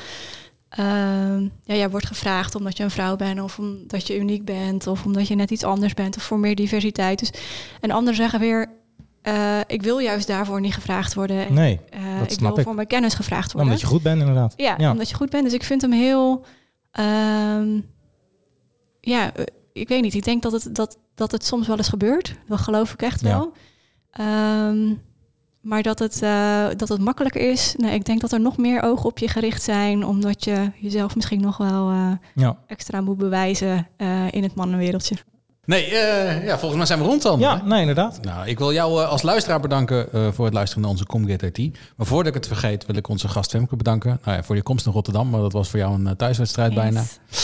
ehm, 0.69 1.43
ja, 1.43 1.75
jij 1.75 1.91
wordt 1.91 2.07
gevraagd 2.07 2.55
omdat 2.55 2.77
je 2.77 2.83
een 2.83 2.91
vrouw 2.91 3.17
bent 3.17 3.41
of 3.41 3.59
omdat 3.59 4.07
je 4.07 4.19
uniek 4.19 4.45
bent 4.45 4.87
of 4.87 5.05
omdat 5.05 5.29
je 5.29 5.35
net 5.35 5.51
iets 5.51 5.65
anders 5.65 5.95
bent 5.95 6.17
of 6.17 6.23
voor 6.23 6.39
meer 6.39 6.55
diversiteit. 6.55 7.19
Dus, 7.19 7.31
en 7.81 7.91
anderen 7.91 8.17
zeggen 8.17 8.41
weer, 8.41 8.67
eh, 9.23 9.61
ik 9.67 9.83
wil 9.83 9.99
juist 9.99 10.27
daarvoor 10.27 10.61
niet 10.61 10.75
gevraagd 10.75 11.15
worden. 11.15 11.47
En, 11.47 11.55
Nee, 11.55 11.81
dat 12.19 12.25
ik 12.27 12.31
snap 12.31 12.49
wil 12.51 12.59
ik. 12.59 12.65
voor 12.65 12.75
mijn 12.75 12.87
kennis 12.87 13.15
gevraagd 13.15 13.53
worden. 13.53 13.63
omdat 13.71 13.81
je 13.81 13.87
goed 13.87 14.03
bent 14.03 14.21
inderdaad. 14.21 14.55
ja, 14.57 14.75
ja. 14.79 14.91
omdat 14.91 15.09
je 15.09 15.15
goed 15.15 15.31
bent. 15.31 15.45
Dus 15.45 15.53
ik 15.53 15.63
vind 15.63 15.83
hem 15.83 15.93
heel, 15.93 16.45
ehm, 16.91 17.81
ja, 19.01 19.33
ik 19.77 19.89
weet 19.89 20.03
niet. 20.03 20.15
Ik 20.15 20.25
denk 20.25 20.43
dat 20.43 20.53
het, 20.53 20.75
dat, 20.75 20.99
dat 21.15 21.33
het 21.33 21.45
soms 21.45 21.67
wel 21.67 21.77
eens 21.77 21.89
gebeurt. 21.89 22.35
Dat 22.47 22.59
geloof 22.59 22.93
ik 22.93 23.03
echt 23.03 23.21
Ja. 23.21 23.29
wel. 23.29 23.53
Ehm, 24.11 24.95
maar 25.61 25.83
dat 25.83 25.99
het, 25.99 26.23
eh, 26.23 26.67
dat 26.77 26.89
het 26.89 27.01
makkelijker 27.01 27.51
is. 27.51 27.75
Nee, 27.77 27.95
ik 27.95 28.05
denk 28.05 28.21
dat 28.21 28.33
er 28.33 28.41
nog 28.41 28.57
meer 28.57 28.83
ogen 28.83 29.07
op 29.07 29.19
je 29.19 29.29
gericht 29.29 29.63
zijn. 29.63 30.05
Omdat 30.05 30.45
je 30.45 30.71
jezelf 30.81 31.15
misschien 31.15 31.41
nog 31.41 31.57
wel 31.57 31.91
eh, 31.91 32.13
Ja. 32.35 32.59
extra 32.67 33.01
moet 33.01 33.17
bewijzen 33.17 33.89
eh, 33.97 34.33
in 34.33 34.43
het 34.43 34.55
mannenwereldje. 34.55 35.15
Nee, 35.67 35.85
eh, 35.85 36.45
ja, 36.45 36.59
volgens 36.59 36.77
mij 36.77 36.87
zijn 36.87 36.99
we 36.99 37.05
rond 37.05 37.23
dan. 37.23 37.39
ja, 37.39 37.63
nee, 37.65 37.81
inderdaad. 37.81 38.19
Nou, 38.23 38.47
ik 38.49 38.59
wil 38.59 38.73
jou 38.73 39.03
eh, 39.03 39.09
als 39.09 39.23
luisteraar 39.23 39.61
bedanken 39.61 40.13
eh, 40.13 40.29
voor 40.33 40.45
het 40.45 40.55
luisteren 40.55 40.83
naar 40.83 40.91
onze 40.93 41.07
Comget 41.07 41.43
IT. 41.43 41.79
Maar 41.97 42.07
voordat 42.07 42.27
ik 42.27 42.35
het 42.35 42.47
vergeet, 42.47 42.87
wil 42.87 42.97
ik 42.97 43.09
onze 43.09 43.29
gast 43.29 43.51
Femke 43.51 43.77
bedanken. 43.77 44.21
Nou 44.25 44.37
ja, 44.37 44.43
voor 44.43 44.57
je 44.57 44.63
komst 44.63 44.85
naar 44.85 44.95
Rotterdam, 44.95 45.31
maar 45.31 45.41
dat 45.41 45.53
was 45.53 45.69
voor 45.69 45.79
jou 45.79 46.05
een 46.05 46.17
thuiswedstrijd 46.17 46.75
bijna. 46.75 47.03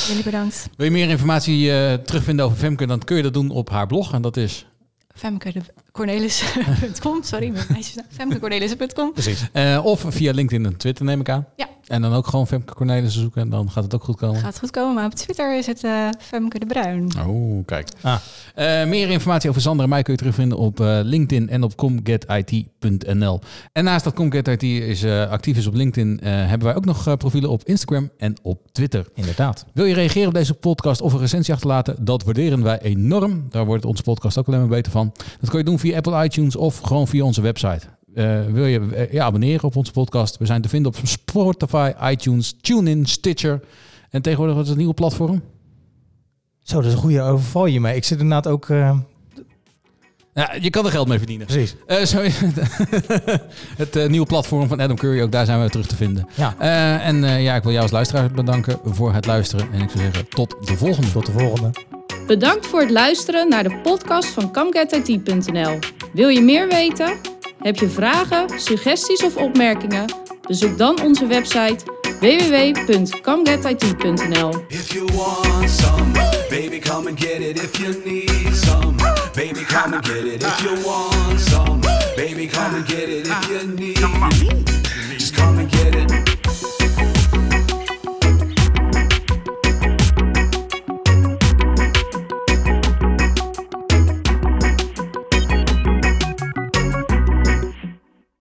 Jullie 0.08 0.22
bedankt. 0.24 0.68
Wil 0.76 0.86
je 0.86 0.92
meer 0.92 1.08
informatie 1.08 1.72
eh, 1.72 1.94
terugvinden 1.94 2.44
over 2.44 2.56
Femke, 2.58 2.86
dan 2.86 2.98
kun 2.98 3.16
je 3.16 3.22
dat 3.22 3.32
doen 3.34 3.50
op 3.50 3.70
haar 3.70 3.86
blog. 3.86 4.12
En 4.12 4.22
dat 4.22 4.36
is 4.36 4.66
Femke 5.14 5.52
de 5.52 5.60
Cornelis.com, 5.92 7.22
sorry, 7.22 7.48
mijn 7.50 7.66
meisjesnaam. 7.68 8.06
Femkecornelissen.com. 8.10 9.12
Precies. 9.12 9.48
eh, 9.52 9.80
of 9.84 10.04
via 10.08 10.32
LinkedIn 10.32 10.66
en 10.66 10.76
Twitter, 10.76 11.04
neem 11.04 11.20
ik 11.20 11.28
aan. 11.28 11.46
Ja. 11.56 11.66
En 11.87 12.03
dan 12.03 12.12
ook 12.12 12.26
gewoon 12.26 12.47
Femke 12.47 12.74
Cornelissen 12.74 13.20
zoeken 13.20 13.43
en 13.43 13.49
dan 13.51 13.70
gaat 13.70 13.85
het 13.85 13.95
ook 13.95 14.05
goed 14.05 14.16
komen. 14.16 14.41
Gaat 14.41 14.59
goed 14.59 14.70
komen, 14.70 14.95
maar 14.95 15.05
op 15.05 15.14
Twitter 15.14 15.57
is 15.59 15.66
het 15.66 15.85
eh, 15.85 16.09
Femke 16.18 16.59
de 16.59 16.66
Bruin. 16.66 17.09
Oh, 17.26 17.66
kijk. 17.66 17.89
Ah. 18.01 18.16
Eh, 18.55 18.89
meer 18.89 19.11
informatie 19.11 19.51
over 19.51 19.62
Sander 19.62 19.85
en 19.85 19.91
mij 19.91 20.03
kun 20.03 20.12
je 20.12 20.18
terugvinden 20.18 20.59
op 20.59 20.80
eh, 20.80 20.99
LinkedIn 21.03 21.49
en 21.49 21.62
op 21.62 21.76
comgetit.nl. 21.76 23.41
En 23.72 23.85
naast 23.85 24.05
dat 24.05 24.14
ComGetIT 24.14 24.62
is, 24.62 25.03
eh, 25.03 25.30
actief 25.30 25.57
is 25.57 25.66
op 25.66 25.74
LinkedIn, 25.74 26.20
eh, 26.20 26.30
hebben 26.33 26.66
wij 26.66 26.76
ook 26.76 26.85
nog 26.85 27.07
eh, 27.07 27.14
profielen 27.14 27.51
op 27.51 27.64
Instagram 27.64 28.11
en 28.18 28.35
op 28.43 28.61
Twitter. 28.72 29.07
Inderdaad. 29.14 29.64
Wil 29.72 29.85
je 29.85 29.95
reageren 29.95 30.28
op 30.28 30.35
deze 30.35 30.55
podcast 30.55 31.01
of 31.01 31.12
een 31.12 31.18
recensie 31.20 31.55
achterlaten? 31.55 32.05
Dat 32.05 32.22
waarderen 32.22 32.62
wij 32.62 32.80
enorm. 32.80 33.47
Daar 33.51 33.64
wordt 33.64 33.85
onze 33.85 34.03
podcast 34.03 34.39
ook 34.39 34.47
alleen 34.47 34.61
maar 34.61 34.68
beter 34.68 34.93
van. 34.93 35.12
Dat 35.41 35.51
kun 35.51 35.59
je 35.59 35.64
doen 35.64 35.78
via 35.78 35.97
Apple 35.97 36.24
iTunes 36.24 36.57
of 36.57 36.78
gewoon 36.78 37.09
via 37.09 37.24
onze 37.24 37.41
website. 37.41 37.87
Eh, 38.14 38.40
wil 38.46 38.66
je 38.66 38.80
eh, 38.94 39.12
ja, 39.12 39.24
abonneren 39.24 39.64
op 39.64 39.76
onze 39.76 39.92
podcast? 39.92 40.36
We 40.38 40.46
zijn 40.46 40.62
te 40.62 40.68
vinden 40.68 40.92
op 40.92 40.98
Spotify, 41.02 41.92
iTunes, 42.10 42.54
TuneIn, 42.60 43.06
Stitcher. 43.06 43.60
En 44.10 44.22
tegenwoordig 44.22 44.54
wat 44.54 44.64
is 44.64 44.70
het 44.70 44.78
nieuwe 44.78 44.94
platform? 44.94 45.42
Zo, 46.62 46.76
dat 46.76 46.84
is 46.84 46.92
een 46.92 46.98
goede 46.98 47.22
overval 47.22 47.66
je 47.66 47.80
mee. 47.80 47.96
Ik 47.96 48.04
zit 48.04 48.20
inderdaad 48.20 48.52
ook... 48.52 48.68
eh, 48.68 48.98
Ja, 50.34 50.54
je 50.60 50.70
kan 50.70 50.84
er 50.84 50.90
geld 50.90 51.08
mee 51.08 51.18
verdienen. 51.18 51.46
precies. 51.46 51.76
Eh, 51.86 52.04
zo 52.04 52.20
is 52.20 52.40
het 52.40 52.54
het 53.76 53.96
eh, 53.96 54.08
nieuwe 54.08 54.26
platform 54.26 54.68
van 54.68 54.80
Adam 54.80 54.96
Curry, 54.96 55.20
ook 55.22 55.32
daar 55.32 55.44
zijn 55.46 55.62
we 55.62 55.70
terug 55.70 55.86
te 55.86 55.96
vinden. 55.96 56.26
Ja. 56.34 56.54
Eh, 56.58 57.06
en 57.06 57.24
eh, 57.24 57.42
ja, 57.42 57.54
ik 57.54 57.62
wil 57.62 57.70
jou 57.72 57.82
als 57.82 57.92
luisteraar 57.92 58.30
bedanken 58.30 58.78
voor 58.84 59.12
het 59.12 59.26
luisteren. 59.26 59.72
En 59.72 59.80
ik 59.82 59.90
zou 59.90 60.02
zeggen, 60.04 60.28
tot 60.28 60.56
de 60.66 60.76
volgende. 60.76 61.10
Tot 61.10 61.26
de 61.26 61.32
volgende. 61.32 61.70
Bedankt 62.26 62.66
voor 62.66 62.80
het 62.80 62.90
luisteren 62.90 63.48
naar 63.48 63.62
de 63.62 63.80
podcast 63.82 64.28
van 64.28 64.52
CamGetIT.nl. 64.52 65.78
Wil 66.12 66.28
je 66.28 66.40
meer 66.40 66.68
weten? 66.68 67.12
Heb 67.62 67.76
je 67.76 67.88
vragen, 67.88 68.60
suggesties 68.60 69.24
of 69.24 69.36
opmerkingen? 69.36 70.04
Bezoek 70.46 70.78
dan 70.78 71.02
onze 71.02 71.26
website 71.26 71.78
www.camgetit.nl. 72.20 74.64
If 74.68 74.92
you 74.92 75.06
want 75.12 75.70
some, 75.70 76.12
baby, 76.50 76.78
come 76.78 77.08
and 77.08 77.20
get 77.20 77.40
it. 77.40 77.62
If 77.62 77.76
you 77.76 78.02
need 78.04 78.56
some, 78.56 78.94
baby, 79.34 79.64
come 79.64 79.94
and 79.94 80.06
get 80.06 80.24
it. 80.24 80.42
If 80.42 80.60
you 80.60 80.82
want 80.84 81.40
some, 81.40 81.80
baby, 82.16 82.46
come 82.46 82.76
and 82.76 82.88
get 82.88 83.08
it. 83.08 83.26
If 83.26 83.48
you 83.48 83.66
need 83.74 84.02